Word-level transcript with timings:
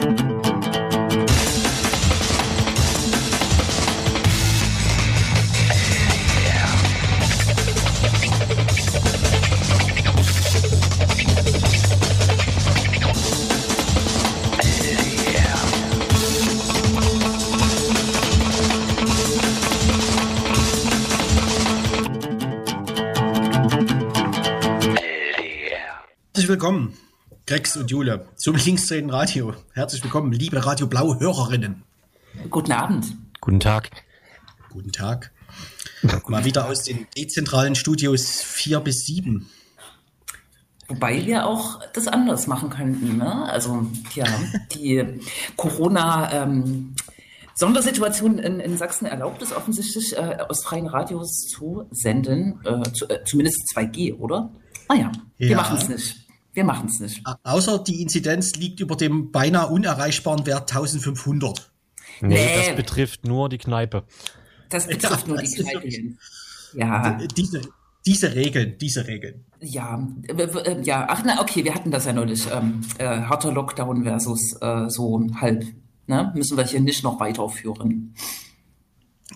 willkommen, 0.00 0.37
Grex 27.58 27.76
und 27.76 27.90
Jule, 27.90 28.24
zum 28.36 28.54
Linksdrehen 28.54 29.10
Radio. 29.10 29.52
Herzlich 29.72 30.00
willkommen, 30.04 30.30
liebe 30.30 30.64
Radio 30.64 30.86
Blau-Hörerinnen. 30.86 31.82
Guten 32.50 32.70
Abend. 32.70 33.06
Guten 33.40 33.58
Tag. 33.58 33.90
Guten 34.70 34.92
Tag. 34.92 35.32
Mal 36.28 36.44
wieder 36.44 36.68
aus 36.68 36.84
den 36.84 37.08
dezentralen 37.16 37.74
Studios 37.74 38.42
4 38.42 38.78
bis 38.78 39.06
7. 39.06 39.50
Wobei 40.86 41.26
wir 41.26 41.46
auch 41.48 41.80
das 41.94 42.06
anders 42.06 42.46
machen 42.46 42.70
könnten. 42.70 43.16
Ne? 43.16 43.50
Also 43.50 43.88
ja, 44.14 44.26
die 44.76 45.20
Corona- 45.56 46.30
ähm, 46.32 46.94
Sondersituation 47.56 48.38
in, 48.38 48.60
in 48.60 48.76
Sachsen 48.78 49.06
erlaubt 49.06 49.42
es 49.42 49.52
offensichtlich, 49.52 50.16
äh, 50.16 50.36
aus 50.48 50.62
freien 50.62 50.86
Radios 50.86 51.48
zu 51.48 51.88
senden, 51.90 52.60
äh, 52.64 52.92
zu, 52.92 53.08
äh, 53.08 53.24
zumindest 53.24 53.64
2G, 53.74 54.14
oder? 54.14 54.52
Ah 54.86 54.94
ja, 54.94 55.10
wir 55.38 55.56
machen 55.56 55.76
es 55.76 55.88
nicht. 55.88 56.27
Wir 56.58 56.64
machen 56.64 56.88
es 56.88 56.98
nicht. 56.98 57.22
Außer 57.44 57.78
die 57.78 58.02
Inzidenz 58.02 58.56
liegt 58.56 58.80
über 58.80 58.96
dem 58.96 59.30
beinahe 59.30 59.68
unerreichbaren 59.68 60.44
Wert 60.44 60.74
1500. 60.74 61.70
Nee, 62.20 62.34
nee. 62.34 62.56
das 62.56 62.74
betrifft 62.74 63.24
nur 63.24 63.48
die 63.48 63.58
Kneipe. 63.58 64.02
Das 64.68 64.88
betrifft 64.88 65.28
ja, 65.28 65.34
nur 65.34 65.36
die 65.40 65.54
Kneipe. 65.54 65.88
Ja. 66.74 67.16
Diese, 67.36 67.60
diese 68.04 68.34
Regeln, 68.34 68.76
diese 68.76 69.06
Regeln. 69.06 69.44
Ja, 69.60 70.04
äh, 70.26 70.82
ja, 70.82 71.06
ach 71.08 71.22
na, 71.24 71.40
okay, 71.40 71.62
wir 71.62 71.76
hatten 71.76 71.92
das 71.92 72.06
ja 72.06 72.12
neulich. 72.12 72.48
Ähm, 72.52 72.80
äh, 72.98 73.04
harter 73.04 73.52
Lockdown 73.52 74.02
versus 74.02 74.56
äh, 74.60 74.88
so 74.88 75.24
halb. 75.40 75.64
Ne? 76.08 76.32
Müssen 76.34 76.56
wir 76.56 76.64
hier 76.64 76.80
nicht 76.80 77.04
noch 77.04 77.20
weiterführen. 77.20 78.16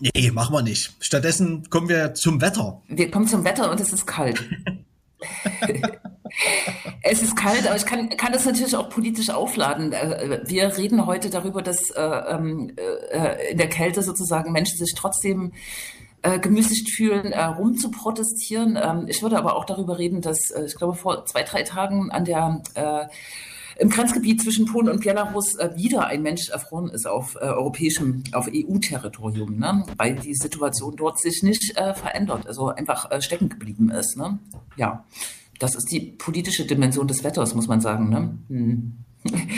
Nee, 0.00 0.32
machen 0.32 0.52
wir 0.52 0.62
nicht. 0.62 0.92
Stattdessen 0.98 1.70
kommen 1.70 1.88
wir 1.88 2.14
zum 2.14 2.40
Wetter. 2.40 2.82
Wir 2.88 3.12
kommen 3.12 3.28
zum 3.28 3.44
Wetter 3.44 3.70
und 3.70 3.78
es 3.78 3.92
ist 3.92 4.08
kalt. 4.08 4.42
es 7.12 7.22
ist 7.22 7.36
kalt, 7.36 7.66
aber 7.66 7.76
ich 7.76 7.84
kann, 7.84 8.08
kann 8.10 8.32
das 8.32 8.46
natürlich 8.46 8.74
auch 8.74 8.88
politisch 8.88 9.30
aufladen. 9.30 9.92
Äh, 9.92 10.40
wir 10.46 10.76
reden 10.76 11.06
heute 11.06 11.28
darüber, 11.28 11.60
dass 11.60 11.90
äh, 11.90 12.00
ähm, 12.00 12.72
äh, 12.76 13.52
in 13.52 13.58
der 13.58 13.68
Kälte 13.68 14.02
sozusagen 14.02 14.50
Menschen 14.52 14.78
sich 14.78 14.94
trotzdem 14.96 15.52
äh, 16.22 16.38
gemüßigt 16.38 16.90
fühlen, 16.90 17.32
äh, 17.32 17.44
rum 17.44 17.76
zu 17.76 17.90
protestieren. 17.90 18.78
Ähm, 18.82 19.04
ich 19.08 19.22
würde 19.22 19.36
aber 19.36 19.56
auch 19.56 19.66
darüber 19.66 19.98
reden, 19.98 20.22
dass 20.22 20.50
äh, 20.50 20.64
ich 20.64 20.74
glaube 20.74 20.94
vor 20.94 21.26
zwei, 21.26 21.42
drei 21.42 21.62
Tagen 21.62 22.10
an 22.10 22.24
der 22.24 22.62
äh, 22.74 23.06
im 23.78 23.90
Grenzgebiet 23.90 24.42
zwischen 24.42 24.66
Polen 24.66 24.88
und 24.88 25.02
Belarus 25.02 25.56
äh, 25.56 25.70
wieder 25.76 26.06
ein 26.06 26.22
Mensch 26.22 26.50
erfroren 26.50 26.90
ist 26.90 27.06
auf 27.06 27.34
äh, 27.36 27.46
europäischem, 27.46 28.22
auf 28.32 28.48
EU-Territorium, 28.52 29.58
ne? 29.58 29.84
weil 29.96 30.14
die 30.14 30.34
Situation 30.34 30.96
dort 30.96 31.18
sich 31.18 31.42
nicht 31.42 31.76
äh, 31.76 31.94
verändert, 31.94 32.46
also 32.46 32.68
einfach 32.68 33.10
äh, 33.10 33.20
stecken 33.20 33.48
geblieben 33.48 33.90
ist. 33.90 34.16
Ne? 34.16 34.38
Ja, 34.76 35.04
das 35.62 35.76
ist 35.76 35.90
die 35.92 36.00
politische 36.00 36.64
Dimension 36.66 37.06
des 37.06 37.22
Wetters, 37.22 37.54
muss 37.54 37.68
man 37.68 37.80
sagen. 37.80 38.08
Ne? 38.08 38.38
Hm. 38.48 38.92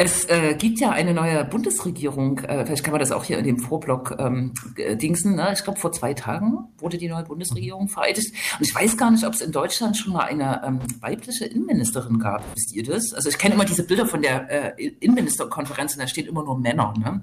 Es 0.00 0.26
äh, 0.26 0.54
gibt 0.54 0.78
ja 0.78 0.90
eine 0.90 1.12
neue 1.12 1.44
Bundesregierung, 1.44 2.38
äh, 2.38 2.64
vielleicht 2.64 2.84
kann 2.84 2.92
man 2.92 3.00
das 3.00 3.10
auch 3.10 3.24
hier 3.24 3.36
in 3.36 3.44
dem 3.44 3.58
Vorblock 3.58 4.14
ähm, 4.20 4.54
dingsen. 4.76 5.34
Ne? 5.34 5.50
Ich 5.52 5.64
glaube, 5.64 5.80
vor 5.80 5.90
zwei 5.90 6.14
Tagen 6.14 6.68
wurde 6.78 6.98
die 6.98 7.08
neue 7.08 7.24
Bundesregierung 7.24 7.88
vereidigt. 7.88 8.32
Und 8.60 8.64
ich 8.64 8.72
weiß 8.72 8.96
gar 8.96 9.10
nicht, 9.10 9.26
ob 9.26 9.34
es 9.34 9.40
in 9.40 9.50
Deutschland 9.50 9.96
schon 9.96 10.12
mal 10.12 10.26
eine 10.26 10.62
ähm, 10.64 10.78
weibliche 11.00 11.46
Innenministerin 11.46 12.20
gab. 12.20 12.44
Wisst 12.54 12.72
ihr 12.76 12.84
das? 12.84 13.12
Also 13.12 13.28
ich 13.28 13.38
kenne 13.38 13.56
immer 13.56 13.64
diese 13.64 13.82
Bilder 13.82 14.06
von 14.06 14.22
der 14.22 14.78
äh, 14.78 14.86
Innenministerkonferenz 15.00 15.94
und 15.94 16.00
da 16.00 16.06
stehen 16.06 16.28
immer 16.28 16.44
nur 16.44 16.56
Männer. 16.56 16.94
Ne? 16.96 17.20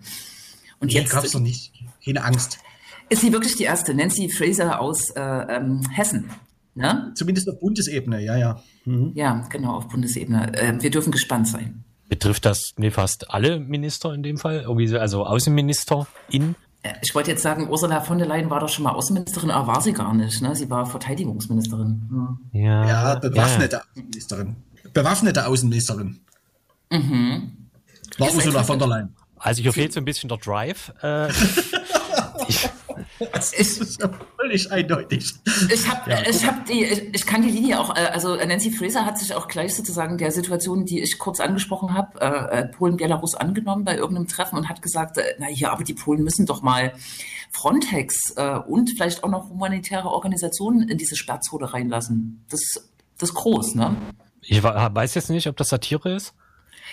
Und 0.82 0.92
nee, 0.92 1.00
jetzt 1.00 1.14
gab 1.14 1.24
es 1.24 1.32
doch 1.32 1.40
nicht. 1.40 1.72
Keine 2.04 2.26
Angst. 2.26 2.60
Ist 3.08 3.22
sie 3.22 3.32
wirklich 3.32 3.56
die 3.56 3.64
erste? 3.64 3.94
Nancy 3.94 4.28
Fraser 4.28 4.82
aus 4.82 5.12
äh, 5.12 5.22
ähm, 5.22 5.82
Hessen. 5.94 6.30
Ne? 6.76 7.14
Zumindest 7.16 7.50
auf 7.50 7.60
Bundesebene, 7.60 8.22
ja, 8.22 8.36
ja. 8.36 8.62
Mhm. 8.84 9.12
Ja, 9.16 9.48
genau, 9.50 9.78
auf 9.78 9.88
Bundesebene. 9.88 10.54
Äh, 10.58 10.82
wir 10.82 10.92
dürfen 10.92 11.12
gespannt 11.12 11.48
sein. 11.48 11.86
Betrifft 12.10 12.46
das 12.46 12.74
nee, 12.78 12.92
fast 12.92 13.32
alle 13.32 13.60
Minister 13.60 14.14
in 14.14 14.22
dem 14.22 14.38
Fall? 14.38 14.66
Also 15.00 15.26
Außenministerin? 15.26 16.56
Äh, 16.84 16.94
ich 17.02 17.16
wollte 17.16 17.32
jetzt 17.32 17.42
sagen, 17.42 17.70
Ursula 17.70 18.02
von 18.02 18.18
der 18.18 18.28
Leyen 18.28 18.50
war 18.50 18.60
doch 18.60 18.70
schon 18.70 18.84
mal 18.84 18.92
Außenministerin, 18.92 19.52
aber 19.52 19.68
war 19.68 19.82
sie 19.82 19.94
gar 19.94 20.14
nicht. 20.14 20.42
Ne? 20.42 20.54
Sie 20.56 20.70
war 20.70 20.86
Verteidigungsministerin. 20.86 22.38
Ja, 22.52 22.88
ja 22.88 23.16
bewaffnete 23.16 23.78
ja. 23.78 23.82
Außenministerin. 23.82 24.56
Bewaffnete 24.94 25.48
Außenministerin. 25.48 26.20
Mhm. 26.92 27.70
War 28.18 28.34
Ursula 28.34 28.64
von 28.64 28.80
der 28.80 28.88
Leyen. 28.88 29.16
Also 29.38 29.62
hier 29.62 29.74
fehlt 29.74 29.94
so 29.94 30.00
ein 30.00 30.06
bisschen 30.06 30.28
der 30.28 30.38
Drive. 30.38 30.94
Äh, 31.02 31.30
ich, 33.20 33.30
das 33.30 33.54
ist 33.54 34.02
ja 34.02 34.10
völlig 34.38 34.72
eindeutig. 34.72 35.34
Ich 35.72 35.88
habe, 35.88 36.12
ja, 36.12 36.18
ich 36.30 36.46
habe 36.46 36.60
die, 36.68 36.84
ich, 36.84 37.14
ich, 37.14 37.26
kann 37.26 37.42
die 37.42 37.50
Linie 37.50 37.80
auch, 37.80 37.96
äh, 37.96 38.00
also 38.00 38.36
Nancy 38.36 38.72
Fraser 38.72 39.06
hat 39.06 39.18
sich 39.18 39.34
auch 39.34 39.48
gleich 39.48 39.76
sozusagen 39.76 40.18
der 40.18 40.32
Situation, 40.32 40.86
die 40.86 41.02
ich 41.02 41.18
kurz 41.18 41.40
angesprochen 41.40 41.94
habe, 41.94 42.20
äh, 42.20 42.60
äh, 42.60 42.66
Polen, 42.66 42.98
Belarus 42.98 43.36
angenommen 43.36 43.86
bei 43.86 43.96
irgendeinem 43.96 44.28
Treffen 44.28 44.58
und 44.58 44.70
hat 44.70 44.82
gesagt, 44.82 45.18
äh, 45.18 45.36
na 45.40 45.50
ja, 45.50 45.72
aber 45.72 45.84
die 45.84 45.94
Polen 45.94 46.24
müssen 46.24 46.46
doch 46.46 46.62
mal 46.62 46.94
Frontex 47.52 48.34
äh, 48.36 48.60
und 48.68 48.92
vielleicht 48.92 49.24
auch 49.24 49.30
noch 49.30 49.50
humanitäre 49.50 50.10
Organisationen 50.10 50.88
in 50.90 50.98
diese 50.98 51.16
Sperrzone 51.16 51.74
reinlassen. 51.74 52.46
Das, 52.50 52.90
das 53.18 53.30
ist 53.30 53.36
groß, 53.36 53.76
ne? 53.76 53.96
Ich 54.42 54.62
weiß 54.62 55.16
jetzt 55.16 55.30
nicht, 55.30 55.48
ob 55.48 55.58
das 55.58 55.70
Satire 55.70 56.14
ist. 56.14 56.34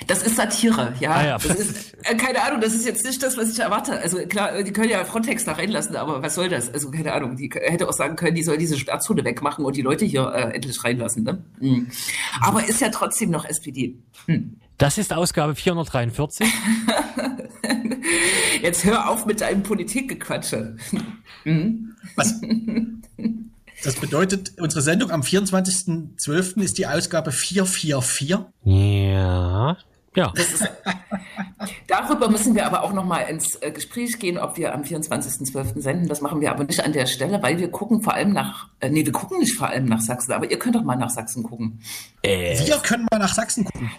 Das 0.07 0.23
ist 0.23 0.37
Satire, 0.37 0.95
ja. 1.01 1.11
Ah, 1.11 1.25
ja. 1.25 1.37
Ist, 1.37 1.95
äh, 2.05 2.15
keine 2.17 2.43
Ahnung, 2.43 2.61
das 2.61 2.75
ist 2.75 2.87
jetzt 2.87 3.05
nicht 3.05 3.23
das, 3.23 3.37
was 3.37 3.51
ich 3.51 3.59
erwarte. 3.59 3.99
Also 4.01 4.19
klar, 4.27 4.63
die 4.63 4.73
können 4.73 4.91
ja 4.91 5.05
Frontex 5.05 5.45
da 5.45 5.53
reinlassen, 5.53 5.97
aber 5.97 6.23
was 6.23 6.35
soll 6.35 6.49
das? 6.49 6.73
Also 6.73 6.91
keine 6.91 7.13
Ahnung, 7.13 7.37
die 7.37 7.51
hätte 7.55 7.89
auch 7.89 7.93
sagen 7.93 8.17
können, 8.17 8.35
die 8.35 8.43
soll 8.43 8.59
diese 8.59 8.79
Sperrzone 8.79 9.25
wegmachen 9.25 9.65
und 9.65 9.77
die 9.77 9.83
Leute 9.83 10.05
hier 10.05 10.33
äh, 10.35 10.55
endlich 10.55 10.83
reinlassen. 10.83 11.25
Ne? 11.25 11.45
Mhm. 11.61 11.89
Aber 12.41 12.67
ist 12.67 12.81
ja 12.81 12.89
trotzdem 12.89 13.31
noch 13.31 13.45
SPD. 13.45 13.97
Hm. 14.27 14.59
Das 14.79 14.99
ist 14.99 15.13
Ausgabe 15.13 15.55
443. 15.55 16.47
Jetzt 18.63 18.85
hör 18.85 19.09
auf 19.09 19.27
mit 19.27 19.41
deinem 19.41 19.63
Politikgequatsche. 19.63 20.77
Mhm. 21.45 21.95
Was? 22.17 22.41
Das 23.85 23.97
bedeutet, 23.97 24.53
unsere 24.59 24.83
Sendung 24.83 25.11
am 25.11 25.23
24.12. 25.23 26.63
ist 26.63 26.79
die 26.79 26.87
Ausgabe 26.87 27.33
444. 27.33 28.39
Ja. 28.65 29.77
Ja. 30.15 30.33
Ist, 30.35 30.69
darüber 31.87 32.29
müssen 32.29 32.55
wir 32.55 32.67
aber 32.67 32.83
auch 32.83 32.93
noch 32.93 33.05
mal 33.05 33.23
ins 33.23 33.57
äh, 33.63 33.71
Gespräch 33.71 34.19
gehen, 34.19 34.37
ob 34.37 34.59
wir 34.59 34.75
am 34.75 34.83
24.12. 34.83 35.81
senden. 35.81 36.09
Das 36.09 36.21
machen 36.21 36.41
wir 36.41 36.51
aber 36.51 36.65
nicht 36.65 36.85
an 36.85 36.93
der 36.93 37.07
Stelle, 37.07 37.43
weil 37.43 37.59
wir 37.59 37.71
gucken 37.71 38.03
vor 38.03 38.13
allem 38.15 38.33
nach, 38.33 38.69
äh, 38.81 38.91
nee, 38.91 39.07
wir 39.07 39.13
gucken 39.13 39.39
nicht 39.39 39.57
vor 39.57 39.69
allem 39.69 39.87
nach 39.87 40.01
Sachsen, 40.01 40.33
aber 40.33 40.51
ihr 40.51 40.59
könnt 40.59 40.75
doch 40.75 40.83
mal 40.83 40.97
nach 40.97 41.11
Sachsen 41.11 41.43
gucken. 41.43 41.81
Äh. 42.23 42.59
Wir 42.67 42.77
können 42.79 43.07
mal 43.11 43.19
nach 43.19 43.33
Sachsen 43.33 43.65
gucken. 43.65 43.91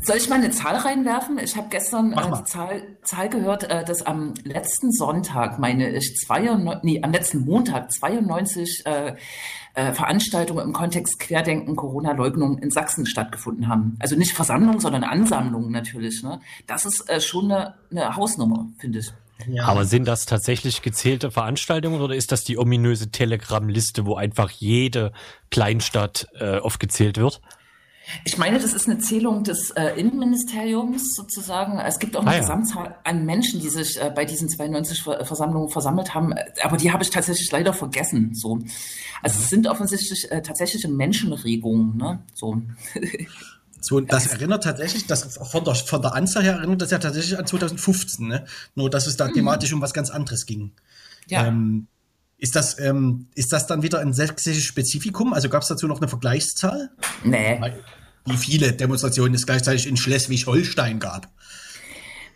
Soll 0.00 0.16
ich 0.16 0.28
mal 0.28 0.36
eine 0.36 0.50
Zahl 0.50 0.76
reinwerfen? 0.76 1.38
Ich 1.38 1.56
habe 1.56 1.68
gestern 1.70 2.12
äh, 2.14 2.16
die 2.16 2.44
Zahl, 2.44 2.82
Zahl 3.04 3.28
gehört, 3.28 3.64
äh, 3.64 3.84
dass 3.84 4.02
am 4.04 4.34
letzten 4.42 4.90
Sonntag, 4.90 5.60
meine 5.60 5.90
ich, 5.90 6.16
92, 6.16 6.82
nee, 6.82 7.00
am 7.02 7.12
letzten 7.12 7.44
Montag 7.44 7.92
92 7.92 8.84
äh, 9.74 9.92
Veranstaltungen 9.92 10.64
im 10.66 10.72
Kontext 10.72 11.18
Querdenken, 11.20 11.76
Corona-Leugnung 11.76 12.58
in 12.58 12.70
Sachsen 12.70 13.06
stattgefunden 13.06 13.68
haben. 13.68 13.96
Also 14.00 14.16
nicht 14.16 14.32
Versammlungen, 14.32 14.80
sondern 14.80 15.04
Ansammlungen 15.04 15.70
natürlich. 15.70 16.22
Ne? 16.22 16.40
Das 16.66 16.84
ist 16.84 17.08
äh, 17.08 17.20
schon 17.20 17.50
eine, 17.50 17.74
eine 17.90 18.16
Hausnummer, 18.16 18.66
finde 18.78 19.00
ich. 19.00 19.12
Ja. 19.48 19.64
Aber 19.64 19.84
sind 19.84 20.06
das 20.06 20.26
tatsächlich 20.26 20.82
gezählte 20.82 21.30
Veranstaltungen 21.30 22.00
oder 22.00 22.14
ist 22.14 22.32
das 22.32 22.44
die 22.44 22.58
ominöse 22.58 23.10
Telegram-Liste, 23.10 24.04
wo 24.04 24.16
einfach 24.16 24.50
jede 24.50 25.12
Kleinstadt 25.50 26.28
äh, 26.38 26.58
aufgezählt 26.58 27.16
wird? 27.16 27.40
Ich 28.24 28.38
meine, 28.38 28.58
das 28.58 28.74
ist 28.74 28.88
eine 28.88 28.98
Zählung 28.98 29.44
des 29.44 29.70
äh, 29.70 29.98
Innenministeriums 29.98 31.14
sozusagen. 31.14 31.78
Es 31.78 31.98
gibt 31.98 32.16
auch 32.16 32.22
eine 32.22 32.30
ah, 32.30 32.34
ja. 32.34 32.40
Gesamtzahl 32.40 32.96
an 33.04 33.24
Menschen, 33.24 33.60
die 33.60 33.68
sich 33.68 34.00
äh, 34.00 34.10
bei 34.14 34.24
diesen 34.24 34.48
92 34.48 35.02
Versammlungen 35.02 35.68
versammelt 35.68 36.14
haben, 36.14 36.34
aber 36.62 36.76
die 36.76 36.92
habe 36.92 37.02
ich 37.02 37.10
tatsächlich 37.10 37.50
leider 37.50 37.72
vergessen. 37.72 38.34
So, 38.34 38.58
also 39.22 39.38
es 39.38 39.48
sind 39.48 39.66
offensichtlich 39.66 40.30
äh, 40.30 40.42
tatsächliche 40.42 40.88
Menschenregungen. 40.88 41.96
Ne? 41.96 42.20
So. 42.34 42.60
So, 43.82 43.98
das 43.98 44.26
erinnert 44.26 44.62
tatsächlich, 44.62 45.06
das 45.06 45.38
von 45.38 45.64
der, 45.64 45.74
von 45.74 46.02
der 46.02 46.14
Anzahl 46.14 46.42
her 46.42 46.56
erinnert 46.56 46.82
das 46.82 46.90
ja 46.90 46.98
tatsächlich 46.98 47.38
an 47.38 47.46
2015, 47.46 48.28
ne? 48.28 48.44
Nur, 48.74 48.90
dass 48.90 49.06
es 49.06 49.16
da 49.16 49.26
mhm. 49.26 49.32
thematisch 49.32 49.72
um 49.72 49.80
was 49.80 49.94
ganz 49.94 50.10
anderes 50.10 50.44
ging. 50.44 50.72
Ja. 51.28 51.46
Ähm, 51.46 51.86
ist 52.36 52.56
das, 52.56 52.78
ähm, 52.78 53.28
ist 53.34 53.54
das 53.54 53.66
dann 53.66 53.82
wieder 53.82 54.00
ein 54.00 54.12
sächsisches 54.12 54.64
Spezifikum? 54.64 55.32
Also 55.32 55.48
gab 55.48 55.62
es 55.62 55.68
dazu 55.68 55.86
noch 55.86 55.98
eine 55.98 56.08
Vergleichszahl? 56.08 56.90
Nee 57.24 57.58
wie 58.26 58.36
viele 58.36 58.72
Demonstrationen 58.72 59.34
es 59.34 59.46
gleichzeitig 59.46 59.86
in 59.86 59.96
Schleswig-Holstein 59.96 60.98
gab. 60.98 61.28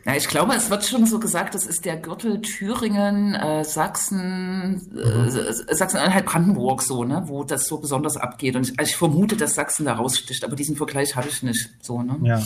Ja, 0.07 0.15
ich 0.15 0.29
glaube, 0.29 0.55
es 0.55 0.69
wird 0.69 0.85
schon 0.85 1.07
so 1.07 1.19
gesagt, 1.19 1.55
das 1.55 1.65
ist 1.65 1.87
der 1.87 1.97
Gürtel 1.97 2.43
Thüringen, 2.43 3.35
äh, 3.35 3.65
Sachsen, 3.65 4.83
äh, 4.95 5.09
mhm. 5.09 5.31
Sachsen-Anhalt, 5.71 6.27
Brandenburg 6.27 6.83
so, 6.83 7.05
ne, 7.05 7.23
wo 7.27 7.43
das 7.43 7.67
so 7.67 7.79
besonders 7.79 8.19
abgeht. 8.19 8.55
Und 8.55 8.69
ich, 8.69 8.79
also 8.79 8.91
ich 8.91 8.97
vermute, 8.97 9.35
dass 9.37 9.55
Sachsen 9.55 9.87
da 9.87 9.95
raussticht, 9.95 10.45
aber 10.45 10.57
diesen 10.57 10.77
Vergleich 10.77 11.17
habe 11.17 11.29
ich 11.29 11.43
nicht 11.43 11.71
so, 11.81 12.03
ne? 12.03 12.19
Ja. 12.23 12.43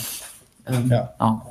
Ähm, 0.67 0.89
ja. 0.89 1.15
ja. 1.19 1.47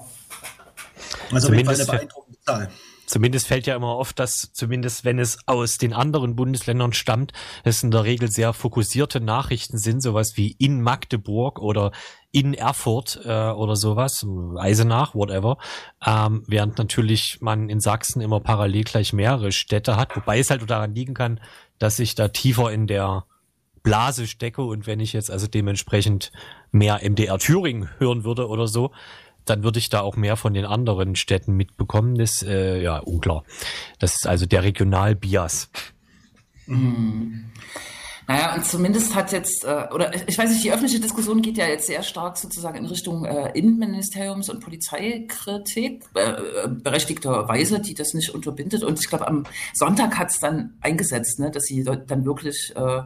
Also 1.31 1.48
Zumindest 1.48 1.81
eine 1.81 2.00
beeindruckende 2.00 2.40
Zahl. 2.45 2.69
Zumindest 3.07 3.48
fällt 3.48 3.68
ja 3.68 3.75
immer 3.75 3.95
oft, 3.95 4.19
dass 4.19 4.51
zumindest 4.51 5.06
wenn 5.06 5.18
es 5.18 5.39
aus 5.45 5.77
den 5.77 5.94
anderen 5.94 6.36
Bundesländern 6.36 6.92
stammt, 6.92 7.31
es 7.63 7.81
in 7.81 7.89
der 7.89 8.04
Regel 8.04 8.30
sehr 8.30 8.51
fokussierte 8.51 9.21
Nachrichten 9.21 9.77
sind, 9.77 10.04
sowas 10.04 10.36
wie 10.36 10.51
in 10.59 10.81
Magdeburg 10.81 11.59
oder 11.59 11.94
in 12.31 12.54
Erfurt 12.54 13.21
äh, 13.24 13.50
oder 13.50 13.77
sowas, 13.77 14.27
Eisenach, 14.57 15.15
whatever, 15.15 15.57
ähm, 16.06 16.44
während 16.48 16.77
natürlich 16.77 17.38
man 17.39 17.69
in 17.69 17.80
Sachsen 17.80 18.21
immer 18.21 18.42
parallel 18.42 18.83
gleich 18.83 19.13
mehrere 19.13 19.54
Städte 19.54 19.95
hat, 19.95 20.13
wobei 20.18 20.39
es 20.39 20.50
halt 20.50 20.69
daran 20.69 20.94
liegen 20.94 21.13
kann, 21.13 21.39
dass 21.80 22.00
ich 22.00 22.13
da 22.13 22.27
tiefer 22.27 22.74
in 22.74 22.88
der 22.88 23.25
Blase 23.83 24.27
stecke 24.27 24.63
und 24.63 24.86
wenn 24.86 25.00
ich 25.00 25.13
jetzt 25.13 25.31
also 25.31 25.48
dementsprechend 25.48 26.33
mehr 26.71 27.00
MDR 27.01 27.39
Thüringen 27.39 27.89
hören 28.00 28.25
würde 28.25 28.50
oder 28.50 28.68
so, 28.68 28.92
dann 29.50 29.64
würde 29.64 29.80
ich 29.80 29.90
da 29.90 30.02
auch 30.02 30.16
mehr 30.16 30.36
von 30.38 30.54
den 30.54 30.66
anderen 30.66 31.16
Städten 31.16 31.54
mitbekommen. 31.54 32.18
Das 32.18 32.44
äh, 32.44 32.82
ja 32.82 33.00
unklar. 33.00 33.44
Das 34.00 34.16
ist 34.16 34.28
also 34.28 34.46
der 34.46 34.64
Regional-Bias. 34.64 35.70
Mhm. 36.68 37.46
Naja, 38.30 38.56
und 38.56 38.66
zumindest 38.66 39.16
hat 39.16 39.32
jetzt, 39.32 39.64
äh, 39.64 39.86
oder 39.94 40.12
ich 40.28 40.38
weiß 40.38 40.50
nicht, 40.50 40.62
die 40.62 40.72
öffentliche 40.72 41.00
Diskussion 41.00 41.42
geht 41.42 41.58
ja 41.58 41.66
jetzt 41.66 41.88
sehr 41.88 42.04
stark 42.04 42.38
sozusagen 42.38 42.78
in 42.78 42.86
Richtung 42.86 43.24
äh, 43.24 43.54
Innenministeriums- 43.58 44.52
und 44.52 44.60
Polizeikritik, 44.60 46.04
äh, 46.14 46.68
berechtigterweise, 46.68 47.80
die 47.80 47.94
das 47.94 48.14
nicht 48.14 48.32
unterbindet. 48.32 48.84
Und 48.84 49.00
ich 49.00 49.08
glaube, 49.08 49.30
am 49.30 49.46
Sonntag 49.74 50.18
hat 50.18 50.30
es 50.30 50.40
dann 50.40 50.74
eingesetzt, 50.82 51.40
ne, 51.40 51.52
dass 51.52 51.64
sie 51.64 51.86
dann 51.86 52.26
wirklich 52.26 52.74
äh, 52.76 53.04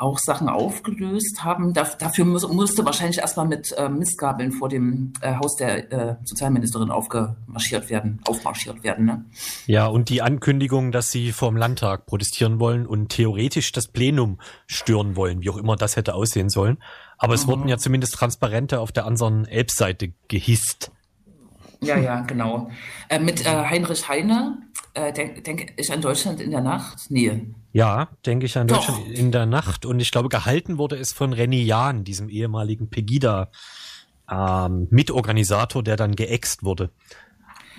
auch 0.00 0.18
Sachen 0.18 0.48
aufgelöst 0.48 1.44
haben. 1.44 1.74
Da, 1.74 1.84
dafür 1.98 2.24
muss, 2.24 2.48
musste 2.48 2.84
wahrscheinlich 2.84 3.18
erstmal 3.18 3.46
mit 3.46 3.72
äh, 3.72 3.88
Mistgabeln 3.88 4.52
vor 4.52 4.68
dem 4.68 5.12
äh, 5.20 5.34
Haus 5.36 5.56
der 5.56 5.92
äh, 5.92 6.16
Sozialministerin 6.24 6.90
aufgemarschiert 6.90 7.90
werden, 7.90 8.20
aufmarschiert 8.26 8.82
werden. 8.82 9.06
Ne? 9.06 9.24
Ja, 9.66 9.86
und 9.86 10.08
die 10.08 10.22
Ankündigung, 10.22 10.92
dass 10.92 11.10
sie 11.10 11.32
vor 11.32 11.50
dem 11.50 11.56
Landtag 11.56 12.06
protestieren 12.06 12.60
wollen 12.60 12.86
und 12.86 13.10
theoretisch 13.10 13.72
das 13.72 13.88
Plenum 13.88 14.40
stören 14.66 15.16
wollen, 15.16 15.42
wie 15.42 15.50
auch 15.50 15.58
immer 15.58 15.76
das 15.76 15.96
hätte 15.96 16.14
aussehen 16.14 16.48
sollen. 16.48 16.78
Aber 17.18 17.34
es 17.34 17.46
mhm. 17.46 17.50
wurden 17.50 17.68
ja 17.68 17.76
zumindest 17.76 18.14
Transparente 18.14 18.80
auf 18.80 18.92
der 18.92 19.04
anderen 19.04 19.46
Elbseite 19.46 20.14
gehisst. 20.28 20.90
Ja, 21.82 21.96
ja, 21.96 22.20
genau. 22.20 22.70
Äh, 23.08 23.18
mit 23.18 23.46
äh, 23.46 23.48
Heinrich 23.48 24.06
Heine, 24.08 24.58
äh, 24.94 25.12
denke 25.12 25.42
denk 25.42 25.72
ich 25.76 25.92
an 25.92 26.00
Deutschland 26.00 26.40
in 26.40 26.50
der 26.50 26.60
Nacht? 26.60 27.10
Nee. 27.10 27.46
Ja, 27.72 28.08
denke 28.26 28.46
ich 28.46 28.56
an 28.58 28.66
Doch. 28.66 28.86
Deutschland 28.86 29.08
in 29.08 29.32
der 29.32 29.46
Nacht. 29.46 29.86
Und 29.86 30.00
ich 30.00 30.10
glaube, 30.10 30.28
gehalten 30.28 30.78
wurde 30.78 30.96
es 30.96 31.12
von 31.12 31.32
Renny 31.32 31.62
Jahn, 31.62 32.04
diesem 32.04 32.28
ehemaligen 32.28 32.90
Pegida 32.90 33.50
ähm, 34.30 34.88
Mitorganisator, 34.90 35.82
der 35.82 35.96
dann 35.96 36.16
geäxt 36.16 36.64
wurde. 36.64 36.90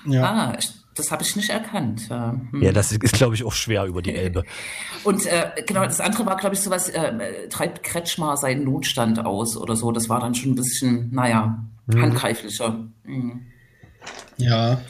Ja. 0.06 0.24
Ah, 0.24 0.58
das 0.96 1.12
habe 1.12 1.24
ich 1.24 1.36
nicht 1.36 1.50
erkannt. 1.50 2.10
Hm. 2.10 2.62
Ja, 2.62 2.72
das 2.72 2.92
ist, 2.92 3.14
glaube 3.14 3.36
ich, 3.36 3.44
auch 3.44 3.54
schwer 3.54 3.86
über 3.86 4.02
die 4.02 4.16
Elbe. 4.16 4.44
Und 5.04 5.26
äh, 5.26 5.52
genau, 5.66 5.84
das 5.84 6.00
andere 6.00 6.26
war, 6.26 6.38
glaube 6.38 6.56
ich, 6.56 6.62
sowas, 6.62 6.90
äh, 6.90 7.48
treibt 7.50 7.84
Kretschmar 7.84 8.38
seinen 8.38 8.66
Notstand 8.66 9.26
aus 9.26 9.56
oder 9.58 9.76
so. 9.76 9.92
Das 9.92 10.10
war 10.10 10.20
dann 10.20 10.36
schon 10.36 10.52
ein 10.52 10.56
bisschen, 10.56 11.10
naja, 11.14 11.64
hm. 11.92 12.02
handgreiflicher. 12.02 12.88
Mhm. 13.04 13.48
Ja, 14.38 14.82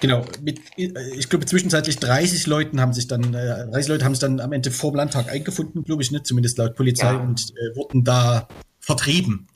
genau. 0.00 0.24
Mit, 0.42 0.60
ich 0.76 1.28
glaube, 1.28 1.46
zwischenzeitlich 1.46 1.98
30 1.98 2.46
Leuten 2.46 2.80
haben 2.80 2.92
sich 2.92 3.08
dann, 3.08 3.34
äh, 3.34 3.66
30 3.66 3.88
Leute 3.88 4.04
haben 4.04 4.14
sich 4.14 4.20
dann 4.20 4.40
am 4.40 4.52
Ende 4.52 4.70
vor 4.70 4.92
dem 4.92 4.96
Landtag 4.96 5.28
eingefunden, 5.28 5.84
glaube 5.84 6.02
ich, 6.02 6.10
ne? 6.10 6.22
zumindest 6.22 6.58
laut 6.58 6.74
Polizei, 6.74 7.12
ja. 7.12 7.18
und 7.18 7.50
äh, 7.50 7.76
wurden 7.76 8.04
da 8.04 8.48
vertrieben 8.80 9.48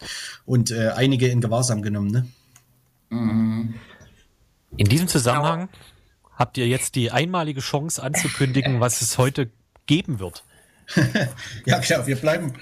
und 0.44 0.70
äh, 0.70 0.90
einige 0.90 1.28
in 1.28 1.40
Gewahrsam 1.40 1.82
genommen. 1.82 2.10
Ne? 2.10 2.26
Mhm. 3.10 3.74
In 4.76 4.88
diesem 4.88 5.08
Zusammenhang 5.08 5.68
genau. 5.68 6.34
habt 6.36 6.58
ihr 6.58 6.66
jetzt 6.66 6.94
die 6.94 7.10
einmalige 7.10 7.60
Chance 7.60 8.02
anzukündigen, 8.02 8.80
was 8.80 9.00
es 9.00 9.18
heute 9.18 9.50
geben 9.86 10.18
wird. 10.18 10.44
ja, 11.66 11.78
klar, 11.78 12.06
wir 12.06 12.16
bleiben 12.16 12.54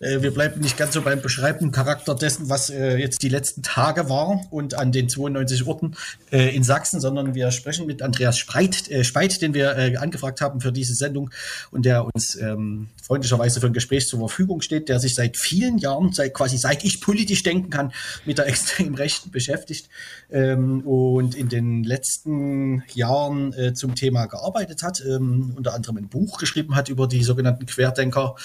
äh, 0.00 0.22
wir 0.22 0.32
bleiben 0.32 0.60
nicht 0.60 0.76
ganz 0.76 0.94
so 0.94 1.02
beim 1.02 1.20
beschreibenden 1.20 1.72
Charakter 1.72 2.14
dessen, 2.14 2.48
was 2.48 2.70
äh, 2.70 2.96
jetzt 2.96 3.22
die 3.22 3.28
letzten 3.28 3.62
Tage 3.62 4.08
war 4.08 4.40
und 4.50 4.74
an 4.74 4.92
den 4.92 5.08
92 5.08 5.66
Orten 5.66 5.96
äh, 6.30 6.54
in 6.54 6.62
Sachsen, 6.62 7.00
sondern 7.00 7.34
wir 7.34 7.50
sprechen 7.50 7.86
mit 7.86 8.02
Andreas 8.02 8.38
Spreit, 8.38 8.90
äh, 8.90 9.04
Speit, 9.04 9.40
den 9.42 9.54
wir 9.54 9.76
äh, 9.76 9.96
angefragt 9.96 10.40
haben 10.40 10.60
für 10.60 10.72
diese 10.72 10.94
Sendung 10.94 11.30
und 11.70 11.84
der 11.84 12.04
uns 12.04 12.36
ähm, 12.36 12.88
freundlicherweise 13.02 13.60
für 13.60 13.66
ein 13.66 13.72
Gespräch 13.72 14.08
zur 14.08 14.20
Verfügung 14.20 14.60
steht, 14.60 14.88
der 14.88 15.00
sich 15.00 15.14
seit 15.14 15.36
vielen 15.36 15.78
Jahren, 15.78 16.12
seit 16.12 16.34
quasi 16.34 16.58
seit 16.58 16.84
ich 16.84 17.00
politisch 17.00 17.42
denken 17.42 17.70
kann, 17.70 17.92
mit 18.24 18.38
der 18.38 18.46
extrem 18.48 18.94
Rechten 18.94 19.30
beschäftigt 19.30 19.88
ähm, 20.30 20.86
und 20.86 21.34
in 21.34 21.48
den 21.48 21.84
letzten 21.84 22.84
Jahren 22.94 23.54
zum 23.74 23.94
Thema 23.94 24.26
gearbeitet 24.26 24.82
hat, 24.82 25.02
ähm, 25.06 25.52
unter 25.56 25.74
anderem 25.74 25.96
ein 25.96 26.08
Buch 26.08 26.38
geschrieben 26.38 26.74
hat 26.74 26.88
über 26.88 27.06
die 27.06 27.22
sogenannten 27.22 27.66
Querdenker. 27.66 28.36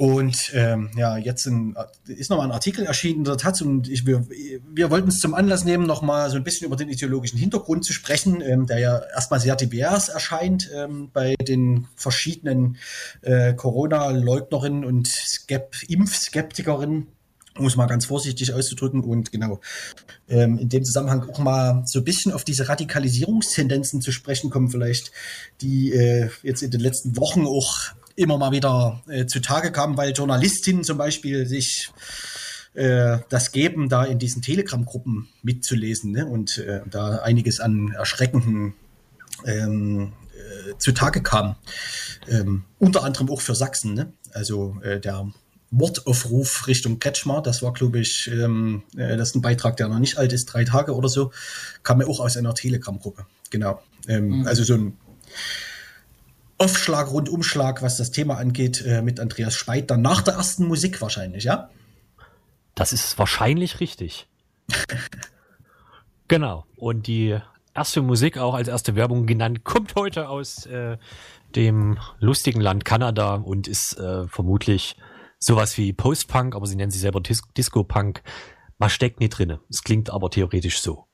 Und 0.00 0.52
ähm, 0.54 0.88
ja, 0.96 1.18
jetzt 1.18 1.44
ein, 1.44 1.76
ist 2.06 2.30
nochmal 2.30 2.46
ein 2.46 2.52
Artikel 2.52 2.86
erschienen 2.86 3.18
in 3.18 3.24
der 3.24 3.36
Taz 3.36 3.60
und 3.60 3.86
ich, 3.86 4.06
wir, 4.06 4.26
wir 4.30 4.90
wollten 4.90 5.08
es 5.08 5.18
zum 5.18 5.34
Anlass 5.34 5.66
nehmen, 5.66 5.86
nochmal 5.86 6.30
so 6.30 6.38
ein 6.38 6.42
bisschen 6.42 6.66
über 6.66 6.76
den 6.76 6.88
ideologischen 6.88 7.38
Hintergrund 7.38 7.84
zu 7.84 7.92
sprechen, 7.92 8.40
ähm, 8.40 8.66
der 8.66 8.78
ja 8.78 8.98
erstmal 9.14 9.40
sehr 9.40 9.56
divers 9.56 10.08
erscheint 10.08 10.70
ähm, 10.74 11.10
bei 11.12 11.34
den 11.46 11.86
verschiedenen 11.96 12.78
äh, 13.20 13.52
Corona-Leugnerinnen 13.52 14.86
und 14.86 15.06
Skep 15.06 15.76
Impfskeptikerinnen 15.86 17.08
um 17.58 17.66
es 17.66 17.76
mal 17.76 17.86
ganz 17.86 18.06
vorsichtig 18.06 18.54
auszudrücken 18.54 19.02
und 19.02 19.32
genau 19.32 19.60
ähm, 20.28 20.56
in 20.56 20.68
dem 20.70 20.84
Zusammenhang 20.84 21.28
auch 21.28 21.40
mal 21.40 21.82
so 21.84 21.98
ein 21.98 22.04
bisschen 22.04 22.32
auf 22.32 22.44
diese 22.44 22.68
Radikalisierungstendenzen 22.68 24.00
zu 24.00 24.12
sprechen 24.12 24.48
kommen, 24.48 24.70
vielleicht, 24.70 25.12
die 25.60 25.92
äh, 25.92 26.30
jetzt 26.42 26.62
in 26.62 26.70
den 26.70 26.80
letzten 26.80 27.16
Wochen 27.18 27.46
auch 27.46 27.92
immer 28.20 28.38
mal 28.38 28.52
wieder 28.52 29.02
äh, 29.08 29.26
zutage 29.26 29.72
kam, 29.72 29.96
weil 29.96 30.12
Journalistinnen 30.12 30.84
zum 30.84 30.98
Beispiel 30.98 31.46
sich 31.46 31.90
äh, 32.74 33.18
das 33.28 33.50
geben, 33.50 33.88
da 33.88 34.04
in 34.04 34.18
diesen 34.18 34.42
Telegram-Gruppen 34.42 35.28
mitzulesen 35.42 36.12
ne? 36.12 36.26
und 36.26 36.58
äh, 36.58 36.82
da 36.88 37.16
einiges 37.16 37.60
an 37.60 37.92
erschreckenden 37.92 38.74
ähm, 39.46 40.12
äh, 40.34 40.76
zutage 40.78 41.22
kam. 41.22 41.56
Ähm, 42.28 42.64
unter 42.78 43.04
anderem 43.04 43.30
auch 43.30 43.40
für 43.40 43.54
Sachsen. 43.54 43.94
Ne? 43.94 44.12
Also 44.32 44.76
äh, 44.82 45.00
der 45.00 45.32
Mordaufruf 45.70 46.66
Richtung 46.66 46.98
Kretschmar, 46.98 47.42
das 47.42 47.62
war, 47.62 47.72
glaube 47.72 48.00
ich, 48.00 48.28
ähm, 48.30 48.82
äh, 48.96 49.16
das 49.16 49.30
ist 49.30 49.36
ein 49.36 49.42
Beitrag, 49.42 49.78
der 49.78 49.88
noch 49.88 49.98
nicht 49.98 50.18
alt 50.18 50.32
ist, 50.32 50.46
drei 50.46 50.64
Tage 50.64 50.94
oder 50.94 51.08
so, 51.08 51.32
kam 51.82 51.98
mir 51.98 52.06
auch 52.06 52.20
aus 52.20 52.36
einer 52.36 52.54
Telegram-Gruppe. 52.54 53.24
Genau. 53.48 53.80
Ähm, 54.08 54.40
mhm. 54.40 54.46
Also 54.46 54.62
so 54.62 54.74
ein 54.74 54.98
Aufschlag, 56.60 57.10
Rundumschlag, 57.10 57.80
was 57.80 57.96
das 57.96 58.10
Thema 58.10 58.36
angeht, 58.36 58.84
äh, 58.84 59.00
mit 59.00 59.18
Andreas 59.18 59.54
Speit. 59.54 59.90
Dann 59.90 60.02
nach 60.02 60.20
der 60.20 60.34
ersten 60.34 60.66
Musik 60.66 61.00
wahrscheinlich, 61.00 61.44
ja? 61.44 61.70
Das 62.74 62.92
ist 62.92 63.18
wahrscheinlich 63.18 63.80
richtig. 63.80 64.28
genau. 66.28 66.66
Und 66.76 67.06
die 67.06 67.38
erste 67.74 68.02
Musik, 68.02 68.36
auch 68.36 68.54
als 68.54 68.68
erste 68.68 68.94
Werbung 68.94 69.26
genannt, 69.26 69.64
kommt 69.64 69.94
heute 69.94 70.28
aus 70.28 70.66
äh, 70.66 70.98
dem 71.56 71.98
lustigen 72.18 72.60
Land 72.60 72.84
Kanada 72.84 73.36
und 73.36 73.66
ist 73.66 73.98
äh, 73.98 74.28
vermutlich 74.28 74.96
sowas 75.38 75.78
wie 75.78 75.94
Post-Punk, 75.94 76.54
aber 76.54 76.66
sie 76.66 76.76
nennen 76.76 76.90
sie 76.90 76.98
selber 76.98 77.20
Dis 77.20 77.40
Disco-Punk. 77.56 78.22
Man 78.78 78.90
steckt 78.90 79.20
nicht 79.20 79.30
drinne. 79.30 79.60
Es 79.70 79.82
klingt 79.82 80.10
aber 80.10 80.30
theoretisch 80.30 80.80
so. 80.80 81.06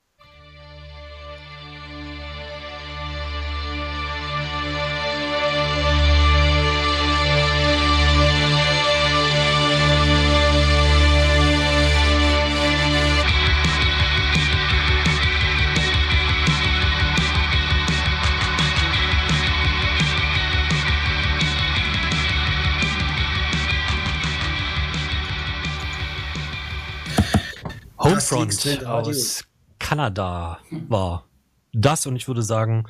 Homefront 28.31 28.85
aus 28.85 29.43
Kanada 29.79 30.59
war 30.87 31.27
das 31.73 32.05
und 32.05 32.15
ich 32.15 32.27
würde 32.27 32.43
sagen, 32.43 32.85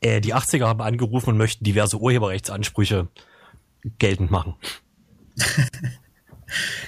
äh, 0.00 0.20
die 0.20 0.34
80er 0.34 0.66
haben 0.66 0.80
angerufen 0.80 1.30
und 1.30 1.38
möchten 1.38 1.64
diverse 1.64 1.98
Urheberrechtsansprüche 1.98 3.08
geltend 3.98 4.30
machen. 4.30 4.54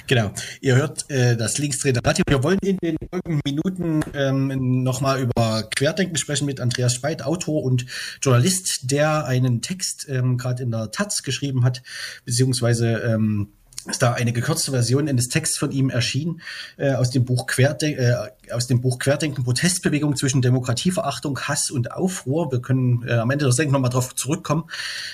Genau. 0.06 0.32
Ihr 0.60 0.76
hört 0.76 1.08
äh, 1.10 1.36
das 1.36 1.58
Linksdrehende 1.58 2.00
Radio. 2.04 2.24
Wir 2.26 2.42
wollen 2.42 2.58
in 2.62 2.78
den 2.78 2.96
folgenden 3.10 3.40
Minuten 3.44 4.00
ähm, 4.14 4.82
nochmal 4.82 5.20
über 5.20 5.68
Querdenken 5.74 6.16
sprechen 6.16 6.46
mit 6.46 6.60
Andreas 6.60 6.94
Speit, 6.94 7.22
Autor 7.22 7.62
und 7.62 7.86
Journalist, 8.20 8.90
der 8.90 9.26
einen 9.26 9.62
Text 9.62 10.06
ähm, 10.08 10.36
gerade 10.36 10.64
in 10.64 10.70
der 10.70 10.90
Taz 10.90 11.22
geschrieben 11.22 11.64
hat, 11.64 11.82
beziehungsweise 12.24 12.98
ähm, 12.98 13.52
ist 13.86 14.02
da 14.02 14.12
eine 14.12 14.32
gekürzte 14.32 14.70
Version 14.70 15.08
eines 15.08 15.28
Texts 15.28 15.58
von 15.58 15.70
ihm 15.70 15.90
erschienen 15.90 16.40
äh, 16.76 16.92
aus 16.92 17.10
dem 17.10 17.24
Buch 17.24 17.46
Querdenken, 17.46 18.02
äh, 18.02 18.52
aus 18.52 18.66
dem 18.66 18.80
Buch 18.80 18.98
Querdenken 18.98 19.44
Protestbewegung 19.44 20.16
zwischen 20.16 20.42
Demokratieverachtung, 20.42 21.38
Hass 21.40 21.70
und 21.70 21.92
Aufruhr. 21.92 22.52
Wir 22.52 22.60
können 22.60 23.06
äh, 23.06 23.14
am 23.14 23.30
Ende 23.30 23.44
der 23.44 23.52
Sendung 23.52 23.74
nochmal 23.74 23.90
drauf 23.90 24.14
zurückkommen. 24.14 24.64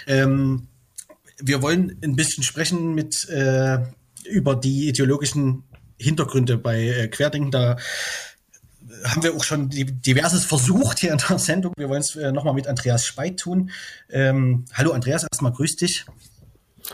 Ähm, 0.06 0.68
wir 1.40 1.62
wollen 1.62 1.98
ein 2.02 2.16
bisschen 2.16 2.42
sprechen 2.42 2.94
mit 2.94 3.28
äh, 3.28 3.78
über 4.24 4.56
die 4.56 4.88
ideologischen 4.88 5.64
Hintergründe 5.98 6.58
bei 6.58 6.80
äh, 6.80 7.08
Querdenken. 7.08 7.50
Da 7.50 7.76
haben 9.04 9.22
wir 9.22 9.34
auch 9.34 9.44
schon 9.44 9.68
diverses 9.70 10.44
versucht 10.44 10.98
hier 10.98 11.12
in 11.12 11.18
der 11.18 11.38
Sendung. 11.38 11.72
Wir 11.76 11.88
wollen 11.88 12.00
es 12.00 12.16
äh, 12.16 12.32
nochmal 12.32 12.54
mit 12.54 12.66
Andreas 12.66 13.06
Speit 13.06 13.38
tun. 13.38 13.70
Ähm, 14.10 14.64
hallo 14.72 14.92
Andreas, 14.92 15.24
erstmal 15.24 15.52
grüß 15.52 15.76
dich. 15.76 16.06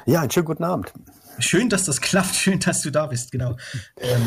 Ja, 0.06 0.20
einen 0.20 0.30
schönen 0.30 0.46
guten 0.46 0.64
Abend. 0.64 0.92
Schön, 1.38 1.68
dass 1.68 1.84
das 1.84 2.00
klappt. 2.00 2.34
Schön, 2.34 2.60
dass 2.60 2.82
du 2.82 2.90
da 2.90 3.06
bist. 3.06 3.32
Genau. 3.32 3.56
Ähm, 4.00 4.22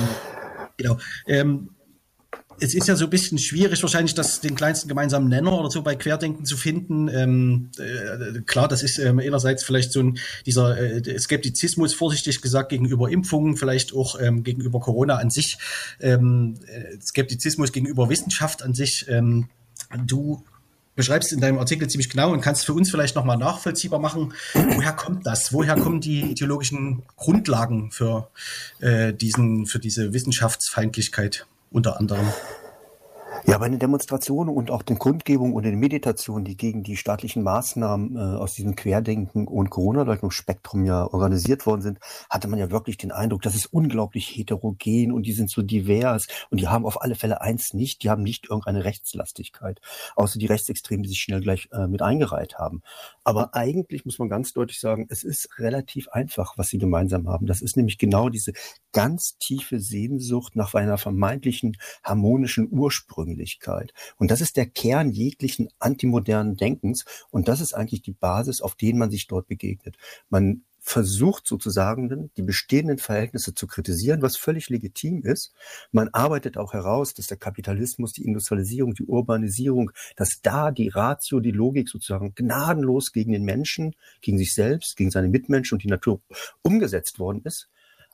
genau. 0.77 0.97
Ähm, 1.27 1.69
es 2.59 2.73
ist 2.73 2.87
ja 2.87 2.95
so 2.95 3.05
ein 3.05 3.09
bisschen 3.09 3.37
schwierig, 3.37 3.81
wahrscheinlich 3.83 4.15
das, 4.15 4.41
den 4.41 4.55
kleinsten 4.55 4.87
gemeinsamen 4.87 5.27
Nenner 5.29 5.59
oder 5.59 5.69
so 5.69 5.83
bei 5.83 5.95
Querdenken 5.95 6.45
zu 6.45 6.57
finden. 6.57 7.07
Ähm, 7.07 7.69
äh, 7.77 8.41
klar, 8.41 8.67
das 8.67 8.83
ist 8.83 8.97
ähm, 8.97 9.19
einerseits 9.19 9.63
vielleicht 9.63 9.91
so 9.91 10.01
ein 10.01 10.19
dieser 10.45 10.77
äh, 10.79 11.19
Skeptizismus, 11.19 11.93
vorsichtig 11.93 12.41
gesagt, 12.41 12.69
gegenüber 12.69 13.09
Impfungen, 13.09 13.57
vielleicht 13.57 13.93
auch 13.93 14.19
ähm, 14.19 14.43
gegenüber 14.43 14.79
Corona 14.79 15.17
an 15.17 15.29
sich, 15.29 15.57
ähm, 15.99 16.55
äh, 16.67 16.99
Skeptizismus 16.99 17.71
gegenüber 17.71 18.09
Wissenschaft 18.09 18.63
an 18.63 18.73
sich. 18.73 19.05
Ähm, 19.07 19.49
du 20.05 20.43
beschreibst 20.98 21.32
in 21.32 21.39
deinem 21.39 21.60
Artikel 21.60 21.88
ziemlich 21.88 22.10
genau 22.10 22.34
und 22.34 22.42
kannst 22.42 22.66
für 22.66 22.74
uns 22.74 22.92
vielleicht 22.92 23.16
nochmal 23.16 23.38
nachvollziehbar 23.38 24.00
machen, 24.00 24.34
woher 24.54 24.92
kommt 24.92 25.25
das? 25.25 25.54
Woher 25.54 25.75
kommen 25.75 26.01
die 26.01 26.32
ideologischen 26.32 27.04
Grundlagen 27.16 27.92
für, 27.92 28.30
äh, 28.82 29.13
diesen, 29.13 29.66
für 29.66 29.80
diese 29.80 30.12
Wissenschaftsfeindlichkeit? 30.12 31.46
unter 31.72 32.00
anderem. 32.00 32.25
Ja, 33.46 33.58
bei 33.60 33.70
den 33.70 33.79
Demonstrationen 33.79 34.53
und 34.53 34.72
auch 34.72 34.82
den 34.82 34.98
Kundgebungen 34.98 35.53
und 35.53 35.63
den 35.63 35.79
Meditationen, 35.79 36.44
die 36.44 36.58
gegen 36.58 36.84
die 36.84 36.98
staatlichen 36.98 37.44
Maßnahmen 37.44 38.15
äh, 38.15 38.20
aus 38.20 38.56
diesem 38.56 38.75
Querdenken 38.75 39.48
und 39.48 39.70
Corona-Leugnungsspektrum 39.70 40.86
ja 40.86 41.06
organisiert 41.06 41.65
worden 41.65 41.82
sind, 41.82 42.00
hatte 42.29 42.48
man 42.48 42.60
ja 42.60 42.72
wirklich 42.72 42.98
den 42.98 43.12
Eindruck, 43.12 43.44
das 43.44 43.56
ist 43.56 43.67
unglaublich 43.67 44.36
heterogen 44.36 45.12
und 45.12 45.24
die 45.24 45.34
sind 45.34 45.50
so 45.50 45.62
divers 45.62 46.27
und 46.50 46.60
die 46.60 46.67
haben 46.67 46.86
auf 46.86 47.01
alle 47.01 47.15
Fälle 47.15 47.41
eins 47.41 47.74
nicht, 47.74 48.03
die 48.03 48.10
haben 48.10 48.24
nicht 48.24 48.50
irgendeine 48.50 48.84
Rechtslastigkeit, 48.84 49.82
außer 50.15 50.39
die 50.39 50.48
Rechtsextremen, 50.48 51.03
die 51.03 51.10
sich 51.10 51.22
schnell 51.22 51.41
gleich 51.41 51.70
äh, 51.72 51.88
mit 51.88 52.01
eingereiht 52.01 52.58
haben. 52.58 52.82
Aber 53.24 53.53
eigentlich 53.53 54.06
muss 54.06 54.20
man 54.20 54.29
ganz 54.29 54.53
deutlich 54.53 54.79
sagen, 54.79 55.06
es 55.10 55.24
ist 55.24 55.60
relativ 55.60 56.08
einfach, 56.10 56.58
was 56.58 56.70
sie 56.70 56.77
gemeinsam 56.77 57.27
haben. 57.27 57.46
Das 57.46 57.62
ist 57.62 57.77
nämlich 57.77 57.98
genau 57.98 58.29
diese 58.29 58.53
ganz 58.94 59.38
tiefe 59.38 59.79
Sehnsucht 59.79 60.56
nach 60.56 60.74
einer 60.74 60.98
vermeintlichen 60.98 61.77
harmonischen 62.03 62.67
Ursprung 62.72 63.26
Ursprünglichkeit. 63.27 63.93
Und 64.17 64.31
das 64.31 64.41
ist 64.41 64.57
der 64.57 64.65
Kern 64.65 65.12
jeglichen 65.12 65.69
antimodernen 65.79 66.55
Denkens. 66.55 67.05
Und 67.29 67.48
das 67.48 67.62
ist 67.62 67.74
eigentlich 67.74 68.01
die 68.01 68.13
Basis, 68.13 68.62
auf 68.62 68.75
den 68.75 68.98
man 68.98 69.12
sich 69.12 69.27
dort 69.27 69.48
begegnet. 69.48 69.98
Man 70.29 70.63
versucht 70.79 71.46
sozusagen 71.46 72.31
die 72.38 72.41
bestehenden 72.41 72.98
Verhältnisse 72.98 73.53
zu 73.53 73.67
kritisieren, 73.67 74.22
was 74.22 74.38
völlig 74.38 74.69
legitim 74.69 75.22
ist. 75.24 75.53
Man 75.91 76.07
arbeitet 76.13 76.55
auch 76.55 76.72
heraus, 76.72 77.13
dass 77.13 77.27
der 77.27 77.36
Kapitalismus, 77.36 78.13
die 78.13 78.24
Industrialisierung, 78.24 78.93
die 78.93 79.03
Urbanisierung, 79.03 79.91
dass 80.15 80.39
da 80.41 80.72
die 80.72 80.88
Ratio, 80.88 81.41
die 81.41 81.51
Logik 81.51 81.89
sozusagen 81.89 82.34
gnadenlos 82.36 83.12
gegen 83.12 83.34
den 83.34 83.43
Menschen, 83.43 83.96
gegen 84.22 84.38
sich 84.38 84.53
selbst, 84.53 84.96
gegen 84.96 85.12
seine 85.12 85.27
Mitmenschen 85.27 85.75
und 85.75 85.84
die 85.84 85.89
Natur 85.89 86.22
umgesetzt 86.62 87.19
worden 87.19 87.41
ist. 87.43 87.67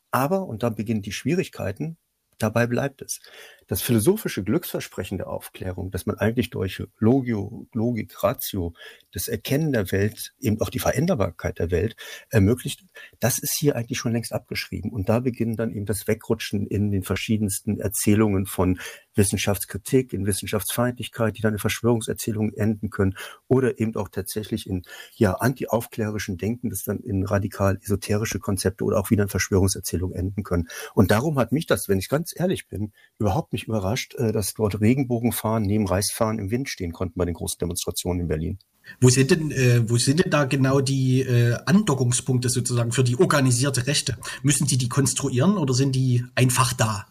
Aber, 0.10 0.48
und 0.48 0.64
da 0.64 0.72
beginnen 0.72 1.04
die 1.04 1.12
Schwierigkeiten, 1.12 1.98
dabei 2.40 2.66
bleibt 2.66 3.04
es 3.04 3.20
das 3.68 3.82
philosophische 3.82 4.44
Glücksversprechen 4.44 5.18
der 5.18 5.28
Aufklärung, 5.28 5.92
dass 5.92 6.06
man 6.06 6.18
eigentlich 6.18 6.50
durch 6.50 6.84
Logio, 7.00 7.68
Logik, 7.74 8.24
Ratio, 8.24 8.74
das 9.12 9.28
Erkennen 9.28 9.72
der 9.72 9.92
Welt, 9.92 10.34
eben 10.40 10.60
auch 10.62 10.70
die 10.70 10.80
Veränderbarkeit 10.80 11.60
der 11.60 11.72
Welt 11.72 11.96
ermöglicht, 12.30 12.86
das 13.20 13.40
ist 13.40 13.58
hier 13.58 13.76
eigentlich 13.76 13.98
schon 13.98 14.14
längst 14.14 14.34
abgeschrieben. 14.34 14.92
Und 14.92 15.10
da 15.10 15.20
beginnt 15.20 15.60
dann 15.60 15.72
eben 15.72 15.86
das 15.86 16.08
Wegrutschen 16.08 16.68
in 16.68 16.92
den 16.92 17.04
verschiedensten 17.04 17.80
Erzählungen 17.80 18.46
von 18.46 18.80
Wissenschaftskritik, 19.16 20.14
in 20.14 20.26
Wissenschaftsfeindlichkeit, 20.26 21.38
die 21.38 21.42
dann 21.42 21.54
in 21.54 21.60
Verschwörungserzählungen 21.60 22.54
enden 22.56 22.90
können 22.90 23.16
oder 23.48 23.80
eben 23.80 23.96
auch 23.96 24.10
tatsächlich 24.10 24.68
in 24.68 24.84
ja 25.16 25.34
antiaufklärerischen 25.34 26.38
Denken, 26.38 26.70
das 26.70 26.84
dann 26.84 27.00
in 27.00 27.26
radikal 27.26 27.78
esoterische 27.82 28.40
Konzepte 28.40 28.84
oder 28.84 29.00
auch 29.00 29.12
wieder 29.12 29.24
in 29.24 29.30
Verschwörungserzählungen 29.30 30.18
enden 30.18 30.44
können. 30.44 30.68
Und 30.96 31.12
darum 31.12 31.38
hat 31.38 31.52
mich 31.52 31.68
das, 31.68 31.88
wenn 31.88 32.00
ich 32.00 32.10
ganz 32.10 32.34
ehrlich 32.36 32.68
bin, 32.68 32.94
überhaupt 33.20 33.53
mich 33.54 33.66
überrascht, 33.66 34.16
äh, 34.16 34.32
dass 34.32 34.54
dort 34.54 34.82
Regenbogenfahren 34.82 35.64
neben 35.64 35.88
Reichsfahren 35.88 36.40
im 36.40 36.52
Wind 36.52 36.70
stehen 36.70 36.92
konnten 36.92 37.18
bei 37.18 37.26
den 37.26 37.36
großen 37.36 37.60
Demonstrationen 37.60 38.22
in 38.22 38.28
Berlin. 38.28 38.60
Wo 39.00 39.10
sind 39.10 39.32
denn, 39.32 39.52
äh, 39.52 39.90
wo 39.90 39.98
sind 39.98 40.24
denn 40.24 40.30
da 40.32 40.44
genau 40.44 40.82
die 40.82 41.22
äh, 41.22 41.56
Andockungspunkte 41.66 42.50
sozusagen 42.50 42.92
für 42.92 43.04
die 43.04 43.18
organisierte 43.18 43.88
Rechte? 43.88 44.18
Müssen 44.42 44.68
die 44.68 44.78
die 44.78 44.90
konstruieren 44.90 45.58
oder 45.58 45.74
sind 45.74 45.96
die 45.96 46.26
einfach 46.36 46.74
da? 46.74 47.06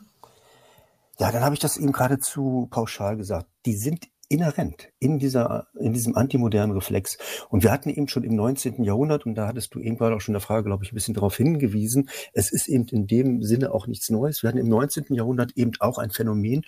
Ja, 1.19 1.31
dann 1.31 1.43
habe 1.43 1.55
ich 1.55 1.61
das 1.61 1.77
eben 1.77 1.93
geradezu 1.93 2.69
pauschal 2.71 3.17
gesagt. 3.17 3.47
Die 3.65 3.77
sind 3.77 4.09
inhärent 4.33 4.89
in 4.99 5.19
dieser, 5.19 5.69
in 5.79 5.93
diesem 5.93 6.17
antimodernen 6.17 6.75
Reflex. 6.75 7.19
Und 7.51 7.63
wir 7.63 7.71
hatten 7.71 7.91
eben 7.91 8.09
schon 8.09 8.25
im 8.25 8.35
19. 8.35 8.83
Jahrhundert, 8.83 9.27
und 9.27 9.35
da 9.35 9.47
hattest 9.47 9.75
du 9.75 9.81
eben 9.81 9.99
gerade 9.99 10.17
auch 10.17 10.21
schon 10.21 10.33
in 10.33 10.39
der 10.39 10.47
Frage, 10.47 10.65
glaube 10.65 10.85
ich, 10.85 10.93
ein 10.93 10.95
bisschen 10.95 11.15
darauf 11.15 11.37
hingewiesen, 11.37 12.09
es 12.33 12.51
ist 12.51 12.69
eben 12.69 12.87
in 12.89 13.07
dem 13.07 13.43
Sinne 13.43 13.73
auch 13.73 13.87
nichts 13.87 14.09
Neues. 14.11 14.43
Wir 14.43 14.49
hatten 14.49 14.59
im 14.59 14.69
19. 14.69 15.15
Jahrhundert 15.15 15.53
eben 15.57 15.73
auch 15.81 15.99
ein 15.99 16.11
Phänomen, 16.11 16.63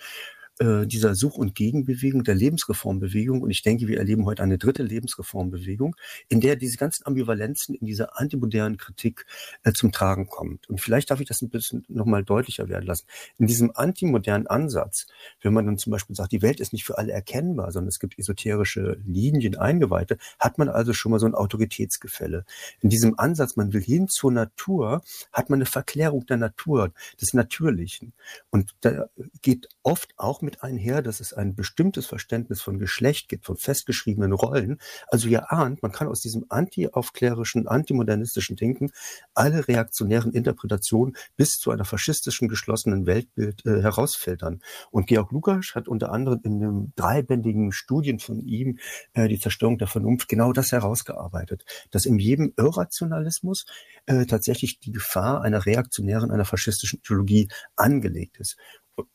äh, 0.59 0.87
dieser 0.87 1.15
Such- 1.15 1.37
und 1.37 1.55
Gegenbewegung, 1.55 2.23
der 2.23 2.35
Lebensreformbewegung. 2.35 3.41
Und 3.41 3.51
ich 3.51 3.61
denke, 3.61 3.87
wir 3.87 3.97
erleben 3.97 4.25
heute 4.25 4.43
eine 4.43 4.57
dritte 4.57 4.83
Lebensreformbewegung, 4.83 5.95
in 6.29 6.39
der 6.39 6.55
diese 6.55 6.77
ganzen 6.77 7.05
Ambivalenzen 7.05 7.75
in 7.75 7.85
dieser 7.85 8.17
antimodernen 8.19 8.77
Kritik 8.77 9.25
äh, 9.63 9.73
zum 9.73 9.91
Tragen 9.91 10.27
kommt. 10.27 10.69
Und 10.69 10.79
vielleicht 10.79 11.11
darf 11.11 11.19
ich 11.19 11.27
das 11.27 11.41
ein 11.41 11.49
bisschen 11.49 11.83
nochmal 11.87 12.23
deutlicher 12.23 12.69
werden 12.69 12.85
lassen. 12.85 13.05
In 13.37 13.47
diesem 13.47 13.71
antimodernen 13.75 14.47
Ansatz, 14.47 15.07
wenn 15.41 15.53
man 15.53 15.65
dann 15.65 15.77
zum 15.77 15.91
Beispiel 15.91 16.15
sagt, 16.15 16.31
die 16.31 16.41
Welt 16.41 16.59
ist 16.59 16.73
nicht 16.73 16.85
für 16.85 16.97
alle 16.97 17.11
erkennbar, 17.11 17.71
sondern 17.71 17.89
es 17.89 17.99
gibt 17.99 18.17
esoterische 18.17 18.97
Linien, 19.05 19.57
Eingeweihte, 19.57 20.17
hat 20.39 20.57
man 20.57 20.69
also 20.69 20.93
schon 20.93 21.11
mal 21.11 21.19
so 21.19 21.25
ein 21.25 21.35
Autoritätsgefälle. 21.35 22.45
In 22.79 22.89
diesem 22.89 23.19
Ansatz, 23.19 23.55
man 23.55 23.73
will 23.73 23.81
hin 23.81 24.07
zur 24.07 24.31
Natur, 24.31 25.01
hat 25.33 25.49
man 25.49 25.57
eine 25.57 25.65
Verklärung 25.65 26.25
der 26.25 26.37
Natur, 26.37 26.93
des 27.19 27.33
Natürlichen. 27.33 28.13
Und 28.49 28.71
da 28.81 29.07
geht 29.41 29.67
oft 29.83 30.13
auch 30.17 30.41
mit 30.45 30.63
einher, 30.63 31.01
dass 31.01 31.19
es 31.19 31.33
ein 31.33 31.55
bestimmtes 31.55 32.05
Verständnis 32.05 32.61
von 32.61 32.79
Geschlecht 32.79 33.27
gibt, 33.27 33.45
von 33.45 33.57
festgeschriebenen 33.57 34.31
Rollen. 34.31 34.79
Also 35.07 35.27
ihr 35.27 35.51
ahnt, 35.51 35.81
man 35.81 35.91
kann 35.91 36.07
aus 36.07 36.21
diesem 36.21 36.45
anti-aufklärischen, 36.49 37.67
antimodernistischen 37.67 38.55
Denken 38.55 38.91
alle 39.33 39.67
reaktionären 39.67 40.31
Interpretationen 40.31 41.17
bis 41.35 41.59
zu 41.59 41.71
einer 41.71 41.85
faschistischen 41.85 42.47
geschlossenen 42.47 43.05
Weltbild 43.05 43.65
äh, 43.65 43.81
herausfiltern. 43.81 44.61
Und 44.91 45.07
Georg 45.07 45.31
Lukas 45.31 45.75
hat 45.75 45.87
unter 45.87 46.11
anderem 46.11 46.39
in 46.43 46.55
einem 46.55 46.93
dreibändigen 46.95 47.71
Studien 47.71 48.19
von 48.19 48.39
ihm 48.39 48.79
äh, 49.13 49.27
die 49.27 49.39
Zerstörung 49.39 49.77
der 49.77 49.87
Vernunft 49.87 50.29
genau 50.29 50.53
das 50.53 50.71
herausgearbeitet, 50.71 51.65
dass 51.91 52.05
in 52.05 52.19
jedem 52.19 52.53
Irrationalismus 52.55 53.65
äh, 54.05 54.25
tatsächlich 54.25 54.79
die 54.79 54.91
Gefahr 54.91 55.41
einer 55.41 55.65
reaktionären, 55.65 56.31
einer 56.31 56.45
faschistischen 56.45 56.99
Ideologie 56.99 57.47
angelegt 57.75 58.37
ist 58.39 58.57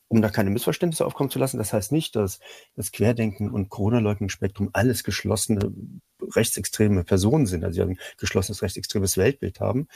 um 0.07 0.21
da 0.21 0.29
keine 0.29 0.49
Missverständnisse 0.49 1.05
aufkommen 1.05 1.29
zu 1.29 1.39
lassen, 1.39 1.57
das 1.57 1.73
heißt 1.73 1.91
nicht, 1.91 2.15
dass 2.15 2.39
das 2.75 2.91
Querdenken 2.91 3.49
und 3.49 3.69
Corona-Leugnungsspektrum 3.69 4.69
alles 4.73 5.03
geschlossene 5.03 5.73
rechtsextreme 6.21 7.03
Personen 7.03 7.45
sind, 7.45 7.63
also 7.63 7.81
ein 7.81 7.97
geschlossenes 8.17 8.61
rechtsextremes 8.61 9.17
Weltbild 9.17 9.59
haben. 9.59 9.87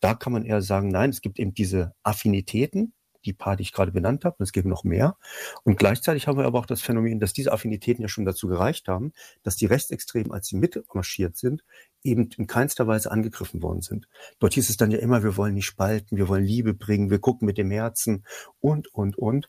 Da 0.00 0.14
kann 0.14 0.32
man 0.32 0.44
eher 0.44 0.62
sagen, 0.62 0.88
nein, 0.88 1.10
es 1.10 1.20
gibt 1.20 1.38
eben 1.38 1.54
diese 1.54 1.94
Affinitäten, 2.02 2.94
die 3.24 3.32
paar, 3.32 3.56
die 3.56 3.62
ich 3.62 3.72
gerade 3.72 3.92
benannt 3.92 4.24
habe, 4.24 4.36
und 4.38 4.44
es 4.44 4.52
gibt 4.52 4.66
noch 4.66 4.84
mehr. 4.84 5.16
Und 5.64 5.78
gleichzeitig 5.78 6.26
haben 6.26 6.38
wir 6.38 6.44
aber 6.44 6.58
auch 6.58 6.66
das 6.66 6.82
Phänomen, 6.82 7.20
dass 7.20 7.32
diese 7.32 7.52
Affinitäten 7.52 8.02
ja 8.02 8.08
schon 8.08 8.24
dazu 8.24 8.48
gereicht 8.48 8.88
haben, 8.88 9.12
dass 9.42 9.56
die 9.56 9.66
Rechtsextremen, 9.66 10.32
als 10.32 10.48
sie 10.48 10.56
mitmarschiert 10.56 11.36
sind, 11.36 11.64
eben 12.04 12.28
in 12.36 12.46
keinster 12.46 12.86
Weise 12.86 13.10
angegriffen 13.10 13.62
worden 13.62 13.80
sind. 13.80 14.06
Dort 14.38 14.54
hieß 14.54 14.68
es 14.68 14.76
dann 14.76 14.90
ja 14.90 14.98
immer, 14.98 15.22
wir 15.22 15.36
wollen 15.36 15.54
nicht 15.54 15.66
spalten, 15.66 16.16
wir 16.16 16.28
wollen 16.28 16.44
Liebe 16.44 16.74
bringen, 16.74 17.10
wir 17.10 17.18
gucken 17.18 17.46
mit 17.46 17.58
dem 17.58 17.70
Herzen 17.70 18.24
und, 18.60 18.92
und, 18.94 19.16
und. 19.16 19.48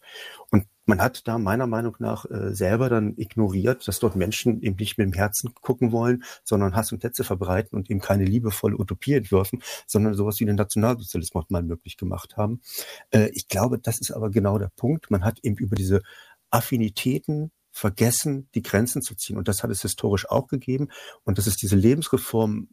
Und 0.52 0.66
man 0.86 1.02
hat 1.02 1.28
da 1.28 1.38
meiner 1.38 1.68
Meinung 1.68 1.96
nach 2.00 2.26
äh, 2.26 2.54
selber 2.54 2.90
dann 2.90 3.14
ignoriert, 3.18 3.88
dass 3.88 4.00
dort 4.00 4.16
Menschen 4.16 4.62
eben 4.62 4.76
nicht 4.78 4.98
mit 4.98 5.06
dem 5.06 5.14
Herzen 5.14 5.54
gucken 5.56 5.92
wollen, 5.92 6.24
sondern 6.44 6.76
Hass 6.76 6.92
und 6.92 7.04
Hetze 7.04 7.24
verbreiten 7.24 7.76
und 7.76 7.90
eben 7.90 8.00
keine 8.00 8.24
liebevolle 8.24 8.78
Utopie 8.78 9.14
entwürfen, 9.14 9.62
sondern 9.88 10.14
sowas 10.14 10.40
wie 10.40 10.46
den 10.46 10.56
Nationalsozialismus 10.56 11.46
mal 11.50 11.64
möglich 11.64 11.98
gemacht 11.98 12.38
haben. 12.38 12.62
Äh, 13.10 13.30
ich 13.34 13.48
glaube, 13.48 13.80
das 13.80 14.00
ist 14.00 14.12
aber 14.12 14.30
genau 14.30 14.58
der 14.60 14.72
Punkt. 14.76 15.12
Man 15.12 15.26
hat 15.26 15.40
eben 15.44 15.58
über 15.58 15.76
diese 15.76 16.02
Affinitäten 16.52 17.52
vergessen, 17.76 18.48
die 18.56 18.62
Grenzen 18.62 19.02
zu 19.02 19.16
ziehen. 19.16 19.38
Und 19.38 19.50
das 19.50 19.62
hat 19.62 19.70
es 19.70 19.82
historisch 19.82 20.30
auch 20.30 20.48
gegeben. 20.48 20.88
Und 21.26 21.38
das 21.38 21.46
ist 21.46 21.62
diese 21.62 21.76
Lebensreform 21.76 22.70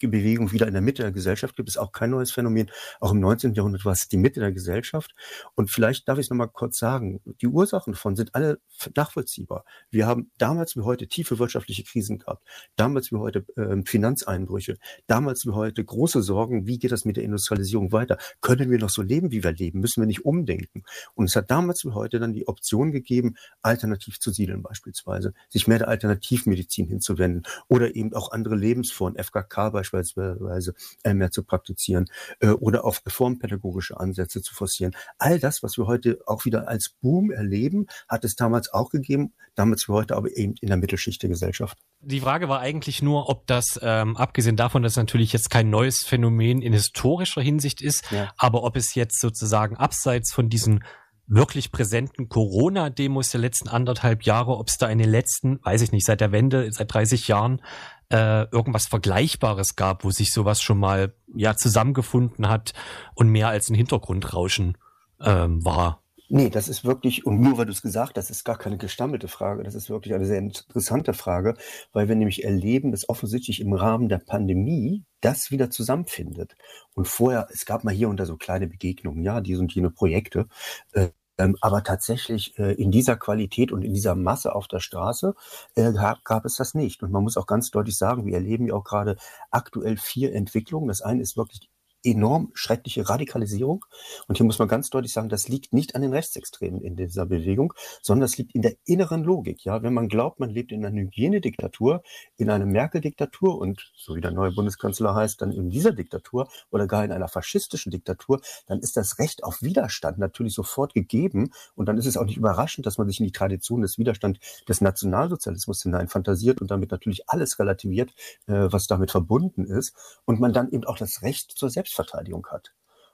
Bewegung 0.00 0.52
wieder 0.52 0.66
in 0.66 0.74
der 0.74 0.82
Mitte 0.82 1.02
der 1.02 1.12
Gesellschaft 1.12 1.56
gibt, 1.56 1.68
ist 1.68 1.78
auch 1.78 1.92
kein 1.92 2.10
neues 2.10 2.32
Phänomen. 2.32 2.70
Auch 3.00 3.12
im 3.12 3.20
19. 3.20 3.54
Jahrhundert 3.54 3.84
war 3.84 3.92
es 3.92 4.08
die 4.08 4.16
Mitte 4.16 4.40
der 4.40 4.52
Gesellschaft. 4.52 5.14
Und 5.54 5.70
vielleicht 5.70 6.08
darf 6.08 6.18
ich 6.18 6.26
es 6.26 6.30
nochmal 6.30 6.48
kurz 6.48 6.78
sagen, 6.78 7.20
die 7.40 7.46
Ursachen 7.46 7.92
davon 7.92 8.16
sind 8.16 8.34
alle 8.34 8.58
nachvollziehbar. 8.94 9.64
Wir 9.90 10.06
haben 10.06 10.30
damals 10.38 10.76
wie 10.76 10.82
heute 10.82 11.06
tiefe 11.08 11.38
wirtschaftliche 11.38 11.84
Krisen 11.84 12.18
gehabt, 12.18 12.46
damals 12.76 13.12
wie 13.12 13.16
heute 13.16 13.44
äh, 13.56 13.82
Finanzeinbrüche, 13.84 14.78
damals 15.06 15.46
wie 15.46 15.50
heute 15.50 15.84
große 15.84 16.22
Sorgen, 16.22 16.66
wie 16.66 16.78
geht 16.78 16.92
das 16.92 17.04
mit 17.04 17.16
der 17.16 17.24
Industrialisierung 17.24 17.92
weiter? 17.92 18.18
Können 18.40 18.70
wir 18.70 18.78
noch 18.78 18.90
so 18.90 19.02
leben, 19.02 19.30
wie 19.30 19.42
wir 19.42 19.52
leben? 19.52 19.80
Müssen 19.80 20.02
wir 20.02 20.06
nicht 20.06 20.24
umdenken? 20.24 20.84
Und 21.14 21.26
es 21.26 21.36
hat 21.36 21.50
damals 21.50 21.84
wie 21.84 21.90
heute 21.90 22.18
dann 22.18 22.32
die 22.32 22.46
Option 22.48 22.92
gegeben, 22.92 23.36
alternativ 23.62 24.20
zu 24.20 24.30
siedeln 24.30 24.62
beispielsweise, 24.62 25.34
sich 25.48 25.66
mehr 25.66 25.78
der 25.78 25.88
Alternativmedizin 25.88 26.88
hinzuwenden 26.88 27.42
oder 27.68 27.94
eben 27.94 28.12
auch 28.14 28.32
andere 28.32 28.56
Lebensformen, 28.56 29.22
FKK 29.22 29.63
beispielsweise 29.70 30.74
äh, 31.02 31.14
mehr 31.14 31.30
zu 31.30 31.44
praktizieren 31.44 32.06
äh, 32.40 32.48
oder 32.48 32.84
auf 32.84 33.02
reformpädagogische 33.04 33.98
Ansätze 33.98 34.42
zu 34.42 34.54
forcieren. 34.54 34.94
All 35.18 35.38
das, 35.38 35.62
was 35.62 35.76
wir 35.78 35.86
heute 35.86 36.18
auch 36.26 36.44
wieder 36.44 36.68
als 36.68 36.94
Boom 37.00 37.30
erleben, 37.30 37.86
hat 38.08 38.24
es 38.24 38.36
damals 38.36 38.72
auch 38.72 38.90
gegeben, 38.90 39.32
damals 39.54 39.88
wie 39.88 39.92
heute 39.92 40.16
aber 40.16 40.36
eben 40.36 40.54
in 40.60 40.68
der 40.68 40.76
Mittelschicht 40.76 41.22
der 41.22 41.30
Gesellschaft. 41.30 41.78
Die 42.00 42.20
Frage 42.20 42.48
war 42.48 42.60
eigentlich 42.60 43.02
nur, 43.02 43.28
ob 43.28 43.46
das, 43.46 43.78
ähm, 43.82 44.16
abgesehen 44.16 44.56
davon, 44.56 44.82
dass 44.82 44.96
natürlich 44.96 45.32
jetzt 45.32 45.50
kein 45.50 45.70
neues 45.70 46.04
Phänomen 46.04 46.60
in 46.60 46.72
historischer 46.72 47.40
Hinsicht 47.40 47.80
ist, 47.80 48.10
ja. 48.10 48.32
aber 48.36 48.62
ob 48.64 48.76
es 48.76 48.94
jetzt 48.94 49.20
sozusagen 49.20 49.76
abseits 49.76 50.32
von 50.32 50.48
diesen 50.48 50.84
wirklich 51.26 51.72
präsenten 51.72 52.28
Corona-Demos 52.28 53.30
der 53.30 53.40
letzten 53.40 53.68
anderthalb 53.68 54.24
Jahre, 54.24 54.56
ob 54.58 54.68
es 54.68 54.76
da 54.76 54.88
in 54.88 54.98
den 54.98 55.08
letzten, 55.08 55.58
weiß 55.64 55.80
ich 55.82 55.92
nicht, 55.92 56.04
seit 56.04 56.20
der 56.20 56.32
Wende, 56.32 56.70
seit 56.70 56.92
30 56.92 57.28
Jahren 57.28 57.62
äh, 58.10 58.44
irgendwas 58.50 58.86
Vergleichbares 58.86 59.76
gab, 59.76 60.04
wo 60.04 60.10
sich 60.10 60.32
sowas 60.32 60.62
schon 60.62 60.78
mal 60.78 61.14
ja 61.34 61.56
zusammengefunden 61.56 62.48
hat 62.48 62.72
und 63.14 63.28
mehr 63.28 63.48
als 63.48 63.68
ein 63.70 63.74
Hintergrundrauschen 63.74 64.76
ähm, 65.20 65.64
war. 65.64 66.00
Nee, 66.30 66.48
das 66.48 66.68
ist 66.68 66.84
wirklich, 66.84 67.26
und 67.26 67.40
nur 67.40 67.58
weil 67.58 67.66
du 67.66 67.72
es 67.72 67.82
gesagt 67.82 68.16
hast, 68.16 68.30
ist 68.30 68.44
gar 68.44 68.56
keine 68.56 68.78
gestammelte 68.78 69.28
Frage. 69.28 69.62
Das 69.62 69.74
ist 69.74 69.90
wirklich 69.90 70.14
eine 70.14 70.24
sehr 70.24 70.38
interessante 70.38 71.12
Frage, 71.12 71.54
weil 71.92 72.08
wir 72.08 72.16
nämlich 72.16 72.44
erleben, 72.44 72.92
dass 72.92 73.08
offensichtlich 73.08 73.60
im 73.60 73.74
Rahmen 73.74 74.08
der 74.08 74.18
Pandemie 74.18 75.04
das 75.20 75.50
wieder 75.50 75.70
zusammenfindet. 75.70 76.56
Und 76.94 77.08
vorher, 77.08 77.46
es 77.52 77.66
gab 77.66 77.84
mal 77.84 77.92
hier 77.94 78.08
und 78.08 78.18
da 78.18 78.24
so 78.24 78.36
kleine 78.36 78.66
Begegnungen, 78.66 79.22
ja, 79.22 79.42
diese 79.42 79.60
und 79.60 79.74
jene 79.74 79.90
Projekte. 79.90 80.46
Äh, 80.92 81.08
ähm, 81.38 81.56
aber 81.60 81.82
tatsächlich 81.82 82.58
äh, 82.58 82.72
in 82.74 82.90
dieser 82.90 83.16
Qualität 83.16 83.72
und 83.72 83.82
in 83.82 83.94
dieser 83.94 84.14
Masse 84.14 84.54
auf 84.54 84.68
der 84.68 84.80
Straße 84.80 85.34
äh, 85.74 85.92
gab, 85.92 86.24
gab 86.24 86.44
es 86.44 86.56
das 86.56 86.74
nicht. 86.74 87.02
Und 87.02 87.12
man 87.12 87.22
muss 87.24 87.36
auch 87.36 87.46
ganz 87.46 87.70
deutlich 87.70 87.96
sagen, 87.96 88.26
wir 88.26 88.34
erleben 88.34 88.66
ja 88.66 88.74
auch 88.74 88.84
gerade 88.84 89.16
aktuell 89.50 89.96
vier 89.96 90.32
Entwicklungen. 90.34 90.88
Das 90.88 91.02
eine 91.02 91.22
ist 91.22 91.36
wirklich 91.36 91.68
enorm 92.04 92.50
schreckliche 92.54 93.08
Radikalisierung. 93.08 93.84
Und 94.28 94.36
hier 94.36 94.46
muss 94.46 94.58
man 94.58 94.68
ganz 94.68 94.90
deutlich 94.90 95.12
sagen, 95.12 95.28
das 95.28 95.48
liegt 95.48 95.72
nicht 95.72 95.94
an 95.94 96.02
den 96.02 96.12
Rechtsextremen 96.12 96.80
in 96.80 96.96
dieser 96.96 97.26
Bewegung, 97.26 97.72
sondern 98.02 98.22
das 98.22 98.36
liegt 98.36 98.54
in 98.54 98.62
der 98.62 98.74
inneren 98.84 99.24
Logik. 99.24 99.64
Ja, 99.64 99.82
wenn 99.82 99.94
man 99.94 100.08
glaubt, 100.08 100.40
man 100.40 100.50
lebt 100.50 100.72
in 100.72 100.84
einer 100.84 101.00
Hygienediktatur, 101.00 102.02
in 102.36 102.50
einer 102.50 102.66
Merkel-Diktatur 102.66 103.58
und 103.58 103.92
so 103.96 104.14
wie 104.14 104.20
der 104.20 104.30
neue 104.30 104.52
Bundeskanzler 104.52 105.14
heißt, 105.14 105.40
dann 105.40 105.52
in 105.52 105.70
dieser 105.70 105.92
Diktatur 105.92 106.48
oder 106.70 106.86
gar 106.86 107.04
in 107.04 107.12
einer 107.12 107.28
faschistischen 107.28 107.90
Diktatur, 107.90 108.40
dann 108.66 108.80
ist 108.80 108.96
das 108.96 109.18
Recht 109.18 109.44
auf 109.44 109.62
Widerstand 109.62 110.18
natürlich 110.18 110.54
sofort 110.54 110.94
gegeben. 110.94 111.50
Und 111.74 111.86
dann 111.86 111.98
ist 111.98 112.06
es 112.06 112.16
auch 112.16 112.24
nicht 112.24 112.36
überraschend, 112.36 112.86
dass 112.86 112.98
man 112.98 113.08
sich 113.08 113.20
in 113.20 113.26
die 113.26 113.32
Tradition 113.32 113.82
des 113.82 113.98
Widerstands 113.98 114.40
des 114.68 114.80
Nationalsozialismus 114.80 115.82
hineinfantasiert 115.82 116.60
und 116.60 116.70
damit 116.70 116.90
natürlich 116.90 117.28
alles 117.28 117.58
relativiert, 117.58 118.12
äh, 118.46 118.68
was 118.70 118.86
damit 118.86 119.10
verbunden 119.10 119.64
ist. 119.64 119.94
Und 120.24 120.40
man 120.40 120.52
dann 120.52 120.70
eben 120.70 120.84
auch 120.84 120.98
das 120.98 121.22
Recht 121.22 121.52
zur 121.52 121.70
Selbst 121.70 121.93
Selbstverteidigung 121.94 122.46
hat. 122.50 122.72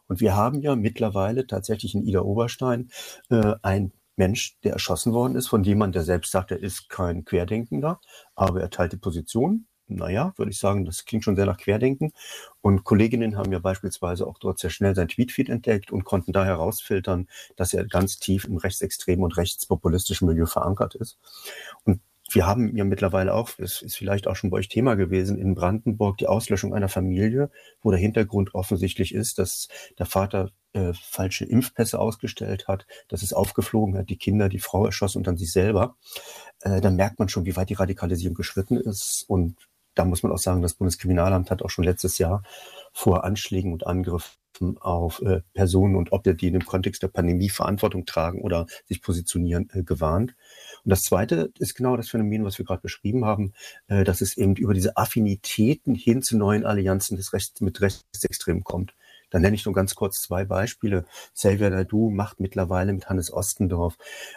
Und 0.09 0.21
wir 0.21 0.35
haben 0.35 0.61
ja 0.61 0.75
mittlerweile 0.75 1.47
tatsächlich 1.47 1.95
in 1.95 2.07
Ida 2.07 2.21
Oberstein 2.21 2.91
äh, 3.31 3.55
ein 3.63 3.93
Mensch, 4.17 4.59
der 4.65 4.73
erschossen 4.73 5.13
worden 5.13 5.37
ist, 5.37 5.49
von 5.49 5.63
jemand, 5.63 5.95
der 5.95 6.03
selbst 6.03 6.33
sagt, 6.33 6.51
er 6.51 6.61
ist 6.61 6.89
kein 6.89 7.25
Querdenkender, 7.25 8.01
aber 8.35 8.61
er 8.61 8.71
teilt 8.71 8.93
die 8.93 8.97
Position. 8.97 9.67
Naja, 9.87 10.33
würde 10.37 10.53
ich 10.53 10.59
sagen, 10.59 10.85
das 10.85 11.05
klingt 11.05 11.25
schon 11.25 11.37
sehr 11.37 11.47
nach 11.47 11.57
Querdenken. 11.57 12.13
Und 12.61 12.85
Kolleginnen 12.85 13.37
haben 13.37 13.51
ja 13.51 13.59
beispielsweise 13.59 14.27
auch 14.27 14.39
dort 14.39 14.59
sehr 14.61 14.71
schnell 14.71 14.95
sein 14.95 15.09
Tweetfeed 15.09 15.49
entdeckt 15.49 15.91
und 15.91 16.05
konnten 16.05 16.33
da 16.33 16.45
herausfiltern, 16.45 17.29
dass 17.57 17.73
er 17.73 17.87
ganz 17.87 18.19
tief 18.19 18.45
im 18.45 18.57
rechtsextremen 18.57 19.25
und 19.25 19.37
rechtspopulistischen 19.37 20.29
Milieu 20.29 20.47
verankert 20.47 20.95
ist. 20.95 21.19
Und 21.85 22.01
wir 22.35 22.47
haben 22.47 22.77
ja 22.77 22.85
mittlerweile 22.85 23.35
auch, 23.35 23.51
es 23.59 23.83
ist 23.83 23.97
vielleicht 23.97 24.27
auch 24.27 24.37
schon 24.37 24.51
bei 24.51 24.59
euch 24.59 24.69
Thema 24.69 24.95
gewesen, 24.95 25.39
in 25.39 25.55
Brandenburg 25.55 26.19
die 26.19 26.27
Auslöschung 26.27 26.75
einer 26.75 26.89
Familie, 26.89 27.51
wo 27.83 27.91
der 27.91 28.01
Hintergrund 28.01 28.55
offensichtlich 28.55 29.15
ist, 29.15 29.39
dass 29.39 29.69
der 29.99 30.07
Vater 30.07 30.51
äh, 30.73 30.93
falsche 30.93 31.45
Impfpässe 31.45 31.99
ausgestellt 31.99 32.69
hat, 32.69 32.87
dass 33.09 33.23
es 33.23 33.33
aufgeflogen 33.33 33.97
hat, 33.97 34.11
die 34.11 34.19
Kinder, 34.19 34.49
die 34.49 34.61
Frau 34.61 34.87
erschossen 34.87 35.19
und 35.19 35.27
dann 35.27 35.37
sich 35.37 35.53
selber. 35.53 35.97
Äh, 36.61 36.81
dann 36.81 36.97
merkt 36.97 37.19
man 37.19 37.29
schon, 37.29 37.47
wie 37.47 37.57
weit 37.57 37.71
die 37.71 37.75
Radikalisierung 37.75 38.35
geschritten 38.35 38.77
ist. 38.77 39.25
Und 39.27 39.57
da 39.95 40.05
muss 40.05 40.23
man 40.23 40.33
auch 40.33 40.39
sagen, 40.39 40.63
das 40.63 40.75
Bundeskriminalamt 40.75 41.51
hat 41.51 41.63
auch 41.63 41.71
schon 41.71 41.85
letztes 41.85 42.19
Jahr 42.19 42.43
vor 42.93 43.25
Anschlägen 43.25 43.73
und 43.73 43.87
Angriffen 43.87 44.40
auf 44.81 45.23
äh, 45.23 45.41
Personen 45.55 45.97
und 45.97 46.13
Objekte, 46.13 46.41
die 46.41 46.49
in 46.49 46.55
dem 46.55 46.67
Kontext 46.67 47.03
der 47.03 47.09
Pandemie 47.09 47.49
Verantwortung 47.49 48.05
tragen 48.05 48.43
oder 48.43 48.67
sich 48.87 49.03
positionieren, 49.03 49.69
äh, 49.73 49.83
gewarnt. 49.83 50.35
Und 50.85 50.91
das 50.91 51.03
Zweite 51.03 51.53
ist 51.59 51.75
genau 51.75 51.97
das 51.97 52.09
Phänomen, 52.09 52.45
was 52.45 52.59
wir 52.59 52.65
gerade 52.65 52.83
beschrieben 52.83 53.25
haben, 53.25 53.53
äh, 53.89 54.05
dass 54.05 54.21
es 54.21 54.37
eben 54.37 54.57
über 54.57 54.75
diese 54.75 54.97
Affinitäten 54.97 55.95
hin 55.95 56.23
zu 56.23 56.37
neuen 56.37 56.65
Allianzen 56.65 57.17
des 57.17 57.33
Rechts 57.33 57.61
mit 57.61 57.81
Rechtsextremen 57.81 58.65
kommt. 58.65 58.95
Da 59.31 59.39
nenne 59.39 59.55
ich 59.55 59.65
nur 59.65 59.75
ganz 59.75 59.95
kurz 59.95 60.21
zwei 60.21 60.45
Beispiele. 60.45 61.05
Xavier 61.35 61.71
Nadu 61.71 62.11
macht 62.11 62.41
mittlerweile 62.41 62.93
mit 62.93 63.09
Hannes 63.09 63.33
Ostendorf, 63.33 63.97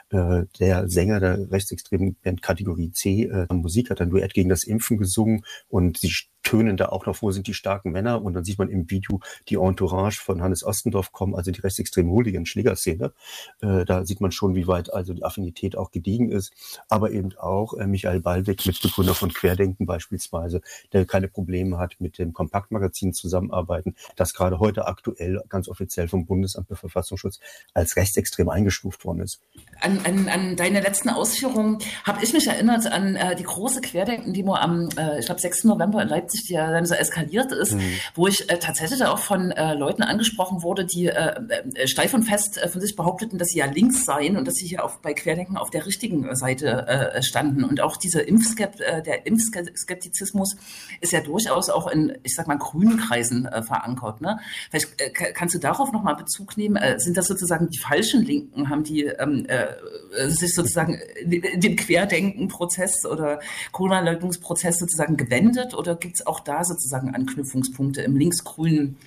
äh, 0.10 0.44
der 0.60 0.88
Sänger 0.88 1.20
der 1.20 1.52
rechtsextremen 1.52 2.16
Band 2.22 2.42
Kategorie 2.42 2.92
C, 2.92 3.24
äh, 3.24 3.52
Musik, 3.52 3.90
hat 3.90 4.02
ein 4.02 4.12
Duett 4.12 4.34
gegen 4.34 4.50
das 4.50 4.64
Impfen 4.64 4.98
gesungen 4.98 5.44
und 5.68 5.98
sie 5.98 6.14
tönen 6.44 6.78
da 6.78 6.90
auch 6.90 7.06
noch, 7.06 7.22
wo 7.22 7.32
sind 7.32 7.48
die 7.48 7.54
starken 7.54 7.92
Männer? 7.92 8.22
Und 8.22 8.34
dann 8.34 8.44
sieht 8.44 8.60
man 8.60 8.70
im 8.70 8.90
Video 8.90 9.22
die 9.50 9.56
Entourage 9.56 10.22
von 10.22 10.42
Hannes 10.42 10.64
Ostendorf 10.64 11.12
kommen, 11.12 11.36
also 11.36 11.52
die 11.52 11.62
rechtsextreme 11.62 12.12
Hooligan-Schlägerszene. 12.12 13.14
Äh, 13.62 13.86
da 13.86 14.06
sieht 14.06 14.22
man 14.22 14.32
schon, 14.32 14.56
wie 14.56 14.68
weit 14.68 14.94
also 14.94 15.14
die 15.14 15.24
Affinität 15.24 15.78
auch 15.78 15.92
gediegen 15.92 16.32
ist. 16.32 16.54
Aber 16.90 17.12
eben 17.12 17.36
auch 17.38 17.74
äh, 17.74 17.88
Michael 17.88 18.20
Ballweg, 18.20 18.66
Mitbegründer 18.66 19.16
von 19.16 19.34
Querdenken 19.34 19.86
beispielsweise, 19.86 20.62
der 20.92 21.06
keine 21.06 21.28
Probleme 21.28 21.78
hat 21.78 21.96
mit 22.00 22.20
dem 22.20 22.34
Kompaktmagazin 22.34 23.14
zusammenarbeiten, 23.14 23.96
das 24.16 24.34
gerade 24.34 24.60
heute 24.60 24.88
aktuell 24.88 25.42
ganz 25.50 25.68
offiziell 25.68 26.08
vom 26.08 26.26
Bundesamt 26.26 26.68
für 26.68 26.76
Verfassungsschutz 26.76 27.40
als 27.74 27.96
rechtsextrem 27.96 28.50
eingestuft 28.50 29.06
worden 29.06 29.22
ist. 29.22 29.42
An, 29.82 30.00
an, 30.06 30.28
an 30.30 30.56
deine 30.56 30.82
letzten 30.82 31.10
Ausführungen 31.10 31.80
habe 32.04 32.24
ich 32.24 32.34
mich 32.34 32.48
erinnert 32.48 32.88
an 32.88 33.16
äh, 33.16 33.36
die 33.36 33.44
große 33.44 33.82
Querdenken-Demo 33.82 34.56
am, 34.56 34.90
äh, 34.98 35.20
ich 35.20 35.26
glaube, 35.26 35.42
6. 35.42 35.66
November 35.66 36.02
in 36.02 36.10
Leipzig 36.10 36.33
Leipzig, 36.34 36.48
die 36.48 36.54
ja 36.54 36.72
dann 36.72 36.86
so 36.86 36.96
eskaliert 36.96 37.52
ist, 37.52 37.74
mhm. 37.74 37.82
wo 38.16 38.28
ich 38.28 38.50
äh, 38.50 38.58
tatsächlich 38.60 39.04
auch 39.06 39.20
von 39.20 39.52
äh, 39.52 39.74
Leuten 39.74 40.04
angesprochen 40.04 40.64
wurde, 40.64 40.86
die 40.86 41.08
äh, 41.08 41.36
äh, 41.76 41.88
steif 41.88 42.14
und 42.14 42.24
fest 42.24 42.58
äh, 42.58 42.68
von 42.68 42.82
sich 42.82 42.96
behaupteten, 42.96 43.38
dass 43.38 43.50
sie 43.50 43.60
ja 43.60 43.66
links 43.66 44.06
seien 44.06 44.38
und 44.38 44.48
dass 44.48 44.56
sie 44.56 44.68
hier 44.68 44.84
auf, 44.84 45.02
bei 45.02 45.14
Querdenken 45.14 45.58
auf 45.58 45.70
der 45.70 45.86
richtigen 45.86 46.28
äh, 46.28 46.36
Seite 46.36 46.88
äh, 46.88 47.24
standen. 47.24 47.64
Und 47.64 47.82
auch 47.82 47.98
diese 47.98 48.22
Impfskept, 48.22 48.82
äh, 48.82 49.02
der 49.02 49.26
Impfskeptizismus 49.26 50.56
ist 51.02 51.12
ja 51.12 51.22
durchaus 51.22 51.70
auch 51.70 51.88
in, 51.88 52.18
ich 52.24 52.36
sag 52.36 52.48
mal, 52.48 52.58
grünen 52.58 52.98
Kreisen 52.98 53.46
äh, 53.46 53.62
verankert. 53.62 54.22
Ne? 54.22 54.40
Vielleicht 54.70 55.00
äh, 55.00 55.12
kannst 55.12 55.56
du 55.56 55.60
darauf 55.60 55.92
nochmal 55.92 56.16
Bezug 56.16 56.58
nehmen. 56.58 56.76
Äh, 56.76 57.00
sind 57.00 57.18
das 57.18 57.28
sozusagen 57.28 57.70
die 57.70 57.80
falschen 57.80 58.24
Linken? 58.24 58.70
Haben 58.70 58.84
die 58.84 59.04
ähm, 59.06 59.46
äh, 59.48 60.30
sich 60.30 60.54
sozusagen 60.56 61.00
dem 61.24 61.76
Querdenken-Prozess 61.76 63.06
oder 63.06 63.40
Corona-Leugnungsprozess 63.72 64.80
sozusagen 64.80 65.18
gewendet 65.18 65.74
oder 65.74 65.96
gibt 65.96 66.16
es 66.16 66.23
auch 66.28 66.40
da 66.40 66.64
sozusagen 66.64 67.14
Anknüpfungspunkte 67.14 68.02
im 68.02 68.16
linksgrünen 68.16 68.98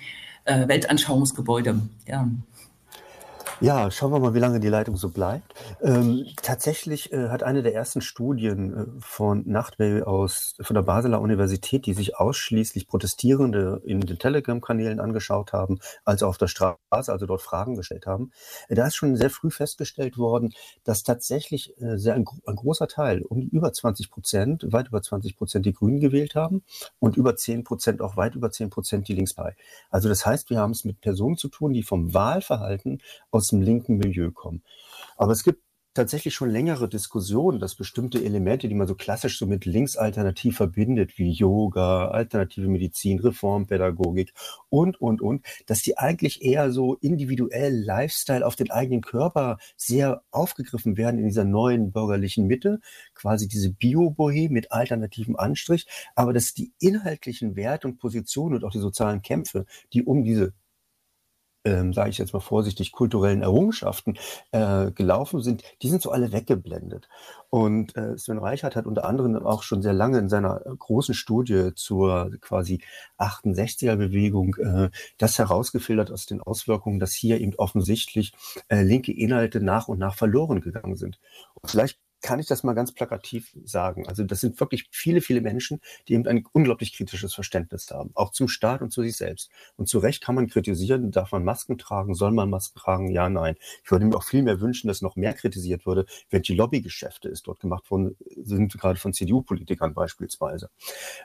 äh, 0.45 0.67
Weltanschauungsgebäude. 0.67 1.81
Ja. 2.07 2.27
Ja, 3.59 3.89
schauen 3.89 4.11
wir 4.11 4.19
mal, 4.19 4.35
wie 4.35 4.39
lange 4.39 4.59
die 4.59 4.67
Leitung 4.67 4.97
so 4.97 5.09
bleibt. 5.09 5.55
Ähm, 5.81 6.27
tatsächlich 6.43 7.11
äh, 7.11 7.29
hat 7.29 7.41
eine 7.41 7.63
der 7.63 7.73
ersten 7.73 8.01
Studien 8.01 8.73
äh, 8.73 8.85
von 8.99 9.41
Nachtwey 9.47 10.03
aus 10.03 10.53
von 10.61 10.75
der 10.75 10.83
Basler 10.83 11.19
Universität, 11.19 11.87
die 11.87 11.95
sich 11.95 12.17
ausschließlich 12.17 12.87
Protestierende 12.87 13.81
in 13.83 14.01
den 14.01 14.19
Telegram-Kanälen 14.19 14.99
angeschaut 14.99 15.53
haben, 15.53 15.79
also 16.05 16.27
auf 16.27 16.37
der 16.37 16.47
Straße, 16.47 16.77
also 16.91 17.25
dort 17.25 17.41
Fragen 17.41 17.75
gestellt 17.75 18.05
haben. 18.05 18.31
Äh, 18.67 18.75
da 18.75 18.85
ist 18.85 18.95
schon 18.95 19.15
sehr 19.15 19.31
früh 19.31 19.49
festgestellt 19.49 20.19
worden, 20.19 20.53
dass 20.83 21.01
tatsächlich 21.01 21.73
äh, 21.81 21.97
sehr 21.97 22.13
ein, 22.13 22.25
ein, 22.45 22.55
großer 22.55 22.87
Teil, 22.87 23.23
um 23.23 23.41
über 23.41 23.73
20 23.73 24.11
Prozent, 24.11 24.71
weit 24.71 24.89
über 24.89 25.01
20 25.01 25.35
Prozent 25.35 25.65
die 25.65 25.73
Grünen 25.73 25.99
gewählt 25.99 26.35
haben 26.35 26.61
und 26.99 27.17
über 27.17 27.35
10 27.35 27.63
Prozent, 27.63 28.01
auch 28.03 28.17
weit 28.17 28.35
über 28.35 28.51
10 28.51 28.69
Prozent 28.69 29.07
die 29.07 29.13
Linkspartei. 29.13 29.55
Also 29.89 30.09
das 30.09 30.27
heißt, 30.27 30.51
wir 30.51 30.59
haben 30.59 30.71
es 30.71 30.85
mit 30.85 31.01
Personen 31.01 31.37
zu 31.37 31.47
tun, 31.47 31.73
die 31.73 31.81
vom 31.81 32.13
Wahlverhalten 32.13 33.01
aus 33.31 33.46
dem 33.47 33.61
linken 33.61 33.97
Milieu 33.97 34.31
kommen. 34.31 34.63
Aber 35.17 35.31
es 35.31 35.43
gibt 35.43 35.61
tatsächlich 35.97 36.35
schon 36.35 36.51
längere 36.51 36.87
Diskussionen, 36.87 37.59
dass 37.59 37.73
bestimmte 37.73 38.23
Elemente, 38.23 38.67
die 38.67 38.75
man 38.75 38.87
so 38.87 38.93
klassisch 38.93 39.39
so 39.39 39.47
mit 39.47 39.65
linksalternativ 39.65 40.57
verbindet, 40.57 41.17
wie 41.17 41.31
Yoga, 41.31 42.09
alternative 42.09 42.67
Medizin, 42.67 43.19
Reformpädagogik 43.19 44.31
und, 44.69 45.01
und, 45.01 45.21
und, 45.21 45.43
dass 45.65 45.81
die 45.81 45.97
eigentlich 45.97 46.43
eher 46.43 46.71
so 46.71 46.93
individuell 46.95 47.73
Lifestyle 47.73 48.45
auf 48.45 48.55
den 48.55 48.69
eigenen 48.69 49.01
Körper 49.01 49.57
sehr 49.75 50.21
aufgegriffen 50.29 50.97
werden 50.97 51.19
in 51.19 51.25
dieser 51.25 51.45
neuen 51.45 51.91
bürgerlichen 51.91 52.45
Mitte, 52.45 52.79
quasi 53.15 53.47
diese 53.47 53.71
Bio-Bohe 53.71 54.49
mit 54.49 54.71
alternativem 54.71 55.35
Anstrich, 55.35 55.87
aber 56.13 56.31
dass 56.31 56.53
die 56.53 56.73
inhaltlichen 56.79 57.55
Werte 57.55 57.87
und 57.87 57.97
Positionen 57.97 58.57
und 58.57 58.63
auch 58.63 58.71
die 58.71 58.77
sozialen 58.77 59.23
Kämpfe, 59.23 59.65
die 59.93 60.03
um 60.03 60.23
diese 60.23 60.53
ähm, 61.67 61.93
sage 61.93 62.09
ich 62.09 62.17
jetzt 62.17 62.33
mal 62.33 62.39
vorsichtig, 62.39 62.91
kulturellen 62.91 63.41
Errungenschaften 63.41 64.17
äh, 64.51 64.91
gelaufen 64.91 65.41
sind, 65.41 65.63
die 65.81 65.89
sind 65.89 66.01
so 66.01 66.11
alle 66.11 66.31
weggeblendet. 66.31 67.09
Und 67.49 67.95
äh, 67.95 68.17
Sven 68.17 68.39
Reichert 68.39 68.75
hat 68.75 68.85
unter 68.85 69.05
anderem 69.05 69.35
auch 69.45 69.63
schon 69.63 69.81
sehr 69.81 69.93
lange 69.93 70.17
in 70.19 70.29
seiner 70.29 70.59
großen 70.59 71.13
Studie 71.13 71.71
zur 71.75 72.31
quasi 72.41 72.81
68er-Bewegung 73.17 74.55
äh, 74.55 74.89
das 75.17 75.37
herausgefiltert 75.37 76.11
aus 76.11 76.25
den 76.25 76.41
Auswirkungen, 76.41 76.99
dass 76.99 77.13
hier 77.13 77.39
eben 77.39 77.55
offensichtlich 77.55 78.33
äh, 78.69 78.81
linke 78.81 79.11
Inhalte 79.11 79.61
nach 79.61 79.87
und 79.87 79.99
nach 79.99 80.15
verloren 80.15 80.61
gegangen 80.61 80.95
sind. 80.95 81.19
Und 81.55 81.69
vielleicht 81.69 81.99
kann 82.21 82.39
ich 82.39 82.47
das 82.47 82.63
mal 82.63 82.73
ganz 82.73 82.91
plakativ 82.91 83.55
sagen. 83.63 84.07
Also 84.07 84.23
das 84.23 84.39
sind 84.39 84.59
wirklich 84.59 84.87
viele, 84.91 85.21
viele 85.21 85.41
Menschen, 85.41 85.81
die 86.07 86.13
eben 86.13 86.27
ein 86.27 86.45
unglaublich 86.51 86.93
kritisches 86.93 87.33
Verständnis 87.33 87.89
haben, 87.91 88.11
auch 88.15 88.31
zum 88.31 88.47
Staat 88.47 88.81
und 88.81 88.91
zu 88.91 89.03
sich 89.03 89.15
selbst. 89.15 89.49
Und 89.75 89.87
zu 89.87 89.99
Recht 89.99 90.23
kann 90.23 90.35
man 90.35 90.47
kritisieren, 90.47 91.11
darf 91.11 91.31
man 91.31 91.43
Masken 91.43 91.77
tragen, 91.77 92.15
soll 92.15 92.31
man 92.31 92.49
Masken 92.49 92.79
tragen, 92.79 93.11
ja, 93.11 93.29
nein. 93.29 93.55
Ich 93.83 93.91
würde 93.91 94.05
mir 94.05 94.15
auch 94.15 94.23
viel 94.23 94.41
mehr 94.43 94.59
wünschen, 94.61 94.87
dass 94.87 95.01
noch 95.01 95.15
mehr 95.15 95.33
kritisiert 95.33 95.85
würde, 95.85 96.05
wenn 96.29 96.41
die 96.41 96.55
Lobbygeschäfte 96.55 97.29
ist 97.29 97.47
dort 97.47 97.59
gemacht 97.59 97.89
worden 97.91 98.17
sind, 98.43 98.73
gerade 98.73 98.99
von 98.99 99.13
CDU-Politikern 99.13 99.93
beispielsweise. 99.93 100.69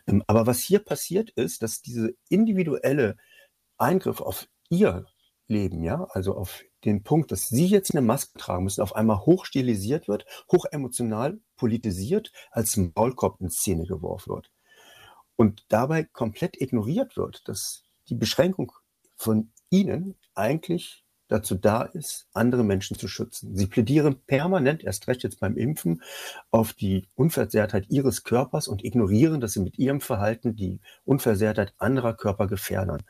Ähm, 0.06 0.22
aber 0.26 0.46
was 0.46 0.60
hier 0.60 0.80
passiert 0.80 1.30
ist, 1.30 1.62
dass 1.62 1.82
diese 1.82 2.14
individuelle 2.28 3.16
Eingriff 3.78 4.20
auf 4.20 4.48
ihr 4.68 5.06
Leben, 5.48 5.82
ja, 5.82 6.06
also 6.10 6.36
auf 6.36 6.64
den 6.84 7.02
Punkt, 7.02 7.32
dass 7.32 7.48
Sie 7.48 7.66
jetzt 7.66 7.94
eine 7.94 8.02
Maske 8.02 8.38
tragen 8.38 8.64
müssen, 8.64 8.82
auf 8.82 8.96
einmal 8.96 9.20
hochstilisiert 9.20 10.08
wird, 10.08 10.26
hochemotional 10.50 11.40
politisiert, 11.56 12.32
als 12.50 12.76
Maulkorb 12.76 13.40
in 13.40 13.50
Szene 13.50 13.86
geworfen 13.86 14.34
wird. 14.34 14.50
Und 15.36 15.64
dabei 15.68 16.04
komplett 16.04 16.60
ignoriert 16.60 17.16
wird, 17.16 17.48
dass 17.48 17.84
die 18.08 18.14
Beschränkung 18.14 18.72
von 19.16 19.52
Ihnen 19.70 20.18
eigentlich 20.34 21.01
dazu 21.32 21.54
da 21.54 21.82
ist, 21.82 22.26
andere 22.34 22.62
Menschen 22.62 22.98
zu 22.98 23.08
schützen. 23.08 23.56
Sie 23.56 23.66
plädieren 23.66 24.16
permanent, 24.26 24.84
erst 24.84 25.08
recht 25.08 25.22
jetzt 25.22 25.40
beim 25.40 25.56
Impfen, 25.56 26.02
auf 26.50 26.74
die 26.74 27.08
Unversehrtheit 27.14 27.86
ihres 27.88 28.22
Körpers 28.22 28.68
und 28.68 28.84
ignorieren, 28.84 29.40
dass 29.40 29.54
sie 29.54 29.60
mit 29.60 29.78
ihrem 29.78 30.00
Verhalten 30.00 30.54
die 30.54 30.80
Unversehrtheit 31.04 31.72
anderer 31.78 32.14
Körper 32.14 32.46
gefährden. 32.46 33.02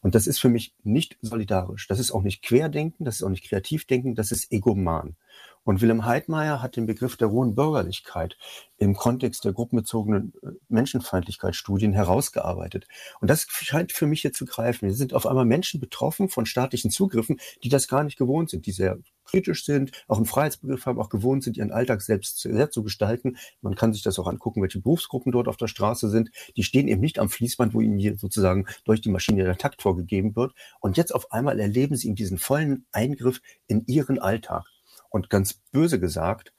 Und 0.00 0.14
das 0.14 0.26
ist 0.26 0.38
für 0.38 0.50
mich 0.50 0.74
nicht 0.82 1.16
solidarisch. 1.22 1.88
Das 1.88 1.98
ist 1.98 2.12
auch 2.12 2.22
nicht 2.22 2.42
Querdenken, 2.42 3.04
das 3.04 3.16
ist 3.16 3.22
auch 3.22 3.30
nicht 3.30 3.48
Kreativdenken, 3.48 4.14
das 4.14 4.32
ist 4.32 4.52
Egoman. 4.52 5.16
Und 5.64 5.80
Wilhelm 5.80 6.04
Heidmeier 6.04 6.60
hat 6.60 6.76
den 6.76 6.86
Begriff 6.86 7.16
der 7.16 7.28
rohen 7.28 7.54
Bürgerlichkeit 7.54 8.36
im 8.78 8.96
Kontext 8.96 9.44
der 9.44 9.52
gruppenbezogenen 9.52 10.32
äh, 10.42 10.50
Menschenfeindlichkeitsstudien 10.68 11.92
herausgearbeitet. 11.92 12.88
Und 13.20 13.28
das 13.28 13.46
scheint 13.48 13.92
für 13.92 14.06
mich 14.06 14.22
hier 14.22 14.32
zu 14.32 14.44
greifen. 14.44 14.88
Wir 14.88 14.94
sind 14.94 15.14
auf 15.14 15.26
einmal 15.26 15.44
Menschen 15.44 15.78
betroffen 15.78 16.28
von 16.28 16.46
staatlichen 16.46 16.90
Zugriffen, 16.90 17.38
die 17.62 17.68
das 17.68 17.86
gar 17.86 18.02
nicht 18.02 18.18
gewohnt 18.18 18.50
sind, 18.50 18.66
die 18.66 18.72
sehr 18.72 18.98
kritisch 19.24 19.64
sind, 19.64 19.92
auch 20.08 20.16
einen 20.16 20.26
Freiheitsbegriff 20.26 20.84
haben, 20.86 20.98
auch 20.98 21.08
gewohnt 21.08 21.44
sind, 21.44 21.56
ihren 21.56 21.70
Alltag 21.70 22.02
selbst 22.02 22.40
sehr 22.40 22.70
zu 22.70 22.82
gestalten. 22.82 23.36
Man 23.60 23.76
kann 23.76 23.92
sich 23.92 24.02
das 24.02 24.18
auch 24.18 24.26
angucken, 24.26 24.62
welche 24.62 24.80
Berufsgruppen 24.80 25.30
dort 25.30 25.46
auf 25.46 25.56
der 25.56 25.68
Straße 25.68 26.10
sind. 26.10 26.30
Die 26.56 26.64
stehen 26.64 26.88
eben 26.88 27.00
nicht 27.00 27.20
am 27.20 27.28
Fließband, 27.28 27.72
wo 27.72 27.80
ihnen 27.80 27.98
hier 27.98 28.18
sozusagen 28.18 28.66
durch 28.84 29.00
die 29.00 29.10
Maschine 29.10 29.44
der 29.44 29.56
Takt 29.56 29.80
vorgegeben 29.80 30.34
wird. 30.34 30.54
Und 30.80 30.96
jetzt 30.96 31.14
auf 31.14 31.30
einmal 31.30 31.60
erleben 31.60 31.94
sie 31.94 32.08
in 32.08 32.16
diesen 32.16 32.38
vollen 32.38 32.84
Eingriff 32.90 33.40
in 33.68 33.86
ihren 33.86 34.18
Alltag. 34.18 34.71
Und 35.12 35.30
ganz 35.30 35.54
böse 35.70 36.00
gesagt, 36.00 36.52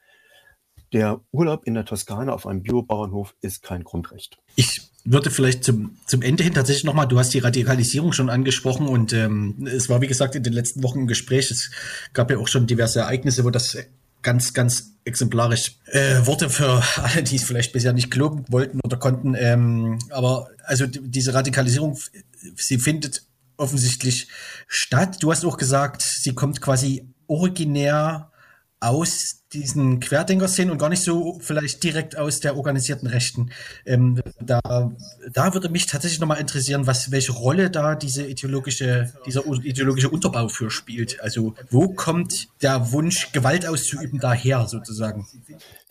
der 0.94 1.22
Urlaub 1.32 1.66
in 1.66 1.74
der 1.74 1.86
Toskana 1.86 2.32
auf 2.34 2.46
einem 2.46 2.62
Biobauernhof 2.62 3.36
ist 3.42 3.64
kein 3.64 3.84
Grundrecht. 3.84 4.38
Ich 4.56 4.82
würde 5.04 5.32
vielleicht 5.32 5.64
zum, 5.64 5.98
zum 6.06 6.22
Ende 6.22 6.44
hin 6.44 6.54
tatsächlich 6.54 6.84
nochmal, 6.84 7.08
du 7.08 7.18
hast 7.18 7.34
die 7.34 7.40
Radikalisierung 7.40 8.14
schon 8.14 8.30
angesprochen 8.30 8.88
und 8.88 9.12
ähm, 9.12 9.68
es 9.68 9.90
war 9.90 10.02
wie 10.02 10.08
gesagt 10.08 10.36
in 10.36 10.44
den 10.44 10.54
letzten 10.54 10.84
Wochen 10.84 11.00
ein 11.00 11.08
Gespräch. 11.08 11.50
Es 11.50 11.72
gab 12.14 12.30
ja 12.30 12.38
auch 12.38 12.48
schon 12.48 12.68
diverse 12.68 13.00
Ereignisse, 13.00 13.44
wo 13.44 13.50
das 13.50 13.76
ganz, 14.22 14.54
ganz 14.54 14.94
exemplarisch 15.04 15.80
äh, 15.88 16.26
Worte 16.26 16.50
für 16.50 16.82
alle, 16.98 17.24
die 17.24 17.36
es 17.36 17.44
vielleicht 17.44 17.74
bisher 17.74 17.92
nicht 17.92 18.12
glauben 18.12 18.46
wollten 18.50 18.80
oder 18.86 18.98
konnten. 18.98 19.36
Ähm, 19.36 19.98
aber 20.12 20.48
also 20.64 20.86
diese 20.86 21.34
Radikalisierung, 21.34 21.98
sie 22.56 22.78
findet 22.78 23.24
offensichtlich 23.58 24.28
statt. 24.68 25.18
Du 25.22 25.32
hast 25.32 25.44
auch 25.44 25.58
gesagt, 25.58 26.04
sie 26.04 26.34
kommt 26.34 26.62
quasi 26.62 27.08
originär 27.28 28.32
aus 28.84 29.44
diesen 29.54 30.00
Querdenker-Szenen 30.00 30.72
und 30.72 30.78
gar 30.78 30.90
nicht 30.90 31.04
so 31.04 31.40
vielleicht 31.40 31.84
direkt 31.84 32.18
aus 32.18 32.40
der 32.40 32.58
organisierten 32.58 33.08
Rechten. 33.08 33.52
Ähm, 33.86 34.20
da, 34.42 34.60
da 35.32 35.54
würde 35.54 35.70
mich 35.70 35.86
tatsächlich 35.86 36.20
nochmal 36.20 36.40
interessieren, 36.40 36.86
was, 36.88 37.12
welche 37.12 37.32
Rolle 37.32 37.70
da 37.70 37.96
diese 37.96 38.26
ideologische, 38.26 39.14
dieser 39.26 39.46
ideologische 39.46 40.10
Unterbau 40.10 40.48
für 40.50 40.70
spielt. 40.70 41.22
Also 41.22 41.56
wo 41.70 41.90
kommt 41.90 42.48
der 42.62 42.92
Wunsch, 42.92 43.32
Gewalt 43.32 43.66
auszuüben, 43.66 44.20
daher 44.20 44.68
sozusagen? 44.68 45.28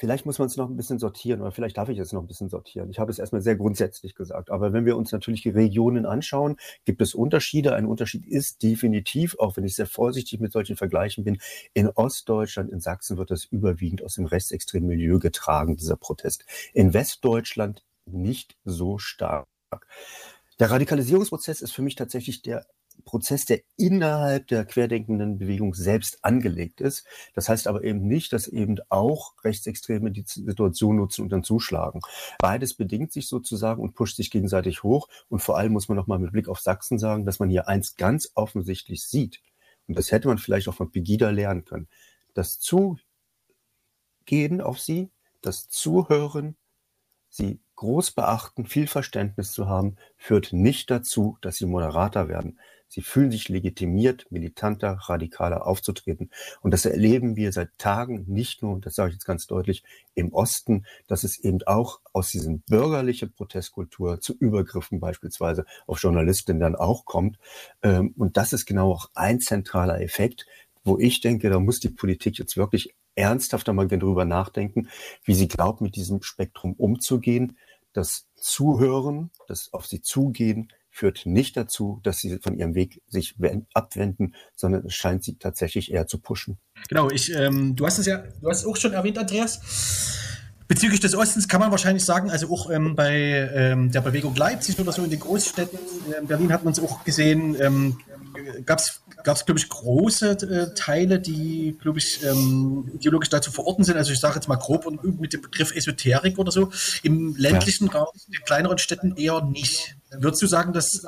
Vielleicht 0.03 0.27
muss 0.27 0.41
man 0.41 0.47
es 0.47 0.57
noch 0.57 0.69
ein 0.69 0.77
bisschen 0.77 0.99
sortieren 0.99 1.43
oder 1.43 1.53
vielleicht 1.53 1.79
darf 1.79 1.89
ich 1.89 1.97
es 1.97 2.13
noch 2.13 2.23
ein 2.23 2.27
bisschen 2.27 2.49
sortieren. 2.49 2.91
Ich 2.91 2.99
habe 2.99 3.13
es 3.13 3.21
erstmal 3.21 3.41
sehr 3.41 3.55
grundsätzlich 3.55 4.17
gesagt. 4.17 4.51
Aber 4.51 4.73
wenn 4.73 4.85
wir 4.85 4.97
uns 4.97 5.13
natürlich 5.13 5.43
die 5.43 5.51
Regionen 5.51 6.07
anschauen, 6.07 6.57
gibt 6.85 7.01
es 7.03 7.15
Unterschiede. 7.15 7.77
Ein 7.77 7.87
Unterschied 7.87 8.27
ist 8.27 8.65
definitiv, 8.65 9.37
auch 9.39 9.57
wenn 9.57 9.63
ich 9.63 9.77
sehr 9.77 9.87
vorsichtig 9.87 10.41
mit 10.41 10.51
solchen 10.51 10.75
Vergleichen 10.75 11.23
bin, 11.23 11.39
in 11.73 11.89
Ostdeutschland, 11.89 12.73
in 12.73 12.81
Sachsen 12.81 13.17
wird 13.17 13.31
es 13.31 13.45
überwiegend 13.45 14.03
aus 14.03 14.17
dem 14.17 14.27
rechtsextremen 14.27 14.89
Milieu 14.89 15.21
getragen, 15.21 15.77
dieser 15.77 15.95
Protest. 15.95 16.47
In 16.75 16.95
Westdeutschland 16.95 17.85
nicht 18.05 18.57
so 18.65 18.99
stark. 18.99 19.47
Der 20.59 20.69
Radikalisierungsprozess 20.69 21.63
ist 21.63 21.71
für 21.71 21.83
mich 21.83 21.95
tatsächlich 21.95 22.43
der 22.43 22.67
Prozess, 23.05 23.45
der 23.45 23.61
innerhalb 23.77 24.47
der 24.49 24.65
querdenkenden 24.65 25.39
Bewegung 25.39 25.75
selbst 25.75 26.25
angelegt 26.25 26.81
ist. 26.81 27.05
Das 27.35 27.49
heißt 27.49 27.67
aber 27.67 27.85
eben 27.85 28.07
nicht, 28.07 28.33
dass 28.33 28.49
eben 28.49 28.79
auch 28.89 29.35
Rechtsextreme 29.45 30.11
die 30.11 30.25
Situation 30.27 30.97
nutzen 30.97 31.23
und 31.23 31.31
dann 31.31 31.43
zuschlagen. 31.43 32.01
Beides 32.39 32.75
bedingt 32.75 33.13
sich 33.13 33.29
sozusagen 33.29 33.83
und 33.83 33.95
pusht 33.95 34.17
sich 34.17 34.31
gegenseitig 34.31 34.83
hoch. 34.83 35.09
Und 35.29 35.41
vor 35.41 35.59
allem 35.59 35.73
muss 35.73 35.89
man 35.89 35.97
nochmal 35.97 36.19
mit 36.19 36.33
Blick 36.33 36.49
auf 36.49 36.61
Sachsen 36.61 36.99
sagen, 36.99 37.27
dass 37.27 37.39
man 37.39 37.51
hier 37.51 37.69
eins 37.69 37.97
ganz 37.97 38.31
offensichtlich 38.35 39.05
sieht. 39.05 39.41
Und 39.89 39.99
das 39.99 40.13
hätte 40.13 40.29
man 40.29 40.39
vielleicht 40.39 40.69
auch 40.69 40.75
von 40.75 40.91
Pegida 40.91 41.31
lernen 41.31 41.65
können. 41.65 41.89
Das 42.35 42.61
Zugehen 42.61 43.01
auf 44.61 44.81
sie, 44.81 45.11
das 45.41 45.69
Zuhören, 45.69 46.57
sie 47.29 47.61
groß 47.77 48.13
beachten, 48.13 48.67
viel 48.67 48.87
Verständnis 48.87 49.53
zu 49.53 49.67
haben, 49.67 49.97
führt 50.17 50.53
nicht 50.53 50.91
dazu, 50.91 51.37
dass 51.41 51.57
sie 51.57 51.67
Moderator 51.67 52.29
werden. 52.29 52.61
Sie 52.93 53.01
fühlen 53.01 53.31
sich 53.31 53.49
legitimiert, 53.49 54.27
militanter, 54.29 54.99
radikaler 55.05 55.67
aufzutreten. 55.67 56.31
Und 56.61 56.75
das 56.75 56.85
erleben 56.85 57.37
wir 57.37 57.51
seit 57.51 57.79
Tagen 57.79 58.27
nicht 58.27 58.61
nur, 58.61 58.75
und 58.75 58.85
das 58.85 58.97
sage 58.97 59.09
ich 59.09 59.15
jetzt 59.15 59.25
ganz 59.25 59.47
deutlich, 59.47 59.83
im 60.15 60.35
Osten, 60.35 60.85
dass 61.07 61.25
es 61.25 61.39
eben 61.39 61.63
auch 61.63 62.01
aus 62.13 62.29
diesen 62.29 62.61
bürgerlichen 62.61 63.33
Protestkultur 63.33 64.21
zu 64.21 64.37
Übergriffen 64.37 65.01
beispielsweise 65.01 65.65
auf 65.87 66.03
Journalistinnen 66.03 66.61
dann 66.61 66.77
auch 66.77 67.07
kommt. 67.07 67.39
Ähm, 67.83 68.13
und 68.19 68.37
das 68.37 68.53
ist 68.53 68.67
genau 68.67 68.93
auch 68.93 69.09
ein 69.15 69.41
zentraler 69.41 70.03
Effekt, 70.03 70.45
wo 70.85 70.99
ich 70.99 71.23
denke, 71.23 71.49
da 71.49 71.61
muss 71.61 71.81
die 71.81 71.89
Politik 71.89 72.39
jetzt 72.39 72.59
wirklich 72.59 72.95
ernsthafter 73.15 73.73
mal 73.73 73.89
darüber 73.89 74.27
nachdenken, 74.27 74.91
wie 75.25 75.35
sie 75.35 75.49
glaubt, 75.49 75.81
mit 75.81 75.97
diesem 75.97 76.21
Spektrum 76.21 76.75
umzugehen. 76.75 77.57
Das 77.95 78.27
Zuhören, 78.35 79.31
das 79.49 79.73
auf 79.73 79.87
sie 79.87 80.03
zugehen, 80.03 80.71
führt 80.93 81.25
nicht 81.25 81.57
dazu, 81.57 82.01
dass 82.03 82.19
sie 82.19 82.39
von 82.39 82.55
ihrem 82.55 82.75
Weg 82.75 83.03
sich 83.09 83.35
abwenden, 83.73 84.35
sondern 84.55 84.87
es 84.87 84.95
scheint 84.95 85.25
sie 85.25 85.37
tatsächlich 85.37 85.91
eher 85.91 86.07
zu 86.07 86.19
pushen. 86.19 86.59
Genau, 86.89 87.11
ich, 87.11 87.35
ähm, 87.35 87.75
du 87.75 87.87
hast 87.87 87.99
es 87.99 88.07
ja, 88.07 88.19
du 88.41 88.49
hast 88.49 88.61
es 88.61 88.67
auch 88.67 88.77
schon 88.77 88.93
erwähnt, 88.93 89.19
Andreas. 89.19 89.61
Bezüglich 90.69 91.01
des 91.01 91.15
Ostens 91.15 91.49
kann 91.49 91.61
man 91.61 91.71
wahrscheinlich 91.71 92.05
sagen, 92.05 92.31
also 92.31 92.51
auch 92.53 92.71
ähm, 92.71 92.95
bei 92.95 93.15
ähm, 93.55 93.91
der 93.91 94.03
Bewegung 94.03 94.35
Leipzig 94.37 94.79
oder 94.79 94.93
so 94.93 95.03
in 95.03 95.11
den 95.11 95.21
Großstädten, 95.21 95.79
äh, 96.11 96.25
Berlin 96.27 96.53
hat 96.53 96.63
man 96.63 96.73
es 96.73 96.79
auch 96.79 97.05
gesehen, 97.05 97.57
ähm, 97.61 97.99
gab 98.65 98.79
es 98.79 99.03
glaube 99.25 99.59
ich, 99.59 99.69
große 99.69 100.31
äh, 100.31 100.75
Teile, 100.75 101.21
die, 101.21 101.77
glaube 101.81 101.99
ich, 101.99 102.25
ähm, 102.25 102.91
ideologisch 102.95 103.29
dazu 103.29 103.51
verorten 103.51 103.85
sind. 103.85 103.97
Also 103.97 104.13
ich 104.13 104.21
sage 104.21 104.35
jetzt 104.35 104.49
mal 104.49 104.57
grob 104.57 104.87
und 104.87 105.21
mit 105.21 105.33
dem 105.33 105.43
Begriff 105.43 105.75
Esoterik 105.75 106.39
oder 106.39 106.51
so. 106.51 106.71
Im 107.03 107.37
ländlichen 107.37 107.89
ja. 107.89 107.93
Raum, 107.93 108.09
in 108.27 108.33
den 108.33 108.45
kleineren 108.45 108.79
Städten 108.79 109.17
eher 109.17 109.43
nicht. 109.45 109.97
Würdest 110.19 110.43
du 110.43 110.47
sagen, 110.47 110.73
dass, 110.73 111.03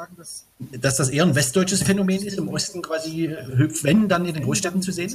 dass 0.81 0.97
das 0.97 1.11
eher 1.11 1.25
ein 1.25 1.35
westdeutsches 1.35 1.83
Phänomen 1.83 2.23
ist, 2.23 2.39
im 2.39 2.49
Osten 2.49 2.83
quasi, 2.83 3.35
wenn, 3.83 4.09
dann 4.09 4.25
in 4.25 4.35
den 4.35 4.45
Großstädten 4.45 4.83
zu 4.83 4.93
sehen? 4.93 5.13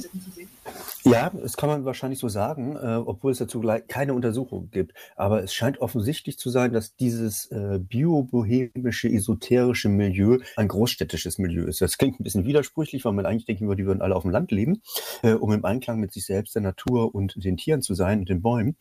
Ja, 1.04 1.30
das 1.30 1.56
kann 1.56 1.68
man 1.68 1.84
wahrscheinlich 1.84 2.18
so 2.18 2.28
sagen, 2.28 2.76
äh, 2.76 2.96
obwohl 3.04 3.32
es 3.32 3.38
dazu 3.38 3.62
keine 3.88 4.12
Untersuchung 4.12 4.70
gibt. 4.70 4.92
Aber 5.16 5.42
es 5.42 5.54
scheint 5.54 5.80
offensichtlich 5.80 6.38
zu 6.38 6.50
sein, 6.50 6.72
dass 6.72 6.94
dieses 6.94 7.46
äh, 7.50 7.78
biobohemische, 7.78 9.08
esoterische 9.08 9.88
Milieu 9.88 10.38
ein 10.56 10.68
großstädtisches 10.68 11.38
Milieu 11.38 11.64
ist. 11.64 11.80
Das 11.80 11.96
klingt 11.96 12.20
ein 12.20 12.24
bisschen 12.24 12.44
widersprüchlich, 12.44 13.04
weil 13.04 13.12
man 13.12 13.26
eigentlich 13.26 13.46
denken 13.46 13.66
würde, 13.66 13.82
die 13.82 13.86
würden 13.86 14.02
alle 14.02 14.14
auf 14.14 14.22
dem 14.22 14.30
Land 14.30 14.50
leben, 14.50 14.82
äh, 15.22 15.32
um 15.32 15.52
im 15.52 15.64
Einklang 15.64 16.00
mit 16.00 16.12
sich 16.12 16.26
selbst, 16.26 16.54
der 16.54 16.62
Natur 16.62 17.14
und 17.14 17.42
den 17.42 17.56
Tieren 17.56 17.82
zu 17.82 17.94
sein 17.94 18.20
und 18.20 18.28
den 18.28 18.42
Bäumen. 18.42 18.76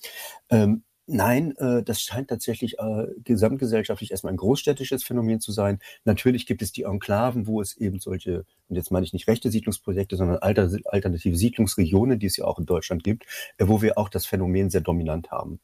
Ähm, 0.50 0.84
Nein, 1.12 1.58
äh, 1.58 1.82
das 1.82 2.04
scheint 2.04 2.30
tatsächlich 2.30 2.78
äh, 2.78 3.08
gesamtgesellschaftlich 3.24 4.12
erstmal 4.12 4.32
ein 4.32 4.38
großstädtisches 4.38 5.04
Phänomen 5.04 5.40
zu 5.40 5.52
sein. 5.52 5.80
Natürlich 6.06 6.46
gibt 6.46 6.62
es 6.62 6.72
die 6.72 6.84
Enklaven, 6.84 7.48
wo 7.48 7.62
es 7.62 7.76
eben 7.76 8.00
solche, 8.00 8.46
und 8.68 8.76
jetzt 8.76 8.92
meine 8.92 9.08
ich 9.08 9.14
nicht 9.14 9.28
rechte 9.28 9.50
Siedlungsprojekte, 9.50 10.18
sondern 10.18 10.38
alter, 10.38 10.70
alternative 10.86 11.36
Siedlungsregionen, 11.36 12.20
die 12.20 12.28
es 12.28 12.38
ja 12.38 12.46
auch 12.46 12.60
in 12.60 12.68
Deutschland 12.68 13.04
gibt, 13.04 13.26
äh, 13.58 13.68
wo 13.68 13.82
wir 13.82 13.98
auch 13.98 14.10
das 14.10 14.28
Phänomen 14.28 14.70
sehr 14.70 14.82
dominant 14.82 15.32
haben. 15.32 15.60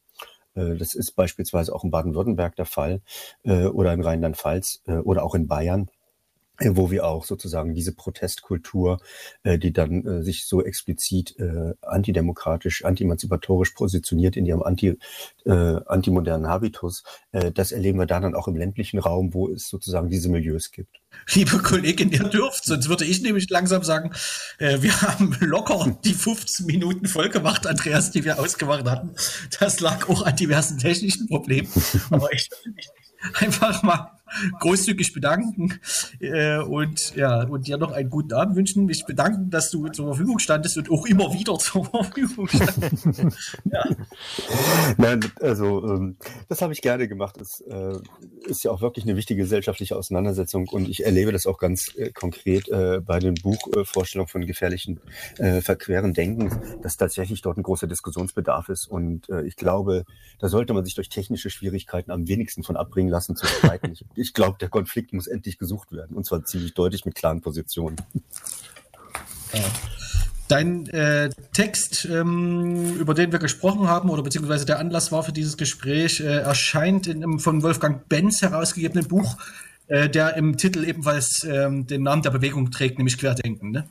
Äh, 0.56 0.78
das 0.78 0.96
ist 0.96 1.12
beispielsweise 1.12 1.76
auch 1.76 1.84
in 1.84 1.92
Baden-Württemberg 1.92 2.56
der 2.56 2.66
Fall 2.66 3.02
äh, 3.44 3.66
oder 3.66 3.94
in 3.94 4.02
Rheinland-Pfalz 4.02 4.82
äh, 4.88 4.94
oder 4.94 5.24
auch 5.24 5.36
in 5.36 5.48
Bayern. 5.48 5.92
Äh, 6.60 6.72
wo 6.74 6.90
wir 6.90 7.06
auch 7.06 7.26
sozusagen 7.26 7.74
diese 7.74 7.94
Protestkultur, 7.94 9.00
äh, 9.44 9.58
die 9.58 9.74
dann 9.74 10.06
äh, 10.06 10.24
sich 10.24 10.46
so 10.46 10.64
explizit 10.64 11.36
äh, 11.38 11.74
antidemokratisch, 11.82 12.86
anti-emanzipatorisch 12.86 13.72
positioniert 13.72 14.38
in 14.38 14.46
ihrem 14.46 14.64
anti, 14.64 14.98
äh, 15.46 15.52
antimodernen 15.52 16.48
Habitus, 16.48 17.04
äh, 17.34 17.52
das 17.52 17.74
erleben 17.74 18.00
wir 18.00 18.06
da 18.06 18.22
dann 18.22 18.36
auch 18.36 18.48
im 18.48 18.56
ländlichen 18.56 19.00
Raum, 19.00 19.34
wo 19.34 19.50
es 19.50 19.68
sozusagen 19.68 20.08
diese 20.08 20.30
Milieus 20.30 20.72
gibt. 20.72 21.02
Liebe 21.34 21.58
Kollegin, 21.60 22.12
ihr 22.12 22.24
dürft, 22.24 22.64
sonst 22.64 22.88
würde 22.88 23.04
ich 23.04 23.22
nämlich 23.22 23.50
langsam 23.50 23.84
sagen, 23.84 24.12
äh, 24.58 24.82
wir 24.82 25.02
haben 25.02 25.36
locker 25.42 25.98
die 26.06 26.14
15 26.14 26.66
Minuten 26.66 27.08
voll 27.08 27.30
gemacht, 27.30 27.68
Andreas, 27.68 28.12
die 28.12 28.24
wir 28.24 28.40
ausgemacht 28.40 28.86
hatten. 28.86 29.14
Das 29.60 29.82
lag 29.82 30.08
auch 30.08 30.22
an 30.22 30.36
diversen 30.38 30.78
technischen 30.78 31.28
Problemen. 31.28 31.68
Aber 32.12 32.32
ich 32.32 32.50
einfach 33.34 33.84
mal 33.84 34.15
großzügig 34.60 35.14
bedanken 35.14 35.80
äh, 36.20 36.60
und 36.60 37.16
ja 37.16 37.44
und 37.44 37.68
dir 37.68 37.78
noch 37.78 37.92
einen 37.92 38.10
guten 38.10 38.34
Abend 38.34 38.56
wünschen. 38.56 38.86
Mich 38.86 39.06
bedanken, 39.06 39.50
dass 39.50 39.72
du 39.72 39.88
zur 39.90 40.08
Verfügung 40.08 40.40
standest 40.40 40.78
und 40.78 40.92
auch 40.92 41.06
immer 41.06 41.34
wieder 41.34 41.58
zur 41.60 41.86
Verfügung 41.86 42.48
standest. 42.48 43.08
ja. 43.66 43.84
Nein, 44.98 45.20
also 45.42 45.86
ähm, 45.88 46.18
das 46.50 46.62
habe 46.62 46.74
ich 46.74 46.82
gerne 46.82 47.08
gemacht. 47.08 47.36
Das 47.40 47.62
äh, 47.62 47.98
ist 48.46 48.64
ja 48.64 48.72
auch 48.72 48.82
wirklich 48.82 49.06
eine 49.06 49.16
wichtige 49.16 49.42
gesellschaftliche 49.44 49.96
Auseinandersetzung 49.96 50.68
und 50.70 50.90
ich 50.90 51.06
erlebe 51.06 51.32
das 51.32 51.46
auch 51.46 51.58
ganz 51.58 51.96
äh, 51.96 52.12
konkret 52.12 52.68
äh, 52.70 53.00
bei 53.02 53.20
den 53.20 53.36
Buchvorstellungen 53.36 54.28
von 54.28 54.46
gefährlichen 54.46 55.00
äh, 55.38 55.62
verqueren 55.62 56.14
Denken, 56.14 56.50
dass 56.82 56.98
tatsächlich 56.98 57.42
dort 57.42 57.58
ein 57.58 57.64
großer 57.64 57.88
Diskussionsbedarf 57.88 58.70
ist 58.70 58.88
und 58.88 59.30
äh, 59.30 59.44
ich 59.44 59.56
glaube, 59.56 60.06
da 60.40 60.50
sollte 60.50 60.74
man 60.74 60.84
sich 60.84 60.96
durch 60.96 61.10
technische 61.10 61.50
Schwierigkeiten 61.50 62.12
am 62.12 62.28
wenigsten 62.28 62.64
von 62.64 62.76
abbringen 62.76 63.10
lassen 63.10 63.36
zu 63.36 63.46
streiten. 63.46 63.94
Ich, 64.16 64.34
glaube, 64.34 64.58
der 64.60 64.70
Konflikt 64.70 65.14
muss 65.14 65.28
endlich 65.28 65.58
gesucht 65.58 65.92
werden. 65.92 66.16
Und 66.16 66.26
zwar 66.26 66.44
ziemlich 66.46 66.74
deutlich 66.74 67.06
mit 67.06 67.16
klaren 67.16 67.42
Positionen. 67.42 67.98
Dein 70.48 70.88
äh, 70.88 71.30
Text, 71.54 72.06
ähm, 72.06 72.98
über 72.98 73.16
den 73.16 73.32
wir 73.32 73.40
gesprochen 73.40 73.88
haben, 73.88 74.10
oder 74.10 74.22
beziehungsweise 74.22 74.66
der 74.66 74.80
Anlass 74.80 75.12
war 75.12 75.24
für 75.24 75.32
dieses 75.32 75.58
Gespräch, 75.58 76.20
äh, 76.20 76.40
erscheint 76.40 77.08
in 77.08 77.24
einem 77.24 77.40
von 77.40 77.64
Wolfgang 77.64 78.08
Benz 78.08 78.44
herausgegebenen 78.44 79.08
Buch, 79.08 79.38
äh, 79.88 80.08
der 80.08 80.36
im 80.36 80.58
Titel 80.58 80.84
ebenfalls 80.84 81.44
ähm, 81.44 81.88
den 81.88 82.04
Namen 82.04 82.22
der 82.22 82.30
Bewegung 82.30 82.70
trägt, 82.70 83.00
nämlich 83.00 83.18
Querdenken. 83.18 83.72
Ne? 83.72 83.88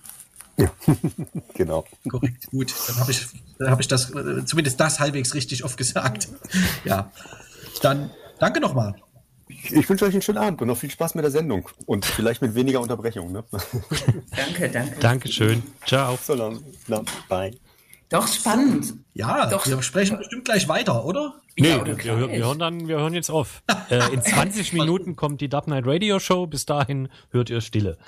Ja, 0.56 0.70
genau. 1.54 1.84
Korrekt, 2.08 2.46
gut. 2.50 2.72
Dann 2.86 2.96
habe 2.98 3.10
ich, 3.10 3.26
hab 3.60 3.80
ich 3.80 3.88
das, 3.88 4.10
äh, 4.10 4.44
zumindest 4.44 4.78
das 4.78 5.00
halbwegs 5.00 5.34
richtig 5.34 5.64
oft 5.64 5.76
gesagt. 5.76 6.28
Ja. 6.84 7.10
Dann 7.82 8.10
danke 8.38 8.60
nochmal. 8.60 8.94
Ich 9.48 9.88
wünsche 9.88 10.04
euch 10.04 10.12
einen 10.12 10.22
schönen 10.22 10.38
Abend 10.38 10.62
und 10.62 10.68
noch 10.68 10.76
viel 10.76 10.90
Spaß 10.90 11.14
mit 11.14 11.24
der 11.24 11.30
Sendung. 11.30 11.68
Und 11.86 12.04
vielleicht 12.04 12.40
mit 12.42 12.54
weniger 12.54 12.80
Unterbrechung. 12.80 13.32
Ne? 13.32 13.44
danke, 14.36 14.70
danke. 14.70 15.00
Dankeschön. 15.00 15.62
Ciao. 15.86 16.18
So 16.22 16.34
long. 16.34 16.62
No, 16.88 17.04
bye. 17.28 17.52
Doch 18.08 18.28
spannend. 18.28 18.94
Ja, 19.14 19.46
Doch. 19.46 19.66
wir 19.66 19.82
sprechen 19.82 20.18
bestimmt 20.18 20.44
gleich 20.44 20.68
weiter, 20.68 21.04
oder? 21.04 21.34
Nee, 21.56 21.68
ja, 21.68 21.86
wir, 21.86 21.98
wir, 21.98 22.30
wir, 22.30 22.44
hören 22.44 22.58
dann, 22.58 22.88
wir 22.88 22.98
hören 22.98 23.14
jetzt 23.14 23.30
auf. 23.30 23.62
äh, 23.90 24.12
in 24.12 24.22
20 24.22 24.72
Minuten 24.72 25.16
kommt 25.16 25.40
die 25.40 25.48
Dark 25.48 25.64
Knight 25.64 25.86
Radio 25.86 26.18
Show. 26.18 26.46
Bis 26.46 26.66
dahin 26.66 27.08
hört 27.30 27.50
ihr 27.50 27.60
Stille. 27.60 27.98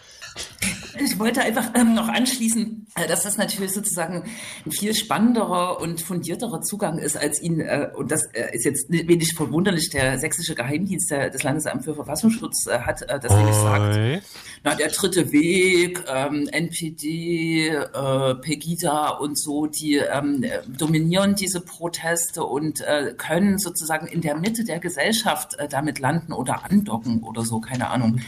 Ich 0.98 1.18
wollte 1.18 1.42
einfach 1.42 1.70
ähm, 1.74 1.94
noch 1.94 2.08
anschließen, 2.08 2.86
äh, 2.94 3.06
dass 3.06 3.22
das 3.22 3.36
natürlich 3.36 3.72
sozusagen 3.72 4.24
ein 4.64 4.70
viel 4.70 4.94
spannenderer 4.94 5.80
und 5.80 6.00
fundierterer 6.00 6.60
Zugang 6.62 6.98
ist, 6.98 7.16
als 7.16 7.42
ihn, 7.42 7.60
äh, 7.60 7.88
und 7.94 8.10
das 8.10 8.26
äh, 8.32 8.54
ist 8.54 8.64
jetzt 8.64 8.90
wenig 8.90 9.34
verwunderlich, 9.34 9.90
der 9.90 10.18
sächsische 10.18 10.54
Geheimdienst 10.54 11.10
der, 11.10 11.30
des 11.30 11.42
Landesamt 11.42 11.84
für 11.84 11.94
Verfassungsschutz 11.94 12.66
äh, 12.66 12.78
hat, 12.78 13.02
äh, 13.02 13.18
das 13.20 13.34
nämlich 13.34 13.54
sagt, 13.54 14.22
na, 14.64 14.74
der 14.74 14.88
dritte 14.88 15.32
Weg, 15.32 16.02
ähm, 16.08 16.48
NPD, 16.48 17.68
äh, 17.68 18.34
Pegida 18.36 19.10
und 19.10 19.38
so, 19.38 19.66
die 19.66 19.96
ähm, 19.96 20.44
dominieren 20.66 21.34
diese 21.34 21.60
Proteste 21.60 22.44
und 22.44 22.82
können 23.18 23.58
sozusagen 23.58 24.06
in 24.06 24.20
der 24.20 24.36
Mitte 24.36 24.64
der 24.64 24.78
Gesellschaft 24.78 25.56
damit 25.70 25.98
landen 25.98 26.32
oder 26.32 26.64
andocken 26.64 27.22
oder 27.22 27.42
so, 27.42 27.60
keine 27.60 27.88
Ahnung. 27.88 28.20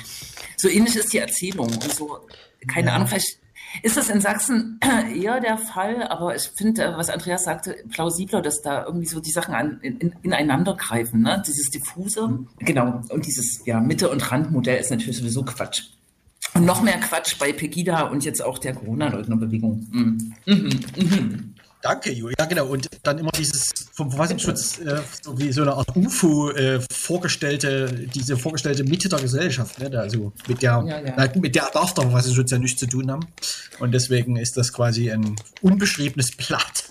So 0.57 0.69
ähnlich 0.69 0.97
ist 0.97 1.13
die 1.13 1.19
Erzählung 1.19 1.69
und 1.69 1.93
so, 1.93 2.19
keine 2.67 2.89
ja. 2.89 2.95
Ahnung, 2.95 3.09
vielleicht 3.09 3.39
ist 3.83 3.97
das 3.97 4.09
in 4.09 4.21
Sachsen 4.21 4.81
eher 5.15 5.41
der 5.41 5.59
Fall, 5.59 6.03
aber 6.05 6.35
ich 6.35 6.51
finde, 6.55 6.85
äh, 6.85 6.97
was 6.97 7.11
Andreas 7.11 7.45
sagte, 7.45 7.77
plausibler, 7.91 8.43
dass 8.43 8.63
da 8.63 8.85
irgendwie 8.85 9.07
so 9.07 9.21
die 9.21 9.31
Sachen 9.31 9.55
an, 9.55 9.79
in, 9.83 10.15
ineinander 10.23 10.75
greifen, 10.75 11.23
ne? 11.23 11.43
Dieses 11.47 11.71
diffuse, 11.71 12.29
mhm. 12.29 12.49
genau, 12.59 13.03
und 13.11 13.27
dieses 13.27 13.65
ja, 13.67 13.81
Mitte- 13.81 14.11
und 14.11 14.31
Randmodell 14.31 14.81
ist 14.81 14.91
natürlich 14.91 15.19
sowieso 15.19 15.45
Quatsch. 15.45 15.83
Und 16.55 16.65
noch 16.65 16.83
mehr 16.83 16.99
Quatsch 16.99 17.39
bei 17.39 17.53
Pegida 17.53 18.03
und 18.03 18.25
jetzt 18.25 18.43
auch 18.43 18.59
der 18.59 18.75
Corona-Leugner-Bewegung. 18.75 19.87
Mhm. 19.91 20.35
Mhm. 20.47 20.81
Mhm. 20.97 21.55
Danke, 21.83 22.13
Julia. 22.13 22.35
Ja, 22.39 22.47
genau. 22.47 22.67
Und 22.67 22.89
dann 23.03 23.19
immer 23.19 23.31
dieses 23.33 23.88
vom 23.99 24.13
Verfassungsschutz 24.13 24.79
äh, 24.79 25.01
so 25.23 25.37
wie 25.39 25.51
so 25.51 25.63
eine 25.63 25.75
Art 25.75 25.97
UFO 25.97 26.53
äh, 26.53 26.81
vorgestellte, 26.93 28.07
diese 28.15 28.37
vorgestellte 28.37 28.85
Mitte 28.85 29.09
der 29.09 29.19
Gesellschaft. 29.19 29.81
Ne? 29.81 29.91
Also 29.99 30.33
mit 30.47 30.63
der, 30.63 30.85
ja, 30.87 31.01
ja. 31.01 31.15
Na, 31.17 31.29
mit 31.41 31.57
der 31.57 31.69
darf 31.73 31.95
der 31.95 32.05
Verfassungsschutz 32.05 32.53
ja 32.53 32.59
nichts 32.59 32.79
zu 32.79 32.87
tun 32.87 33.11
haben. 33.11 33.27
Und 33.81 33.91
deswegen 33.91 34.37
ist 34.37 34.57
das 34.57 34.73
quasi 34.73 35.11
ein 35.11 35.35
unbeschriebenes 35.63 36.31
Blatt. 36.37 36.85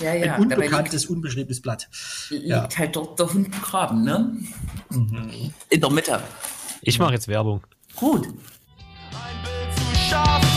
Ja, 0.00 0.14
ja. 0.14 0.36
Ein 0.36 0.42
unbekanntes, 0.42 1.02
liegt, 1.02 1.10
unbeschriebenes 1.10 1.60
Blatt. 1.60 1.90
Liegt 2.30 2.46
ja. 2.46 2.66
halt 2.78 2.96
dort 2.96 3.18
der 3.18 3.30
Hund 3.30 3.50
begraben, 3.50 4.02
ne? 4.02 4.34
Mhm. 4.88 5.52
In 5.68 5.80
der 5.82 5.90
Mitte. 5.90 6.18
Ich 6.80 6.98
mache 6.98 7.12
jetzt 7.12 7.28
Werbung. 7.28 7.60
Gut. 7.94 8.26
Ein 8.26 8.32
Bild 9.44 9.76
zu 9.76 10.08
schaffen. 10.08 10.51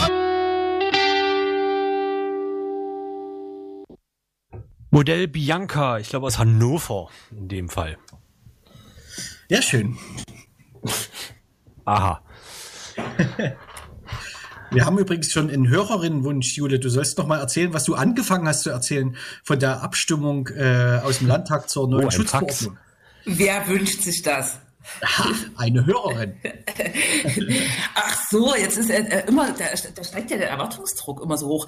Modell 4.90 5.28
Bianca, 5.28 5.98
ich 5.98 6.10
glaube 6.10 6.26
aus 6.26 6.38
Hannover 6.38 7.08
in 7.30 7.48
dem 7.48 7.68
Fall. 7.68 7.98
Ja, 9.48 9.62
schön. 9.62 9.96
Aha. 11.84 12.22
Wir 14.70 14.84
haben 14.84 14.98
übrigens 14.98 15.30
schon 15.30 15.48
einen 15.48 15.68
Hörerinnenwunsch, 15.68 16.56
Jule. 16.56 16.80
Du 16.80 16.88
sollst 16.88 17.18
noch 17.18 17.26
mal 17.26 17.38
erzählen, 17.38 17.72
was 17.72 17.84
du 17.84 17.94
angefangen 17.94 18.48
hast 18.48 18.62
zu 18.62 18.70
erzählen 18.70 19.16
von 19.44 19.58
der 19.60 19.82
Abstimmung 19.82 20.48
äh, 20.48 21.00
aus 21.04 21.18
dem 21.18 21.28
Landtag 21.28 21.68
zur 21.70 21.88
neuen 21.88 22.06
oh, 22.06 22.10
Schutzverordnung. 22.10 22.76
Wer 23.24 23.68
wünscht 23.68 24.02
sich 24.02 24.22
das? 24.22 24.58
Aha, 25.02 25.34
eine 25.56 25.84
Hörerin. 25.84 26.34
Ach 27.94 28.20
so, 28.30 28.54
jetzt 28.54 28.78
ist 28.78 28.88
er 28.88 29.10
äh, 29.12 29.28
immer, 29.28 29.52
da, 29.52 29.64
da, 29.94 30.04
steigt 30.04 30.30
ja 30.30 30.38
der 30.38 30.50
Erwartungsdruck 30.50 31.22
immer 31.22 31.36
so 31.36 31.48
hoch. 31.48 31.66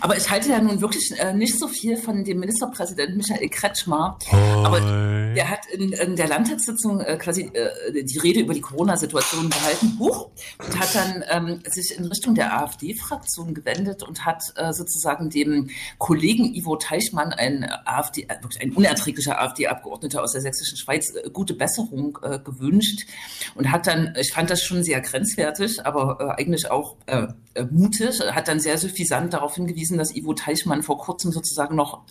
Aber 0.00 0.16
ich 0.16 0.30
halte 0.30 0.50
ja 0.50 0.60
nun 0.60 0.80
wirklich 0.80 1.12
äh, 1.18 1.32
nicht 1.32 1.58
so 1.58 1.66
viel 1.66 1.96
von 1.96 2.24
dem 2.24 2.38
Ministerpräsidenten 2.38 3.16
Michael 3.16 3.48
Kretschmer. 3.48 4.18
Hoi. 4.30 4.64
Aber 4.64 4.80
der 4.80 5.50
hat 5.50 5.66
in, 5.72 5.92
in 5.92 6.16
der 6.16 6.28
Landtagssitzung 6.28 7.00
äh, 7.00 7.16
quasi 7.16 7.50
äh, 7.52 8.04
die 8.04 8.18
Rede 8.18 8.40
über 8.40 8.54
die 8.54 8.60
Corona-Situation 8.60 9.50
gehalten, 9.50 9.98
Huch, 9.98 10.30
und 10.58 10.78
hat 10.78 10.94
dann 10.94 11.24
ähm, 11.30 11.60
sich 11.66 11.96
in 11.96 12.04
Richtung 12.04 12.34
der 12.34 12.60
AfD-Fraktion 12.62 13.54
gewendet 13.54 14.02
und 14.02 14.24
hat 14.24 14.42
äh, 14.56 14.72
sozusagen 14.72 15.30
dem 15.30 15.70
Kollegen 15.98 16.54
Ivo 16.54 16.76
Teichmann, 16.76 17.32
ein 17.32 17.68
AfD, 17.84 18.22
äh, 18.22 18.40
wirklich 18.42 18.62
ein 18.62 18.72
unerträglicher 18.72 19.40
AfD-Abgeordneter 19.40 20.22
aus 20.22 20.32
der 20.32 20.42
sächsischen 20.42 20.76
Schweiz, 20.76 21.12
gute 21.32 21.54
Besserung 21.54 22.18
gewünscht 22.44 22.57
gewünscht 22.58 23.06
und 23.54 23.70
hat 23.70 23.86
dann, 23.86 24.14
ich 24.18 24.32
fand 24.32 24.50
das 24.50 24.62
schon 24.62 24.82
sehr 24.82 25.00
grenzwertig, 25.00 25.84
aber 25.84 26.18
äh, 26.20 26.40
eigentlich 26.42 26.70
auch 26.70 26.96
äh, 27.06 27.26
äh 27.54 27.64
mutig, 27.70 28.20
hat 28.20 28.48
dann 28.48 28.60
sehr 28.60 28.78
suffisant 28.78 29.32
darauf 29.32 29.54
hingewiesen, 29.54 29.98
dass 29.98 30.14
Ivo 30.14 30.34
Teichmann 30.34 30.82
vor 30.82 30.98
kurzem 30.98 31.32
sozusagen 31.32 31.76
noch 31.76 32.02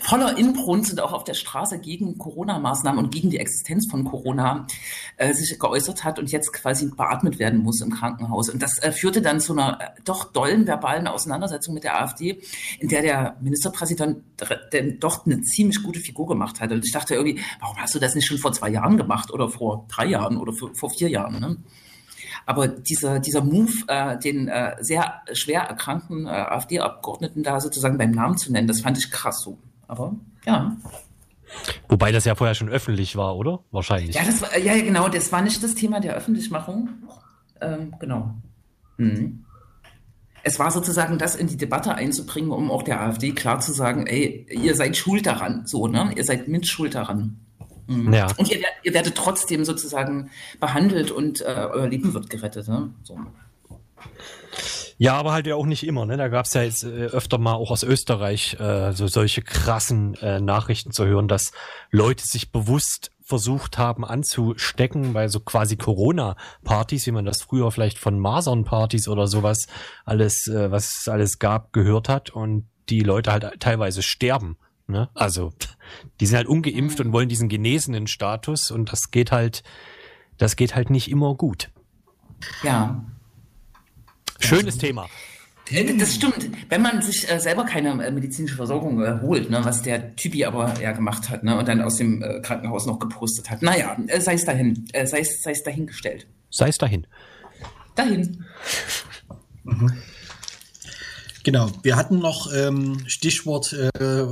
voller 0.00 0.38
Inbrunst 0.38 0.90
und 0.92 1.00
auch 1.00 1.12
auf 1.12 1.24
der 1.24 1.34
Straße 1.34 1.78
gegen 1.78 2.16
Corona-Maßnahmen 2.16 3.04
und 3.04 3.12
gegen 3.12 3.28
die 3.28 3.38
Existenz 3.38 3.86
von 3.90 4.04
Corona 4.04 4.66
äh, 5.18 5.34
sich 5.34 5.58
geäußert 5.58 6.02
hat 6.02 6.18
und 6.18 6.30
jetzt 6.30 6.52
quasi 6.52 6.86
beatmet 6.86 7.38
werden 7.38 7.60
muss 7.60 7.80
im 7.82 7.90
Krankenhaus. 7.90 8.48
Und 8.48 8.62
das 8.62 8.78
äh, 8.78 8.90
führte 8.90 9.20
dann 9.20 9.40
zu 9.40 9.52
einer 9.52 9.80
äh, 9.80 10.00
doch 10.04 10.32
dollen 10.32 10.66
verbalen 10.66 11.06
Auseinandersetzung 11.06 11.74
mit 11.74 11.84
der 11.84 12.00
AfD, 12.00 12.40
in 12.80 12.88
der 12.88 13.02
der 13.02 13.36
Ministerpräsident 13.40 14.22
denn 14.72 14.98
doch 14.98 15.26
eine 15.26 15.42
ziemlich 15.42 15.82
gute 15.82 16.00
Figur 16.00 16.26
gemacht 16.26 16.60
hat. 16.60 16.72
Und 16.72 16.84
ich 16.84 16.92
dachte 16.92 17.14
irgendwie, 17.14 17.40
warum 17.60 17.76
hast 17.76 17.94
du 17.94 17.98
das 17.98 18.14
nicht 18.14 18.26
schon 18.26 18.38
vor 18.38 18.52
zwei 18.52 18.70
Jahren 18.70 18.96
gemacht 18.96 19.30
oder 19.30 19.50
vor 19.50 19.86
drei 19.88 20.06
Jahren 20.06 20.38
oder 20.38 20.52
vor 20.52 20.90
vier 20.90 21.10
Jahren? 21.10 21.38
Ne? 21.38 21.56
Aber 22.46 22.66
dieser, 22.66 23.20
dieser 23.20 23.44
Move, 23.44 23.72
äh, 23.88 24.18
den 24.18 24.48
äh, 24.48 24.76
sehr 24.80 25.22
schwer 25.32 25.62
erkrankten 25.62 26.26
äh, 26.26 26.30
AfD-Abgeordneten 26.30 27.42
da 27.42 27.60
sozusagen 27.60 27.98
beim 27.98 28.10
Namen 28.10 28.38
zu 28.38 28.50
nennen, 28.52 28.68
das 28.68 28.80
fand 28.80 28.98
ich 28.98 29.10
krass 29.10 29.42
so. 29.42 29.58
Aber 29.92 30.16
ja. 30.46 30.74
Wobei 31.86 32.12
das 32.12 32.24
ja 32.24 32.34
vorher 32.34 32.54
schon 32.54 32.70
öffentlich 32.70 33.14
war, 33.14 33.36
oder? 33.36 33.60
Wahrscheinlich. 33.72 34.16
Ja, 34.16 34.24
das 34.24 34.40
war, 34.40 34.56
ja, 34.56 34.74
genau, 34.80 35.10
das 35.10 35.30
war 35.32 35.42
nicht 35.42 35.62
das 35.62 35.74
Thema 35.74 36.00
der 36.00 36.14
Öffentlichmachung. 36.14 36.88
Ähm, 37.60 37.94
genau. 38.00 38.34
Mhm. 38.96 39.44
Es 40.42 40.58
war 40.58 40.70
sozusagen 40.70 41.18
das 41.18 41.36
in 41.36 41.46
die 41.46 41.58
Debatte 41.58 41.94
einzubringen, 41.94 42.52
um 42.52 42.70
auch 42.70 42.82
der 42.82 43.02
AfD 43.02 43.32
klar 43.32 43.60
zu 43.60 43.72
sagen, 43.72 44.06
ey, 44.06 44.46
ihr 44.50 44.74
seid 44.74 44.96
schuld 44.96 45.26
daran, 45.26 45.66
so, 45.66 45.86
ne? 45.86 46.10
Ihr 46.16 46.24
seid 46.24 46.48
mit 46.48 46.66
schuld 46.66 46.94
daran. 46.94 47.38
Mhm. 47.86 48.14
Ja. 48.14 48.28
Und 48.38 48.50
ihr, 48.50 48.60
ihr, 48.82 48.94
werdet 48.94 49.14
trotzdem 49.14 49.66
sozusagen 49.66 50.30
behandelt 50.58 51.10
und 51.10 51.42
äh, 51.42 51.68
euer 51.70 51.86
Leben 51.86 52.14
wird 52.14 52.30
gerettet. 52.30 52.66
Ne? 52.66 52.94
So. 53.02 53.18
Ja, 54.98 55.14
aber 55.14 55.32
halt 55.32 55.46
ja 55.46 55.54
auch 55.54 55.66
nicht 55.66 55.86
immer. 55.86 56.06
Ne? 56.06 56.16
Da 56.16 56.28
gab 56.28 56.46
es 56.46 56.54
ja 56.54 56.62
jetzt 56.62 56.84
äh, 56.84 57.06
öfter 57.06 57.38
mal 57.38 57.54
auch 57.54 57.70
aus 57.70 57.82
Österreich 57.82 58.58
äh, 58.60 58.92
so 58.92 59.06
solche 59.06 59.42
krassen 59.42 60.14
äh, 60.14 60.40
Nachrichten 60.40 60.92
zu 60.92 61.06
hören, 61.06 61.28
dass 61.28 61.52
Leute 61.90 62.24
sich 62.26 62.52
bewusst 62.52 63.10
versucht 63.22 63.78
haben 63.78 64.04
anzustecken 64.04 65.12
bei 65.12 65.28
so 65.28 65.40
quasi 65.40 65.76
Corona-Partys, 65.76 67.06
wie 67.06 67.12
man 67.12 67.24
das 67.24 67.42
früher 67.42 67.70
vielleicht 67.70 67.98
von 67.98 68.18
Masern-Partys 68.18 69.08
oder 69.08 69.26
sowas 69.26 69.66
alles, 70.04 70.46
äh, 70.48 70.70
was 70.70 71.00
es 71.00 71.08
alles 71.08 71.38
gab, 71.38 71.72
gehört 71.72 72.08
hat 72.08 72.30
und 72.30 72.66
die 72.88 73.00
Leute 73.00 73.32
halt 73.32 73.60
teilweise 73.60 74.02
sterben 74.02 74.56
Ne? 74.92 75.08
Also, 75.14 75.52
die 76.20 76.26
sind 76.26 76.36
halt 76.36 76.46
ungeimpft 76.46 77.00
und 77.00 77.12
wollen 77.12 77.28
diesen 77.28 77.48
genesenen 77.48 78.06
Status 78.06 78.70
und 78.70 78.92
das 78.92 79.10
geht 79.10 79.32
halt, 79.32 79.62
das 80.38 80.56
geht 80.56 80.74
halt 80.74 80.90
nicht 80.90 81.10
immer 81.10 81.34
gut. 81.34 81.70
Ja. 82.62 83.04
Schönes 84.42 84.78
Thema. 84.78 85.08
Das 85.98 86.14
stimmt. 86.14 86.50
Wenn 86.68 86.82
man 86.82 87.02
sich 87.02 87.30
äh, 87.30 87.38
selber 87.38 87.64
keine 87.64 88.04
äh, 88.04 88.10
medizinische 88.10 88.56
Versorgung 88.56 89.02
äh, 89.02 89.20
holt, 89.22 89.48
ne, 89.48 89.60
was 89.64 89.82
der 89.82 90.14
Typi 90.16 90.44
aber 90.44 90.78
ja 90.80 90.92
gemacht 90.92 91.30
hat, 91.30 91.44
ne, 91.44 91.56
und 91.56 91.66
dann 91.66 91.80
aus 91.80 91.96
dem 91.96 92.22
äh, 92.22 92.40
Krankenhaus 92.40 92.84
noch 92.86 92.98
gepostet 92.98 93.48
hat. 93.48 93.62
Naja, 93.62 93.96
äh, 94.08 94.20
sei 94.20 94.34
es 94.34 94.44
dahin, 94.44 94.86
äh, 94.92 95.06
sei 95.06 95.20
es, 95.20 95.40
sei 95.42 95.52
es 95.52 95.62
dahingestellt. 95.62 96.26
Sei 96.50 96.68
es 96.68 96.78
dahin. 96.78 97.06
Dahin. 97.94 98.44
Mhm. 99.64 99.92
Genau, 101.44 101.70
wir 101.82 101.96
hatten 101.96 102.18
noch 102.18 102.52
ähm, 102.52 102.98
Stichwort 103.06 103.72
äh, 103.72 104.24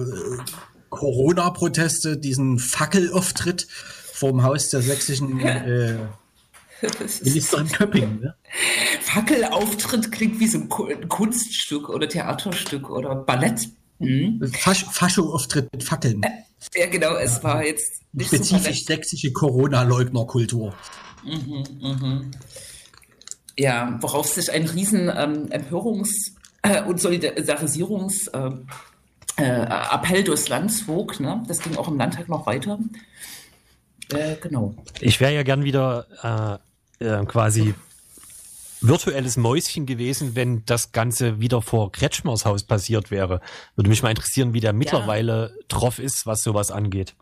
Corona-Proteste, 0.90 2.18
diesen 2.18 2.58
Fackelauftritt 2.58 3.66
vorm 4.12 4.42
Haus 4.42 4.68
der 4.68 4.82
sächsischen 4.82 5.40
äh, 7.24 7.24
Ministerin 7.24 7.68
Köpping. 7.68 8.20
Ne? 8.20 8.34
Fackelauftritt 9.00 10.12
klingt 10.12 10.40
wie 10.40 10.46
so 10.46 10.58
ein 10.58 11.08
Kunststück 11.08 11.88
oder 11.88 12.08
Theaterstück 12.08 12.90
oder 12.90 13.14
Ballett. 13.14 13.68
Mhm. 13.98 14.50
Fasch 14.52 14.86
Fascho-Auftritt 14.90 15.70
mit 15.72 15.84
Fackeln. 15.84 16.22
Ja, 16.74 16.86
genau, 16.86 17.16
es 17.16 17.42
war 17.44 17.64
jetzt 17.64 18.02
nicht 18.12 18.28
Spezifisch 18.28 18.80
so 18.80 18.86
sächsische 18.86 19.32
Corona-Leugner-Kultur. 19.32 20.74
Mhm, 21.24 21.64
mhm. 21.80 22.30
Ja, 23.58 23.98
worauf 24.00 24.26
sich 24.28 24.50
ein 24.50 24.66
riesen 24.66 25.10
ähm, 25.14 25.48
Empörungs- 25.50 26.32
äh, 26.62 26.82
und 26.82 27.00
Solidarisierungsappell 27.00 28.64
äh, 29.38 30.18
äh, 30.18 30.24
durchs 30.24 30.48
Land 30.48 30.72
zog. 30.72 31.20
Ne? 31.20 31.42
Das 31.46 31.60
ging 31.60 31.76
auch 31.76 31.88
im 31.88 31.98
Landtag 31.98 32.28
noch 32.28 32.46
weiter. 32.46 32.78
Äh, 34.12 34.36
genau. 34.40 34.74
Ich 35.00 35.20
wäre 35.20 35.34
ja 35.34 35.42
gern 35.42 35.64
wieder 35.64 36.60
äh, 37.00 37.24
quasi 37.26 37.74
virtuelles 38.80 39.36
Mäuschen 39.36 39.86
gewesen, 39.86 40.34
wenn 40.34 40.64
das 40.64 40.92
Ganze 40.92 41.40
wieder 41.40 41.60
vor 41.60 41.92
Kretschmers 41.92 42.44
Haus 42.44 42.62
passiert 42.62 43.10
wäre. 43.10 43.40
Würde 43.76 43.90
mich 43.90 44.02
mal 44.02 44.10
interessieren, 44.10 44.54
wie 44.54 44.60
der 44.60 44.72
mittlerweile 44.72 45.54
ja. 45.54 45.64
drauf 45.68 45.98
ist, 45.98 46.26
was 46.26 46.42
sowas 46.42 46.70
angeht. 46.70 47.14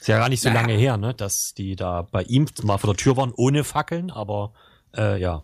Ist 0.00 0.08
ja 0.08 0.18
gar 0.18 0.28
nicht 0.28 0.42
so 0.42 0.48
ja. 0.48 0.54
lange 0.54 0.74
her, 0.74 0.96
ne, 0.96 1.14
dass 1.14 1.52
die 1.56 1.76
da 1.76 2.02
bei 2.02 2.22
ihm 2.24 2.46
mal 2.62 2.78
vor 2.78 2.92
der 2.94 3.02
Tür 3.02 3.16
waren, 3.16 3.32
ohne 3.34 3.64
Fackeln, 3.64 4.10
aber 4.10 4.52
äh, 4.96 5.20
ja. 5.20 5.42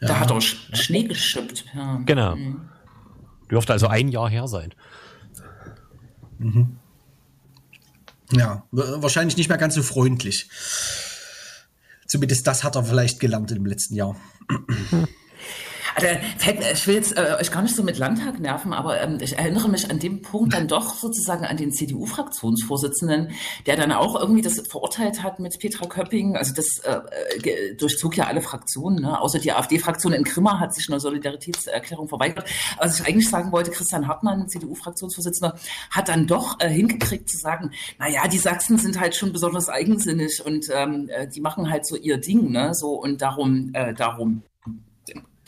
Ja. 0.00 0.08
Da 0.08 0.20
hat 0.20 0.30
er 0.30 0.40
Schnee 0.40 1.04
geschippt. 1.04 1.64
Ja. 1.74 2.00
Genau. 2.04 2.36
Mhm. 2.36 2.68
Dürfte 3.50 3.72
also 3.72 3.88
ein 3.88 4.08
Jahr 4.08 4.28
her 4.28 4.46
sein. 4.46 4.74
Mhm. 6.38 6.78
Ja, 8.30 8.64
wahrscheinlich 8.70 9.36
nicht 9.36 9.48
mehr 9.48 9.58
ganz 9.58 9.74
so 9.74 9.82
freundlich. 9.82 10.48
Zumindest 12.08 12.46
das 12.46 12.64
hat 12.64 12.74
er 12.74 12.84
vielleicht 12.84 13.20
gelernt 13.20 13.52
im 13.52 13.66
letzten 13.66 13.94
Jahr. 13.94 14.16
Also, 16.02 16.62
ich 16.72 16.86
will 16.86 16.94
jetzt 16.94 17.16
äh, 17.16 17.36
euch 17.40 17.50
gar 17.50 17.62
nicht 17.62 17.74
so 17.74 17.82
mit 17.82 17.98
Landtag 17.98 18.40
nerven, 18.40 18.72
aber 18.72 19.00
ähm, 19.00 19.18
ich 19.20 19.36
erinnere 19.36 19.68
mich 19.68 19.90
an 19.90 19.98
dem 19.98 20.22
Punkt 20.22 20.54
dann 20.54 20.68
doch 20.68 20.94
sozusagen 20.94 21.44
an 21.44 21.56
den 21.56 21.72
CDU-Fraktionsvorsitzenden, 21.72 23.32
der 23.66 23.76
dann 23.76 23.92
auch 23.92 24.18
irgendwie 24.18 24.42
das 24.42 24.60
verurteilt 24.68 25.22
hat 25.22 25.40
mit 25.40 25.58
Petra 25.58 25.86
Köpping. 25.86 26.36
Also 26.36 26.54
das 26.54 26.78
äh, 26.78 27.74
durchzog 27.76 28.16
ja 28.16 28.26
alle 28.26 28.40
Fraktionen, 28.40 29.02
ne? 29.02 29.20
außer 29.20 29.38
die 29.38 29.52
AfD-Fraktion 29.52 30.12
in 30.12 30.24
Grimma 30.24 30.60
hat 30.60 30.74
sich 30.74 30.88
eine 30.88 31.00
Solidaritätserklärung 31.00 32.08
verweigert. 32.08 32.48
was 32.78 33.00
ich 33.00 33.06
eigentlich 33.06 33.28
sagen 33.28 33.52
wollte, 33.52 33.70
Christian 33.70 34.06
Hartmann, 34.06 34.48
CDU-Fraktionsvorsitzender, 34.48 35.58
hat 35.90 36.08
dann 36.08 36.26
doch 36.26 36.60
äh, 36.60 36.68
hingekriegt 36.68 37.28
zu 37.28 37.38
sagen, 37.38 37.72
na 37.98 38.08
ja, 38.08 38.28
die 38.28 38.38
Sachsen 38.38 38.78
sind 38.78 39.00
halt 39.00 39.14
schon 39.14 39.32
besonders 39.32 39.68
eigensinnig 39.68 40.44
und 40.44 40.66
ähm, 40.72 41.08
äh, 41.08 41.26
die 41.26 41.40
machen 41.40 41.70
halt 41.70 41.86
so 41.86 41.96
ihr 41.96 42.18
Ding, 42.18 42.50
ne? 42.50 42.74
So 42.74 42.92
und 42.92 43.20
darum, 43.22 43.70
äh, 43.72 43.94
darum 43.94 44.42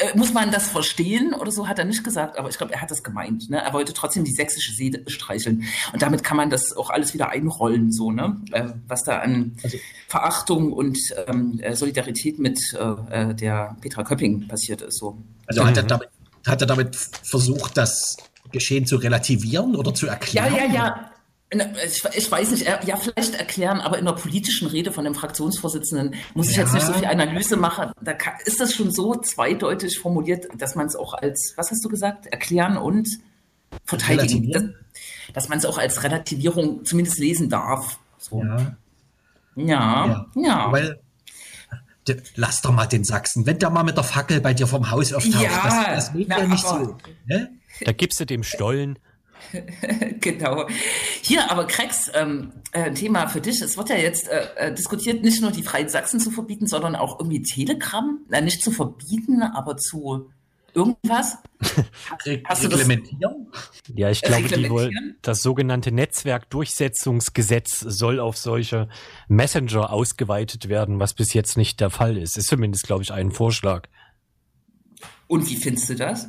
äh, 0.00 0.16
muss 0.16 0.32
man 0.32 0.50
das 0.50 0.68
verstehen 0.68 1.34
oder 1.34 1.50
so, 1.50 1.68
hat 1.68 1.78
er 1.78 1.84
nicht 1.84 2.02
gesagt, 2.02 2.38
aber 2.38 2.48
ich 2.48 2.58
glaube, 2.58 2.72
er 2.72 2.80
hat 2.80 2.90
das 2.90 3.02
gemeint. 3.02 3.50
Ne? 3.50 3.62
Er 3.62 3.72
wollte 3.72 3.92
trotzdem 3.92 4.24
die 4.24 4.32
sächsische 4.32 4.72
See 4.72 4.92
streicheln. 5.06 5.64
Und 5.92 6.02
damit 6.02 6.24
kann 6.24 6.36
man 6.36 6.50
das 6.50 6.76
auch 6.76 6.90
alles 6.90 7.14
wieder 7.14 7.30
einrollen, 7.30 7.92
so, 7.92 8.10
ne? 8.10 8.40
Äh, 8.52 8.70
was 8.88 9.04
da 9.04 9.18
an 9.18 9.56
also, 9.62 9.78
Verachtung 10.08 10.72
und 10.72 10.98
ähm, 11.26 11.60
äh, 11.62 11.76
Solidarität 11.76 12.38
mit 12.38 12.58
äh, 12.74 13.34
der 13.34 13.76
Petra 13.80 14.02
Köpping 14.02 14.48
passiert 14.48 14.82
ist. 14.82 14.98
So. 14.98 15.18
Also 15.46 15.64
hat 15.64 15.76
er, 15.76 15.82
damit, 15.82 16.08
hat 16.46 16.60
er 16.60 16.66
damit 16.66 16.96
versucht, 16.96 17.76
das 17.76 18.16
Geschehen 18.52 18.86
zu 18.86 18.96
relativieren 18.96 19.76
oder 19.76 19.94
zu 19.94 20.06
erklären? 20.06 20.54
Ja, 20.54 20.64
ja, 20.64 20.72
ja. 20.72 21.09
Ich, 21.52 22.04
ich, 22.14 22.30
weiß 22.30 22.52
nicht, 22.52 22.66
ja, 22.66 22.96
vielleicht 22.96 23.34
erklären, 23.34 23.80
aber 23.80 23.98
in 23.98 24.04
der 24.04 24.12
politischen 24.12 24.68
Rede 24.68 24.92
von 24.92 25.04
dem 25.04 25.16
Fraktionsvorsitzenden 25.16 26.14
muss 26.34 26.48
ich 26.48 26.56
ja. 26.56 26.62
jetzt 26.62 26.74
nicht 26.74 26.86
so 26.86 26.92
viel 26.92 27.06
Analyse 27.06 27.56
machen. 27.56 27.90
Da 28.00 28.12
kann, 28.12 28.34
ist 28.44 28.60
das 28.60 28.72
schon 28.72 28.92
so 28.92 29.16
zweideutig 29.16 29.98
formuliert, 29.98 30.46
dass 30.56 30.76
man 30.76 30.86
es 30.86 30.94
auch 30.94 31.12
als, 31.12 31.54
was 31.56 31.72
hast 31.72 31.84
du 31.84 31.88
gesagt, 31.88 32.26
erklären 32.26 32.76
und 32.76 33.08
verteidigen, 33.84 34.52
dass, 34.52 34.62
dass 35.32 35.48
man 35.48 35.58
es 35.58 35.64
auch 35.64 35.78
als 35.78 36.04
Relativierung 36.04 36.84
zumindest 36.84 37.18
lesen 37.18 37.48
darf. 37.48 37.98
So. 38.18 38.44
Ja. 38.44 38.76
Ja, 39.56 40.06
ja. 40.06 40.26
ja. 40.36 40.72
Weil, 40.72 41.00
lass 42.36 42.62
doch 42.62 42.72
mal 42.72 42.86
den 42.86 43.04
Sachsen, 43.04 43.46
wenn 43.46 43.58
der 43.58 43.70
mal 43.70 43.82
mit 43.82 43.96
der 43.96 44.04
Fackel 44.04 44.40
bei 44.40 44.54
dir 44.54 44.66
vom 44.66 44.90
Haus 44.90 45.12
auftaucht, 45.12 45.42
ja, 45.42 45.62
das, 45.64 45.84
das 45.86 46.12
geht 46.12 46.28
na, 46.28 46.38
ja 46.38 46.46
nicht 46.46 46.64
so. 46.64 46.96
Ne? 47.26 47.50
Da 47.84 47.92
gibst 47.92 48.20
du 48.20 48.24
dem 48.24 48.42
Stollen 48.42 48.98
genau. 50.20 50.66
Hier, 51.22 51.50
aber 51.50 51.66
Krex, 51.66 52.10
ähm, 52.14 52.52
äh, 52.72 52.92
Thema 52.92 53.28
für 53.28 53.40
dich. 53.40 53.60
Es 53.60 53.76
wird 53.76 53.88
ja 53.88 53.96
jetzt 53.96 54.28
äh, 54.28 54.46
äh, 54.56 54.74
diskutiert, 54.74 55.22
nicht 55.22 55.40
nur 55.40 55.50
die 55.50 55.62
Freien 55.62 55.88
Sachsen 55.88 56.20
zu 56.20 56.30
verbieten, 56.30 56.66
sondern 56.66 56.96
auch 56.96 57.18
irgendwie 57.18 57.42
Telegram. 57.42 58.18
Na, 58.28 58.40
nicht 58.40 58.62
zu 58.62 58.70
verbieten, 58.70 59.42
aber 59.42 59.76
zu 59.76 60.30
irgendwas? 60.74 61.38
Hast 62.44 62.64
du 62.64 62.68
das? 62.68 62.88
Ja, 63.94 64.10
ich 64.10 64.22
glaube, 64.22 64.48
die 64.48 64.70
wohl, 64.70 64.90
das 65.22 65.42
sogenannte 65.42 65.92
Netzwerkdurchsetzungsgesetz 65.92 67.80
soll 67.80 68.20
auf 68.20 68.36
solche 68.36 68.88
Messenger 69.28 69.92
ausgeweitet 69.92 70.68
werden, 70.68 71.00
was 71.00 71.14
bis 71.14 71.32
jetzt 71.32 71.56
nicht 71.56 71.80
der 71.80 71.90
Fall 71.90 72.16
ist. 72.16 72.36
Ist 72.36 72.48
zumindest, 72.48 72.86
glaube 72.86 73.02
ich, 73.02 73.12
ein 73.12 73.32
Vorschlag. 73.32 73.88
Und 75.26 75.48
wie 75.48 75.56
findest 75.56 75.90
du 75.90 75.94
das? 75.96 76.28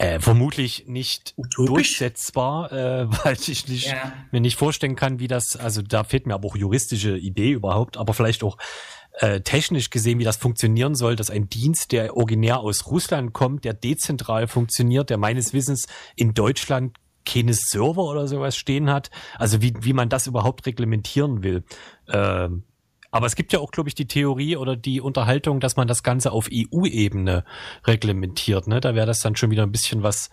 Äh, 0.00 0.18
vermutlich 0.18 0.86
nicht 0.86 1.34
Utopisch? 1.36 1.66
durchsetzbar, 1.66 2.72
äh, 2.72 3.06
weil 3.24 3.36
ich 3.46 3.68
nicht, 3.68 3.88
ja. 3.88 4.14
mir 4.30 4.40
nicht 4.40 4.56
vorstellen 4.56 4.96
kann, 4.96 5.18
wie 5.18 5.28
das, 5.28 5.56
also 5.56 5.82
da 5.82 6.04
fehlt 6.04 6.26
mir 6.26 6.32
aber 6.32 6.48
auch 6.48 6.56
juristische 6.56 7.18
Idee 7.18 7.50
überhaupt, 7.50 7.98
aber 7.98 8.14
vielleicht 8.14 8.42
auch 8.42 8.56
äh, 9.18 9.42
technisch 9.42 9.90
gesehen, 9.90 10.18
wie 10.18 10.24
das 10.24 10.38
funktionieren 10.38 10.94
soll, 10.94 11.16
dass 11.16 11.28
ein 11.28 11.50
Dienst, 11.50 11.92
der 11.92 12.16
originär 12.16 12.60
aus 12.60 12.86
Russland 12.86 13.34
kommt, 13.34 13.64
der 13.64 13.74
dezentral 13.74 14.48
funktioniert, 14.48 15.10
der 15.10 15.18
meines 15.18 15.52
Wissens 15.52 15.86
in 16.16 16.32
Deutschland 16.32 16.96
keine 17.26 17.52
Server 17.52 18.04
oder 18.04 18.26
sowas 18.26 18.56
stehen 18.56 18.88
hat. 18.88 19.10
Also 19.38 19.60
wie, 19.60 19.74
wie 19.82 19.92
man 19.92 20.08
das 20.08 20.26
überhaupt 20.26 20.64
reglementieren 20.64 21.42
will. 21.42 21.62
Ähm, 22.08 22.62
aber 23.10 23.26
es 23.26 23.34
gibt 23.34 23.52
ja 23.52 23.58
auch, 23.58 23.72
glaube 23.72 23.88
ich, 23.88 23.94
die 23.94 24.06
Theorie 24.06 24.56
oder 24.56 24.76
die 24.76 25.00
Unterhaltung, 25.00 25.60
dass 25.60 25.76
man 25.76 25.88
das 25.88 26.02
Ganze 26.02 26.32
auf 26.32 26.48
EU-Ebene 26.52 27.44
reglementiert. 27.84 28.68
Ne? 28.68 28.80
Da 28.80 28.94
wäre 28.94 29.06
das 29.06 29.20
dann 29.20 29.36
schon 29.36 29.50
wieder 29.50 29.64
ein 29.64 29.72
bisschen 29.72 30.02
was 30.02 30.30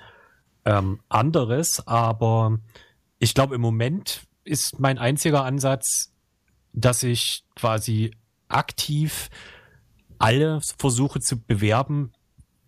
ähm, 0.65 0.99
anderes. 1.09 1.87
Aber 1.87 2.59
ich 3.17 3.33
glaube, 3.33 3.55
im 3.55 3.61
Moment 3.61 4.21
ist 4.43 4.79
mein 4.79 4.99
einziger 4.99 5.43
Ansatz, 5.43 6.13
dass 6.73 7.01
ich 7.01 7.43
quasi 7.55 8.11
aktiv 8.47 9.29
alle 10.19 10.61
versuche 10.77 11.19
zu 11.19 11.41
bewerben, 11.41 12.11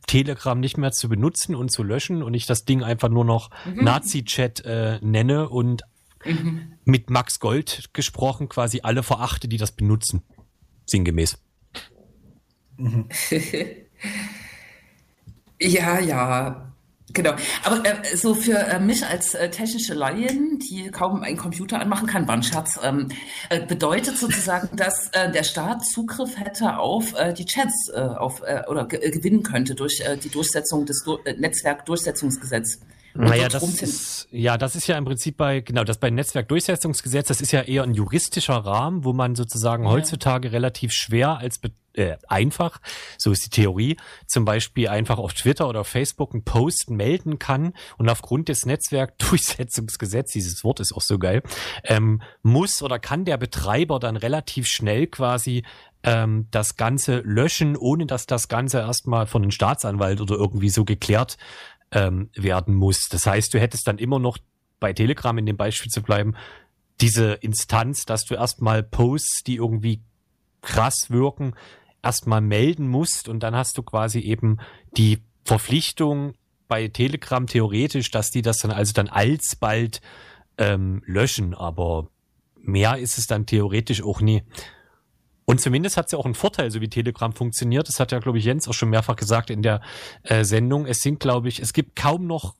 Telegram 0.08 0.60
nicht 0.60 0.78
mehr 0.78 0.92
zu 0.92 1.08
benutzen 1.08 1.56
und 1.56 1.72
zu 1.72 1.84
löschen 1.84 2.24
und 2.24 2.34
ich 2.34 2.48
das 2.48 2.66
Ding 2.66 2.84
einfach 2.84 3.10
nur 3.10 3.26
noch 3.26 3.52
mhm. 3.66 3.84
Nazi-Chat 3.84 4.66
äh, 4.66 5.00
nenne 5.02 5.50
und 5.50 5.84
mhm. 6.26 6.74
mit 6.86 7.10
Max 7.10 7.40
Gold 7.40 7.90
gesprochen 7.94 8.50
quasi 8.50 8.82
alle 8.84 9.04
verachte, 9.04 9.48
die 9.48 9.58
das 9.58 9.72
benutzen. 9.72 10.24
Sinngemäß. 10.86 11.38
Mhm. 12.78 13.08
ja, 15.60 16.00
ja. 16.00 16.70
Genau, 17.12 17.32
aber 17.64 17.84
äh, 17.86 18.16
so 18.16 18.36
für 18.36 18.58
äh, 18.58 18.80
mich 18.80 19.04
als 19.04 19.34
äh, 19.34 19.50
technische 19.50 19.96
Laien, 19.96 20.60
die 20.60 20.92
kaum 20.92 21.24
einen 21.24 21.38
Computer 21.38 21.80
anmachen 21.80 22.08
kann, 22.08 22.28
war 22.28 22.36
ein 22.36 22.44
Scherz, 22.44 22.80
ähm, 22.84 23.08
äh, 23.50 23.66
bedeutet 23.66 24.18
sozusagen, 24.18 24.70
dass 24.78 25.10
äh, 25.14 25.32
der 25.32 25.44
Staat 25.44 25.86
Zugriff 25.86 26.38
hätte 26.38 26.78
auf 26.78 27.16
äh, 27.16 27.34
die 27.34 27.46
Chats 27.46 27.90
auf, 27.90 28.42
oder 28.68 28.86
gewinnen 28.86 29.44
könnte 29.44 29.74
durch 29.74 30.04
die 30.24 30.30
Durchsetzung 30.30 30.86
des 30.86 31.04
du 31.04 31.18
Netzwerkdurchsetzungsgesetzes. 31.38 32.80
Naja, 33.14 33.48
das 33.48 33.64
ist, 33.82 34.28
ja, 34.32 34.58
das 34.58 34.76
ist 34.76 34.88
ja 34.88 34.98
im 34.98 35.06
Prinzip 35.06 35.38
bei, 35.38 35.62
genau, 35.62 35.84
das 35.84 35.98
bei 35.98 36.10
Netzwerkdurchsetzungsgesetz, 36.10 37.28
das 37.28 37.42
ist 37.42 37.52
ja 37.52 37.62
eher 37.62 37.84
ein 37.84 37.94
juristischer 37.94 38.58
Rahmen, 38.58 39.04
wo 39.04 39.14
man 39.14 39.36
sozusagen 39.36 39.84
ja. 39.84 39.90
heutzutage 39.90 40.52
relativ 40.52 40.94
schwer 40.94 41.38
als 41.38 41.60
äh, 41.94 42.18
einfach, 42.28 42.80
so 43.18 43.32
ist 43.32 43.46
die 43.46 43.50
Theorie, 43.50 43.98
zum 44.28 44.46
Beispiel 44.46 44.88
einfach 44.90 45.18
auf 45.18 45.34
Twitter 45.34 45.68
oder 45.68 45.84
Facebook 45.84 46.34
einen 46.34 46.44
Post 46.44 46.90
melden 46.90 47.40
kann 47.40 47.74
und 47.98 48.10
aufgrund 48.10 48.48
des 48.48 48.66
Netzwerkdurchsetzungsgesetzes, 48.66 50.34
dieses 50.34 50.64
Wort 50.64 50.80
ist 50.80 50.94
auch 50.94 51.02
so 51.02 51.18
geil, 51.18 51.42
ähm, 51.84 52.22
muss 52.44 52.82
oder 52.84 53.00
kann 53.00 53.26
der 53.26 53.38
Betreiber 53.38 54.00
dann 54.00 54.18
relativ 54.18 54.68
schnell 54.68 55.08
quasi 55.08 55.64
ähm, 56.04 56.48
das 56.52 56.78
Ganze 56.78 57.22
löschen, 57.26 57.76
ohne 57.76 58.06
dass 58.06 58.26
das 58.26 58.48
Ganze 58.48 58.78
erstmal 58.78 59.28
von 59.28 59.42
einem 59.42 59.52
Staatsanwalt 59.52 60.22
oder 60.22 60.36
irgendwie 60.36 60.70
so 60.70 60.86
geklärt 60.86 61.38
ähm, 61.92 62.30
werden 62.36 62.76
muss. 62.76 63.08
Das 63.10 63.26
heißt, 63.26 63.54
du 63.54 63.60
hättest 63.60 63.88
dann 63.88 63.98
immer 63.98 64.20
noch 64.20 64.38
bei 64.80 64.94
Telegram 64.94 65.38
in 65.38 65.46
dem 65.46 65.58
Beispiel 65.58 65.92
zu 65.92 66.02
bleiben, 66.02 66.36
diese 67.02 67.34
Instanz, 67.34 68.06
dass 68.06 68.26
du 68.26 68.36
erstmal 68.36 68.84
Posts, 68.84 69.44
die 69.46 69.56
irgendwie 69.56 70.02
krass 70.62 71.10
wirken, 71.10 71.54
erstmal 72.02 72.42
melden 72.42 72.88
musst 72.88 73.30
und 73.30 73.42
dann 73.42 73.56
hast 73.56 73.78
du 73.78 73.84
quasi 73.84 74.20
eben 74.20 74.58
die 74.98 75.20
Verpflichtung 75.46 76.34
bei 76.68 76.88
Telegram 76.88 77.48
theoretisch, 77.48 78.12
dass 78.12 78.32
die 78.32 78.42
das 78.42 78.60
dann 78.60 78.72
also 78.72 78.94
dann 78.94 79.08
alsbald 79.08 80.02
ähm, 80.58 81.02
löschen, 81.06 81.54
aber 81.56 82.08
mehr 82.62 82.98
ist 82.98 83.18
es 83.18 83.28
dann 83.28 83.46
theoretisch 83.46 84.04
auch 84.04 84.22
nie. 84.22 84.44
Und 85.50 85.60
zumindest 85.60 85.98
hat 85.98 86.06
es 86.06 86.12
ja 86.12 86.20
auch 86.20 86.26
einen 86.26 86.36
Vorteil, 86.36 86.70
so 86.70 86.80
wie 86.80 86.90
Telegram 86.90 87.34
funktioniert. 87.34 87.88
Das 87.88 88.00
hat 88.00 88.12
ja, 88.12 88.20
glaube 88.20 88.38
ich, 88.38 88.46
Jens 88.46 88.68
auch 88.68 88.74
schon 88.76 88.92
mehrfach 88.92 89.16
gesagt 89.16 89.50
in 89.50 89.64
der 89.64 89.82
äh, 90.22 90.44
Sendung. 90.44 90.86
Es 90.86 91.00
sind, 91.00 91.20
glaube 91.20 91.50
ich, 91.50 91.60
es 91.60 91.74
gibt 91.74 91.96
kaum 91.96 92.28
noch 92.28 92.54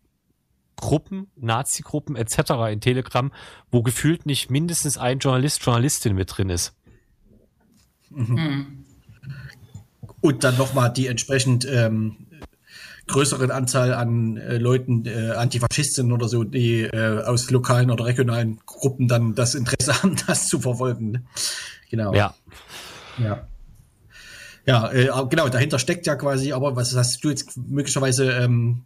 Gruppen, 0.76 1.28
Nazi-Gruppen 1.36 2.16
etc. 2.16 2.52
in 2.72 2.82
Telegram, 2.82 3.32
wo 3.70 3.84
gefühlt 3.84 4.26
nicht 4.26 4.50
mindestens 4.50 4.98
ein 4.98 5.20
Journalist, 5.20 5.64
Journalistin 5.64 6.16
mit 6.16 6.36
drin 6.36 6.50
ist. 6.50 6.74
Mhm. 8.10 8.86
Und 10.22 10.44
dann 10.44 10.58
nochmal 10.58 10.92
die 10.92 11.06
entsprechend 11.06 11.68
ähm, 11.72 12.26
größeren 13.06 13.52
Anzahl 13.52 13.94
an 13.94 14.38
äh, 14.38 14.58
Leuten, 14.58 15.06
äh, 15.06 15.34
Antifaschisten 15.34 16.12
oder 16.12 16.28
so, 16.28 16.44
die 16.44 16.82
äh, 16.82 17.22
aus 17.24 17.52
lokalen 17.52 17.92
oder 17.92 18.06
regionalen 18.06 18.60
Gruppen 18.66 19.08
dann 19.08 19.36
das 19.36 19.54
Interesse 19.54 19.94
haben, 20.02 20.16
das 20.26 20.48
zu 20.48 20.60
verfolgen. 20.60 21.28
Genau. 21.90 22.14
Ja. 22.14 22.34
Ja. 23.18 23.48
Ja, 24.66 24.92
äh, 24.92 25.10
genau, 25.30 25.50
dahinter 25.50 25.80
steckt 25.80 26.06
ja 26.06 26.16
quasi, 26.16 26.54
aber 26.54 26.76
was 26.76 26.96
hast 26.96 27.24
du 27.24 27.30
jetzt 27.30 27.58
möglicherweise, 27.58 28.32
ähm, 28.32 28.84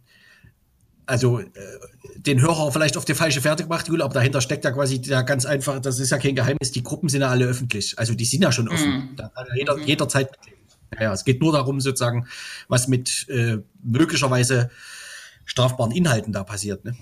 also 1.04 1.40
äh, 1.40 1.48
den 2.16 2.40
Hörer 2.40 2.72
vielleicht 2.72 2.96
auf 2.96 3.04
die 3.04 3.12
falsche 3.12 3.42
Fährte 3.42 3.64
gemacht, 3.64 3.88
Jule, 3.88 4.02
aber 4.02 4.14
dahinter 4.14 4.40
steckt 4.40 4.64
ja 4.64 4.70
quasi 4.70 5.02
ja 5.04 5.20
ganz 5.22 5.44
einfach, 5.44 5.78
das 5.80 5.98
ist 5.98 6.10
ja 6.10 6.18
kein 6.18 6.34
Geheimnis, 6.34 6.72
die 6.72 6.82
Gruppen 6.82 7.10
sind 7.10 7.20
ja 7.20 7.28
alle 7.28 7.44
öffentlich. 7.44 7.98
Also 7.98 8.14
die 8.14 8.24
sind 8.24 8.42
ja 8.42 8.50
schon 8.50 8.68
offen. 8.68 8.90
Mhm. 8.90 9.16
Da 9.16 9.28
kann 9.28 9.46
ja 9.50 9.56
jeder, 9.56 9.76
mhm. 9.76 9.82
jederzeit 9.82 10.30
ja, 11.00 11.12
es 11.12 11.24
geht 11.24 11.40
nur 11.40 11.52
darum, 11.52 11.80
sozusagen, 11.80 12.26
was 12.68 12.88
mit 12.88 13.28
äh, 13.28 13.58
möglicherweise 13.82 14.70
strafbaren 15.44 15.92
Inhalten 15.92 16.32
da 16.32 16.44
passiert. 16.44 16.84
Ne? 16.84 16.96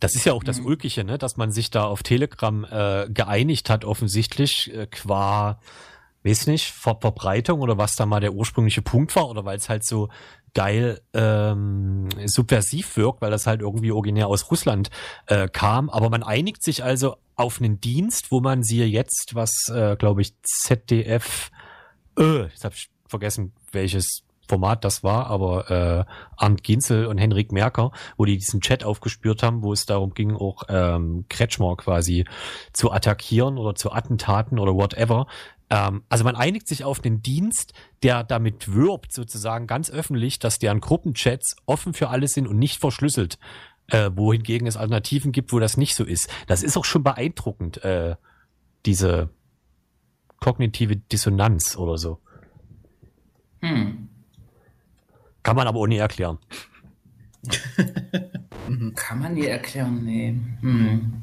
Das 0.00 0.14
ist 0.14 0.24
ja 0.24 0.32
auch 0.32 0.44
das 0.44 0.60
mhm. 0.60 0.66
Ulkige, 0.66 1.04
ne? 1.04 1.18
dass 1.18 1.36
man 1.36 1.52
sich 1.52 1.70
da 1.70 1.84
auf 1.84 2.02
Telegram 2.02 2.64
äh, 2.64 3.08
geeinigt 3.10 3.70
hat, 3.70 3.84
offensichtlich, 3.84 4.74
äh, 4.74 4.86
qua, 4.86 5.60
weiß 6.24 6.46
nicht, 6.48 6.70
Ver 6.70 6.98
Verbreitung 7.00 7.60
oder 7.60 7.78
was 7.78 7.96
da 7.96 8.06
mal 8.06 8.20
der 8.20 8.34
ursprüngliche 8.34 8.82
Punkt 8.82 9.14
war 9.16 9.28
oder 9.28 9.44
weil 9.44 9.56
es 9.56 9.68
halt 9.68 9.84
so 9.84 10.08
geil 10.54 11.00
ähm, 11.12 12.08
subversiv 12.24 12.96
wirkt, 12.96 13.20
weil 13.20 13.30
das 13.30 13.46
halt 13.46 13.60
irgendwie 13.60 13.92
originär 13.92 14.28
aus 14.28 14.50
Russland 14.50 14.90
äh, 15.26 15.48
kam. 15.48 15.90
Aber 15.90 16.08
man 16.08 16.22
einigt 16.22 16.62
sich 16.62 16.82
also 16.82 17.16
auf 17.34 17.60
einen 17.60 17.80
Dienst, 17.80 18.30
wo 18.30 18.40
man 18.40 18.62
siehe 18.62 18.86
jetzt, 18.86 19.34
was, 19.34 19.68
äh, 19.68 19.96
glaube 19.96 20.22
ich, 20.22 20.32
ZDF 20.42 21.50
äh, 22.18 22.44
jetzt 22.44 22.64
habe 22.64 22.74
ich 22.74 22.88
vergessen, 23.08 23.52
welches 23.72 24.22
Format 24.48 24.84
das 24.84 25.02
war, 25.02 25.26
aber 25.26 25.70
äh, 25.70 26.04
Arndt 26.36 26.62
Ginzel 26.62 27.06
und 27.06 27.18
Henrik 27.18 27.52
Merker, 27.52 27.92
wo 28.16 28.24
die 28.24 28.36
diesen 28.36 28.60
Chat 28.60 28.84
aufgespürt 28.84 29.42
haben, 29.42 29.62
wo 29.62 29.72
es 29.72 29.86
darum 29.86 30.14
ging, 30.14 30.34
auch 30.34 30.64
ähm, 30.68 31.24
Kretschmer 31.28 31.76
quasi 31.76 32.24
zu 32.72 32.92
attackieren 32.92 33.58
oder 33.58 33.74
zu 33.74 33.92
Attentaten 33.92 34.58
oder 34.58 34.74
whatever. 34.74 35.26
Ähm, 35.70 36.04
also 36.08 36.24
man 36.24 36.36
einigt 36.36 36.68
sich 36.68 36.84
auf 36.84 37.00
den 37.00 37.22
Dienst, 37.22 37.72
der 38.02 38.24
damit 38.24 38.72
wirbt, 38.72 39.12
sozusagen 39.12 39.66
ganz 39.66 39.90
öffentlich, 39.90 40.38
dass 40.38 40.58
deren 40.58 40.80
Gruppenchats 40.80 41.56
offen 41.66 41.92
für 41.92 42.08
alle 42.08 42.28
sind 42.28 42.46
und 42.46 42.58
nicht 42.58 42.80
verschlüsselt. 42.80 43.38
Äh, 43.88 44.10
wohingegen 44.14 44.66
es 44.66 44.76
Alternativen 44.76 45.30
gibt, 45.30 45.52
wo 45.52 45.60
das 45.60 45.76
nicht 45.76 45.94
so 45.94 46.02
ist. 46.02 46.28
Das 46.48 46.64
ist 46.64 46.76
auch 46.76 46.84
schon 46.84 47.04
beeindruckend, 47.04 47.84
äh, 47.84 48.16
diese 48.84 49.30
kognitive 50.40 50.96
Dissonanz 50.96 51.76
oder 51.76 51.96
so. 51.96 52.18
Hm. 53.60 54.05
Kann 55.46 55.54
man 55.54 55.68
aber 55.68 55.78
auch 55.78 55.86
nie 55.86 55.98
erklären. 55.98 56.38
Kann 58.96 59.20
man 59.20 59.34
nie 59.34 59.46
erklären, 59.46 60.04
nee. 60.04 60.34
Hm. 60.60 61.22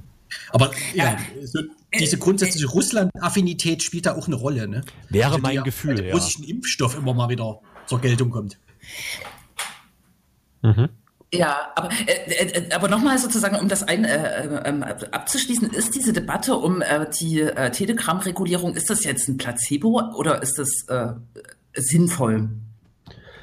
Aber 0.52 0.72
ja, 0.94 1.18
so 1.44 1.60
diese 2.00 2.18
grundsätzliche 2.18 2.68
Russland-Affinität 2.68 3.84
spielt 3.84 4.06
da 4.06 4.16
auch 4.16 4.28
eine 4.28 4.38
Rolle, 4.38 4.70
ne? 4.70 4.86
Wäre 5.10 5.32
also 5.32 5.40
mein 5.40 5.62
Gefühl, 5.64 6.06
ja. 6.06 6.14
russischen 6.14 6.46
Impfstoff 6.46 6.98
immer 6.98 7.14
mal 7.14 7.28
wieder 7.28 7.60
zur 7.86 8.00
Geltung 8.00 8.30
kommt. 8.30 8.58
Mhm. 10.62 10.88
Ja, 11.34 11.74
aber, 11.76 11.90
äh, 12.08 12.46
äh, 12.46 12.74
aber 12.74 12.88
nochmal 12.88 13.18
sozusagen, 13.18 13.58
um 13.58 13.68
das 13.68 13.84
ein, 13.84 14.06
äh, 14.06 14.46
äh, 14.46 15.10
abzuschließen, 15.12 15.70
ist 15.72 15.96
diese 15.96 16.14
Debatte 16.14 16.56
um 16.56 16.82
äh, 16.82 17.10
die 17.20 17.42
äh, 17.42 17.72
Telegram-Regulierung, 17.72 18.74
ist 18.76 18.90
das 18.90 19.04
jetzt 19.04 19.28
ein 19.28 19.36
Placebo 19.36 20.02
oder 20.16 20.42
ist 20.42 20.58
das 20.60 20.70
äh, 20.88 21.14
sinnvoll? 21.76 22.48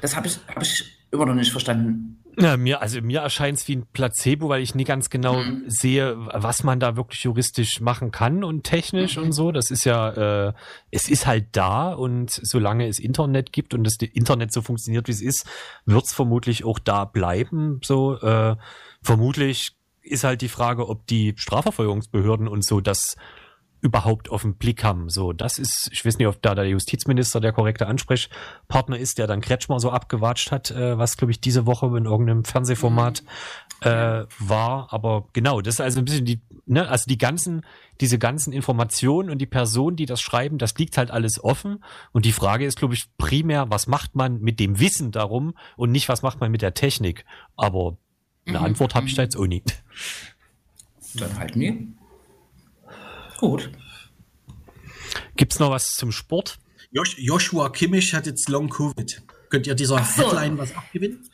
Das 0.01 0.15
habe 0.15 0.27
ich, 0.27 0.39
hab 0.47 0.61
ich 0.61 0.83
immer 1.11 1.25
noch 1.25 1.35
nicht 1.35 1.51
verstanden. 1.51 2.17
Ja, 2.39 2.55
mir, 2.55 2.81
also 2.81 3.01
mir 3.01 3.19
erscheint 3.19 3.57
es 3.57 3.67
wie 3.67 3.75
ein 3.75 3.85
Placebo, 3.91 4.47
weil 4.47 4.61
ich 4.61 4.73
nie 4.73 4.85
ganz 4.85 5.09
genau 5.09 5.43
mhm. 5.43 5.63
sehe, 5.67 6.15
was 6.17 6.63
man 6.63 6.79
da 6.79 6.95
wirklich 6.95 7.23
juristisch 7.23 7.81
machen 7.81 8.11
kann 8.11 8.43
und 8.43 8.63
technisch 8.63 9.17
mhm. 9.17 9.23
und 9.23 9.31
so. 9.33 9.51
Das 9.51 9.69
ist 9.69 9.83
ja, 9.83 10.47
äh, 10.47 10.53
es 10.91 11.09
ist 11.09 11.27
halt 11.27 11.47
da 11.51 11.93
und 11.93 12.31
solange 12.31 12.87
es 12.87 12.99
Internet 12.99 13.51
gibt 13.51 13.73
und 13.73 13.83
das 13.83 13.97
Internet 13.97 14.53
so 14.53 14.61
funktioniert, 14.61 15.07
wie 15.07 15.11
es 15.11 15.21
ist, 15.21 15.45
wird 15.85 16.05
es 16.05 16.13
vermutlich 16.13 16.63
auch 16.63 16.79
da 16.79 17.03
bleiben. 17.05 17.79
So, 17.83 18.17
äh, 18.19 18.55
vermutlich 19.01 19.75
ist 20.01 20.23
halt 20.23 20.41
die 20.41 20.49
Frage, 20.49 20.87
ob 20.87 21.05
die 21.07 21.33
Strafverfolgungsbehörden 21.35 22.47
und 22.47 22.63
so 22.63 22.79
das 22.79 23.17
überhaupt 23.81 24.29
auf 24.29 24.43
den 24.43 24.55
Blick 24.55 24.83
haben. 24.83 25.09
So, 25.09 25.33
das 25.33 25.57
ist, 25.57 25.89
ich 25.91 26.05
weiß 26.05 26.17
nicht, 26.17 26.27
ob 26.27 26.41
da 26.41 26.53
der 26.55 26.67
Justizminister 26.67 27.39
der 27.39 27.51
korrekte 27.51 27.87
Ansprechpartner 27.87 28.97
ist, 28.97 29.17
der 29.17 29.27
dann 29.27 29.41
Kretschmer 29.41 29.79
so 29.79 29.91
abgewatscht 29.91 30.51
hat, 30.51 30.71
äh, 30.71 30.97
was 30.97 31.17
glaube 31.17 31.31
ich 31.31 31.41
diese 31.41 31.65
Woche 31.65 31.87
in 31.97 32.05
irgendeinem 32.05 32.45
Fernsehformat 32.45 33.23
mhm. 33.83 33.87
äh, 33.89 34.25
war. 34.39 34.93
Aber 34.93 35.27
genau, 35.33 35.61
das 35.61 35.75
ist 35.75 35.81
also 35.81 35.99
ein 35.99 36.05
bisschen 36.05 36.25
die, 36.25 36.41
ne, 36.67 36.87
also 36.87 37.05
die 37.07 37.17
ganzen, 37.17 37.65
diese 37.99 38.19
ganzen 38.19 38.53
Informationen 38.53 39.31
und 39.31 39.39
die 39.39 39.47
Person, 39.47 39.95
die 39.95 40.05
das 40.05 40.21
schreiben, 40.21 40.59
das 40.59 40.77
liegt 40.77 40.97
halt 40.97 41.09
alles 41.09 41.43
offen. 41.43 41.83
Und 42.11 42.25
die 42.25 42.31
Frage 42.31 42.65
ist, 42.65 42.77
glaube 42.77 42.93
ich, 42.93 43.05
primär, 43.17 43.65
was 43.69 43.87
macht 43.87 44.15
man 44.15 44.41
mit 44.41 44.59
dem 44.59 44.79
Wissen 44.79 45.11
darum 45.11 45.55
und 45.75 45.91
nicht, 45.91 46.07
was 46.07 46.21
macht 46.21 46.39
man 46.39 46.51
mit 46.51 46.61
der 46.61 46.75
Technik. 46.75 47.25
Aber 47.57 47.97
eine 48.45 48.59
mhm. 48.59 48.65
Antwort 48.65 48.93
habe 48.93 49.07
ich 49.07 49.15
da 49.15 49.23
jetzt 49.23 49.35
auch 49.35 49.47
nicht. 49.47 49.83
Dann 51.15 51.37
halt 51.37 51.55
nie. 51.55 51.93
Gut. 53.41 53.71
Gibt's 55.35 55.57
noch 55.57 55.71
was 55.71 55.95
zum 55.95 56.11
Sport? 56.11 56.59
Joshua 56.91 57.69
Kimmich 57.69 58.13
hat 58.13 58.27
jetzt 58.27 58.47
Long 58.49 58.69
Covid. 58.69 59.23
Könnt 59.49 59.65
ihr 59.65 59.73
dieser 59.73 60.03
so. 60.03 60.25
Headline 60.25 60.59
was 60.59 60.75
abgewinnen? 60.75 61.27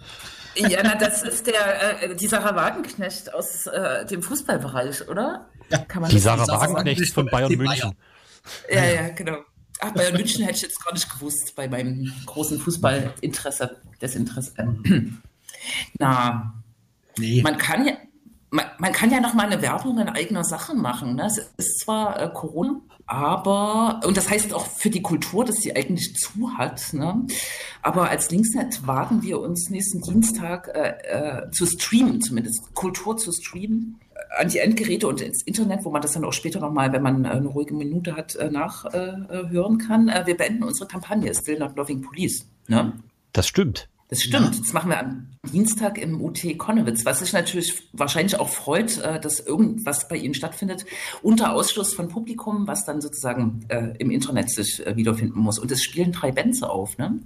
Ja, 0.55 0.81
na, 0.83 0.95
das 0.95 1.21
ist 1.23 1.47
der, 1.47 2.03
äh, 2.03 2.15
die 2.15 2.27
Sarah 2.27 2.55
Wagenknecht 2.55 3.33
aus 3.33 3.67
äh, 3.67 4.05
dem 4.05 4.23
Fußballbereich, 4.23 5.09
oder? 5.09 5.49
Ja. 5.69 5.79
Kann 5.79 6.01
man 6.01 6.09
die 6.09 6.17
Sarah 6.17 6.47
Wagenknecht 6.47 7.13
von 7.13 7.25
Bayern 7.27 7.51
München. 7.51 7.93
Ja, 8.71 8.85
ja, 8.85 9.09
genau. 9.09 9.39
Ach, 9.79 9.91
Bayern 9.91 10.13
München 10.13 10.45
hätte 10.45 10.55
ich 10.55 10.63
jetzt 10.63 10.83
gar 10.83 10.93
nicht 10.93 11.11
gewusst, 11.11 11.53
bei 11.57 11.67
meinem 11.67 12.09
großen 12.25 12.57
Fußballinteresse, 12.57 13.81
Desinteresse. 14.01 14.53
Na, 15.99 16.63
nee. 17.17 17.41
man 17.41 17.57
kann 17.57 17.85
ja, 17.85 17.97
man, 18.49 18.65
man, 18.77 18.91
kann 18.93 19.11
ja 19.11 19.19
noch 19.19 19.33
mal 19.33 19.47
eine 19.47 19.61
Werbung 19.61 19.99
in 19.99 20.09
eigener 20.09 20.43
Sache 20.43 20.73
machen. 20.73 21.15
Ne? 21.15 21.25
Es 21.25 21.37
ist 21.57 21.79
zwar 21.79 22.21
äh, 22.21 22.29
Corona, 22.33 22.81
aber, 23.07 24.01
und 24.05 24.17
das 24.17 24.29
heißt 24.29 24.53
auch 24.53 24.65
für 24.65 24.89
die 24.89 25.01
Kultur, 25.01 25.45
dass 25.45 25.57
sie 25.57 25.73
eigentlich 25.73 26.13
zu 26.15 26.57
hat. 26.57 26.93
Ne? 26.93 27.25
Aber 27.81 28.09
als 28.09 28.29
Linksnet 28.31 28.85
wagen 28.85 29.23
wir 29.23 29.39
uns 29.39 29.69
nächsten 29.69 30.01
Dienstag 30.01 30.67
äh, 30.67 31.45
äh, 31.45 31.51
zu 31.51 31.65
streamen, 31.65 32.21
zumindest 32.21 32.73
Kultur 32.73 33.15
zu 33.15 33.31
streamen, 33.31 33.99
äh, 34.13 34.41
an 34.41 34.49
die 34.49 34.59
Endgeräte 34.59 35.07
und 35.07 35.21
ins 35.21 35.41
Internet, 35.43 35.85
wo 35.85 35.89
man 35.89 36.01
das 36.01 36.11
dann 36.11 36.25
auch 36.25 36.33
später 36.33 36.59
nochmal, 36.59 36.91
wenn 36.91 37.01
man 37.01 37.23
äh, 37.23 37.29
eine 37.29 37.47
ruhige 37.47 37.73
Minute 37.73 38.17
hat, 38.17 38.35
äh, 38.35 38.51
nachhören 38.51 39.77
kann. 39.77 40.07
wir 40.25 40.35
beenden 40.35 40.63
unsere 40.63 40.87
Kampagne 40.87 41.33
Still 41.33 41.59
Not 41.59 41.77
Loving 41.77 42.01
Police. 42.01 42.45
Ne? 42.67 42.91
Das 43.31 43.47
stimmt. 43.47 43.87
Das 44.09 44.21
stimmt. 44.21 44.55
Ja. 44.55 44.61
Das 44.61 44.73
machen 44.73 44.89
wir 44.89 44.99
am 44.99 45.27
Dienstag 45.51 45.97
im 45.97 46.21
UT 46.21 46.39
Konnewitz, 46.57 47.03
was 47.05 47.19
sich 47.19 47.33
natürlich 47.33 47.89
wahrscheinlich 47.91 48.39
auch 48.39 48.47
freut, 48.47 48.99
äh, 48.99 49.19
dass 49.19 49.41
irgendwas 49.41 50.07
bei 50.07 50.15
Ihnen 50.15 50.33
stattfindet, 50.33 50.85
unter 51.21 51.53
Ausschluss 51.53 51.93
von 51.93 52.07
Publikum, 52.07 52.67
was 52.67 52.85
dann 52.85 53.01
sozusagen 53.01 53.65
äh, 53.67 53.93
im 53.99 54.09
Internet 54.11 54.49
sich 54.49 54.85
äh, 54.85 54.95
wiederfinden 54.95 55.39
muss. 55.39 55.59
Und 55.59 55.71
es 55.71 55.83
spielen 55.83 56.13
drei 56.13 56.31
Bands 56.31 56.63
auf, 56.63 56.97
ne? 56.97 57.19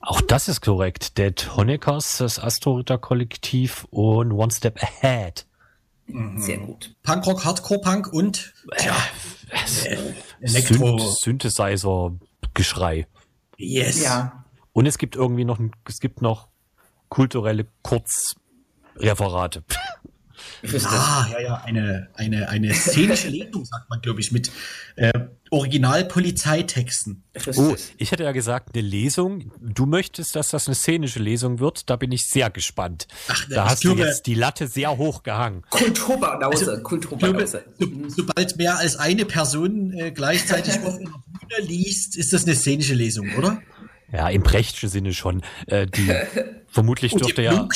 Auch 0.00 0.20
das 0.20 0.48
ist 0.48 0.60
korrekt. 0.62 1.16
Dead 1.18 1.56
Honeckers, 1.56 2.18
das 2.18 2.38
Astro-Ritter-Kollektiv 2.38 3.86
und 3.90 4.32
One 4.32 4.50
Step 4.50 4.82
Ahead. 4.82 5.46
Mhm. 6.06 6.38
Sehr 6.38 6.58
gut. 6.58 6.94
Punkrock, 7.02 7.44
Hardcore-Punk 7.44 8.12
und 8.12 8.52
ja, 8.84 8.96
äh, 9.84 9.96
Elektro. 10.40 10.98
Synthesizer-Geschrei. 10.98 13.06
Yes. 13.56 14.02
Ja. 14.02 14.39
Und 14.72 14.86
es 14.86 14.98
gibt 14.98 15.16
irgendwie 15.16 15.44
noch, 15.44 15.58
es 15.88 16.00
gibt 16.00 16.22
noch 16.22 16.48
kulturelle 17.08 17.66
Kurzreferate. 17.82 19.64
Ja, 20.62 21.28
ja, 21.32 21.40
ja, 21.40 21.54
eine, 21.64 22.08
eine, 22.14 22.48
eine 22.48 22.74
szenische 22.74 23.28
Lesung, 23.30 23.64
sagt 23.64 23.88
man, 23.88 24.00
glaube 24.00 24.20
ich, 24.20 24.32
mit 24.32 24.50
äh, 24.96 25.12
Original-Polizeitexten. 25.50 27.24
Oh, 27.56 27.74
ich 27.96 28.12
hätte 28.12 28.24
ja 28.24 28.32
gesagt, 28.32 28.74
eine 28.74 28.86
Lesung. 28.86 29.52
Du 29.60 29.86
möchtest, 29.86 30.36
dass 30.36 30.50
das 30.50 30.66
eine 30.66 30.74
szenische 30.74 31.18
Lesung 31.18 31.58
wird. 31.58 31.88
Da 31.90 31.96
bin 31.96 32.12
ich 32.12 32.28
sehr 32.28 32.50
gespannt. 32.50 33.08
Ach, 33.28 33.46
da 33.48 33.70
hast 33.70 33.80
glaube, 33.80 34.02
du 34.02 34.06
jetzt 34.06 34.26
die 34.26 34.34
Latte 34.34 34.68
sehr 34.68 34.96
hoch 34.96 35.22
gehangen. 35.22 35.62
Kulturbanause, 35.70 36.70
also, 36.70 36.82
Kulturbanause. 36.82 37.64
So, 37.78 37.86
sobald 38.08 38.56
mehr 38.56 38.78
als 38.78 38.96
eine 38.96 39.24
Person 39.24 39.92
äh, 39.92 40.12
gleichzeitig 40.12 40.78
auf 40.80 40.94
einer 40.94 41.10
Bühne 41.10 41.66
liest, 41.66 42.16
ist 42.16 42.32
das 42.32 42.44
eine 42.44 42.54
szenische 42.54 42.94
Lesung, 42.94 43.34
oder? 43.36 43.60
Ja, 44.12 44.28
im 44.28 44.42
Brechtschen 44.42 44.88
Sinne 44.88 45.12
schon. 45.12 45.42
Äh, 45.66 45.86
die 45.86 46.12
vermutlich 46.68 47.14
dürfte 47.14 47.42
ja. 47.42 47.68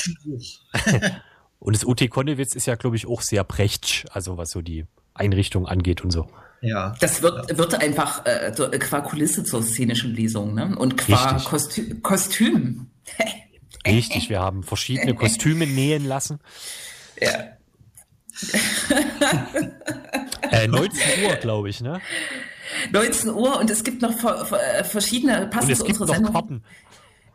und 1.59 1.77
das 1.77 1.85
UT 1.85 2.09
Konnewitz 2.11 2.55
ist 2.55 2.67
ja, 2.67 2.75
glaube 2.75 2.97
ich, 2.97 3.07
auch 3.07 3.23
sehr 3.23 3.45
Brechtsch, 3.45 4.05
also 4.11 4.37
was 4.37 4.51
so 4.51 4.63
die 4.63 4.87
Einrichtung 5.15 5.67
angeht 5.67 6.03
und 6.03 6.11
so. 6.11 6.29
Ja. 6.61 6.95
Das 7.01 7.23
wird, 7.23 7.51
ja. 7.51 7.59
wird 7.59 7.75
einfach 7.75 8.25
äh, 8.27 8.53
qua 8.79 9.01
Kulisse 9.01 9.45
zur 9.45 9.63
szenischen 9.63 10.15
Lesung, 10.15 10.55
ne? 10.55 10.75
Und 10.77 10.97
qua 10.97 11.39
Kostü 11.45 12.01
Kostüm. 12.01 12.91
Richtig, 13.87 14.31
wir 14.31 14.41
haben 14.41 14.63
verschiedene 14.63 15.15
Kostüme 15.15 15.67
nähen 15.67 16.07
lassen. 16.07 16.41
Ja. 17.21 17.55
äh, 20.51 20.67
19 20.67 21.25
Uhr, 21.25 21.37
glaube 21.37 21.69
ich, 21.69 21.83
ne? 21.83 22.01
19 22.93 23.31
Uhr 23.31 23.59
und 23.59 23.71
es 23.71 23.85
gibt 23.85 24.03
noch 24.03 24.13
äh, 24.53 24.85
verschiedene, 24.85 25.49
passend 25.49 25.77
zu 25.77 25.85
unserer 25.85 26.07
Sendung. 26.09 26.33
Karten. 26.33 26.65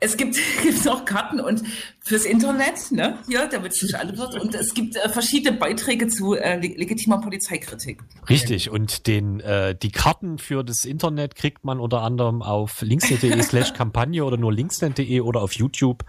Es 0.02 0.16
gibt, 0.16 0.38
gibt 0.64 0.86
noch 0.86 1.06
Karten 1.06 1.40
und 1.40 1.62
fürs 2.00 2.26
Internet, 2.26 2.92
ne, 2.92 3.20
hier, 3.28 3.48
damit 3.48 3.74
es 3.74 3.82
nicht 3.82 3.96
alle 3.96 4.18
wird. 4.18 4.40
Und 4.40 4.56
es 4.56 4.74
gibt 4.74 4.96
äh, 4.96 5.10
verschiedene 5.10 5.58
Beiträge 5.58 6.08
zu 6.08 6.36
äh, 6.36 6.58
legitimer 6.58 7.20
Polizeikritik. 7.20 8.02
Richtig. 8.30 8.70
Und 8.70 9.08
den, 9.08 9.42
äh, 9.42 9.76
die 9.76 9.92
Karten 9.92 10.38
für 10.38 10.64
das 10.64 10.86
Internet 10.86 11.36
kriegt 11.36 11.66
man 11.66 11.80
unter 11.80 12.02
anderem 12.02 12.42
auf 12.42 12.82
linksnet.de 12.82 13.42
slash 13.44 13.74
Kampagne 13.74 14.24
oder 14.24 14.38
nur 14.38 14.54
linksnet.de 14.54 15.20
oder 15.20 15.42
auf 15.42 15.54
YouTube, 15.54 16.06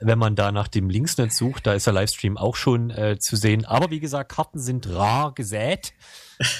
wenn 0.00 0.18
man 0.18 0.36
da 0.36 0.52
nach 0.52 0.68
dem 0.68 0.88
Linksnet 0.88 1.32
sucht. 1.32 1.66
Da 1.66 1.74
ist 1.74 1.86
der 1.86 1.94
Livestream 1.94 2.36
auch 2.36 2.54
schon 2.54 2.90
äh, 2.90 3.18
zu 3.18 3.34
sehen. 3.36 3.64
Aber 3.64 3.90
wie 3.90 4.00
gesagt, 4.00 4.32
Karten 4.32 4.60
sind 4.60 4.88
rar 4.88 5.34
gesät. 5.34 5.92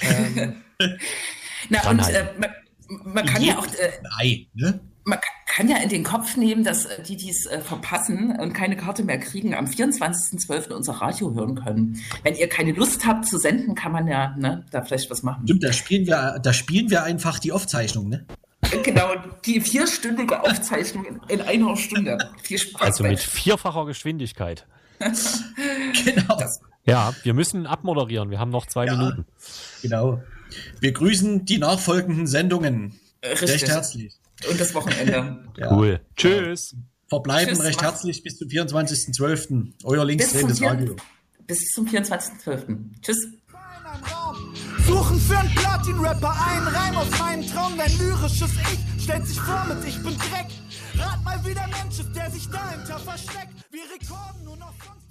Ähm, 0.01 0.55
Na, 1.69 1.89
und 1.89 1.99
äh, 1.99 2.25
man, 2.37 2.49
man 3.05 3.25
kann 3.25 3.43
ja 3.43 3.57
auch. 3.57 3.67
Äh, 3.67 3.91
Ei, 4.19 4.47
ne? 4.53 4.79
Man 5.05 5.19
kann 5.47 5.67
ja 5.67 5.77
in 5.77 5.89
den 5.89 6.03
Kopf 6.03 6.37
nehmen, 6.37 6.63
dass 6.63 6.85
äh, 6.85 7.03
die, 7.03 7.17
die 7.17 7.29
es 7.29 7.45
äh, 7.45 7.59
verpassen 7.59 8.37
und 8.39 8.53
keine 8.53 8.77
Karte 8.77 9.03
mehr 9.03 9.19
kriegen, 9.19 9.53
am 9.53 9.65
24.12. 9.65 10.71
unser 10.71 10.93
Radio 10.93 11.33
hören 11.33 11.55
können. 11.55 12.01
Wenn 12.23 12.35
ihr 12.35 12.47
keine 12.47 12.71
Lust 12.71 13.05
habt 13.05 13.25
zu 13.25 13.37
senden, 13.37 13.75
kann 13.75 13.91
man 13.91 14.07
ja 14.07 14.35
ne, 14.37 14.65
da 14.71 14.81
vielleicht 14.81 15.11
was 15.11 15.23
machen. 15.23 15.43
Stimmt, 15.45 15.63
da 15.63 15.73
spielen 15.73 16.07
wir, 16.07 16.39
da 16.41 16.53
spielen 16.53 16.89
wir 16.89 17.03
einfach 17.03 17.39
die 17.39 17.51
Aufzeichnung, 17.51 18.09
ne? 18.09 18.25
Genau, 18.83 19.13
die 19.45 19.59
vierstündige 19.59 20.41
Aufzeichnung 20.41 21.05
in, 21.05 21.19
in 21.27 21.41
einer 21.41 21.75
Stunde. 21.75 22.17
Viel 22.41 22.57
Spaß 22.57 22.81
also 22.81 23.03
mit 23.03 23.19
vierfacher 23.19 23.85
Geschwindigkeit. 23.85 24.65
genau. 24.99 26.37
Das, 26.39 26.61
ja, 26.85 27.13
wir 27.23 27.33
müssen 27.33 27.67
abmoderieren. 27.67 28.29
Wir 28.29 28.39
haben 28.39 28.51
noch 28.51 28.65
zwei 28.65 28.85
ja, 28.85 28.95
Minuten. 28.95 29.25
Genau. 29.81 30.21
Wir 30.79 30.91
grüßen 30.91 31.45
die 31.45 31.57
nachfolgenden 31.57 32.27
Sendungen. 32.27 32.99
Richtig. 33.23 33.49
Recht 33.49 33.67
herzlich. 33.67 34.13
Und 34.49 34.59
das 34.59 34.73
Wochenende. 34.73 35.43
ja. 35.57 35.71
Cool. 35.71 36.01
Tschüss. 36.15 36.75
Verbleiben 37.07 37.53
Tschüss, 37.53 37.63
recht 37.63 37.81
herzlich 37.81 38.23
bis 38.23 38.37
zum 38.37 38.47
24.12. 38.47 39.73
Euer 39.83 40.05
linksdrehendes 40.05 40.61
Radio. 40.61 40.95
Bis 41.45 41.69
zum 41.71 41.87
24.12. 41.87 42.77
Tschüss. 43.01 43.27
Suchen 44.87 45.19
für 45.19 45.37
einen 45.37 45.53
Platin-Rapper 45.53 46.35
einen 46.47 46.67
Reim 46.67 46.95
auf 46.97 47.19
meinen 47.19 47.47
Traum. 47.47 47.77
Dein 47.77 47.97
lyrisches 47.99 48.49
Ich 48.51 49.03
stellt 49.03 49.27
sich 49.27 49.39
vor 49.39 49.65
mit 49.65 49.87
Ich 49.87 50.01
bin 50.01 50.17
Dreck. 50.17 50.47
Rat 50.97 51.23
mal, 51.23 51.39
wie 51.45 51.53
der 51.53 51.67
Mensch 51.67 51.99
ist, 51.99 52.15
der 52.15 52.31
sich 52.31 52.49
dahinter 52.49 52.99
versteckt. 52.99 53.53
Wir 53.71 53.83
rekorden 53.83 54.43
nur 54.43 54.57
noch 54.57 54.73
von 54.79 55.02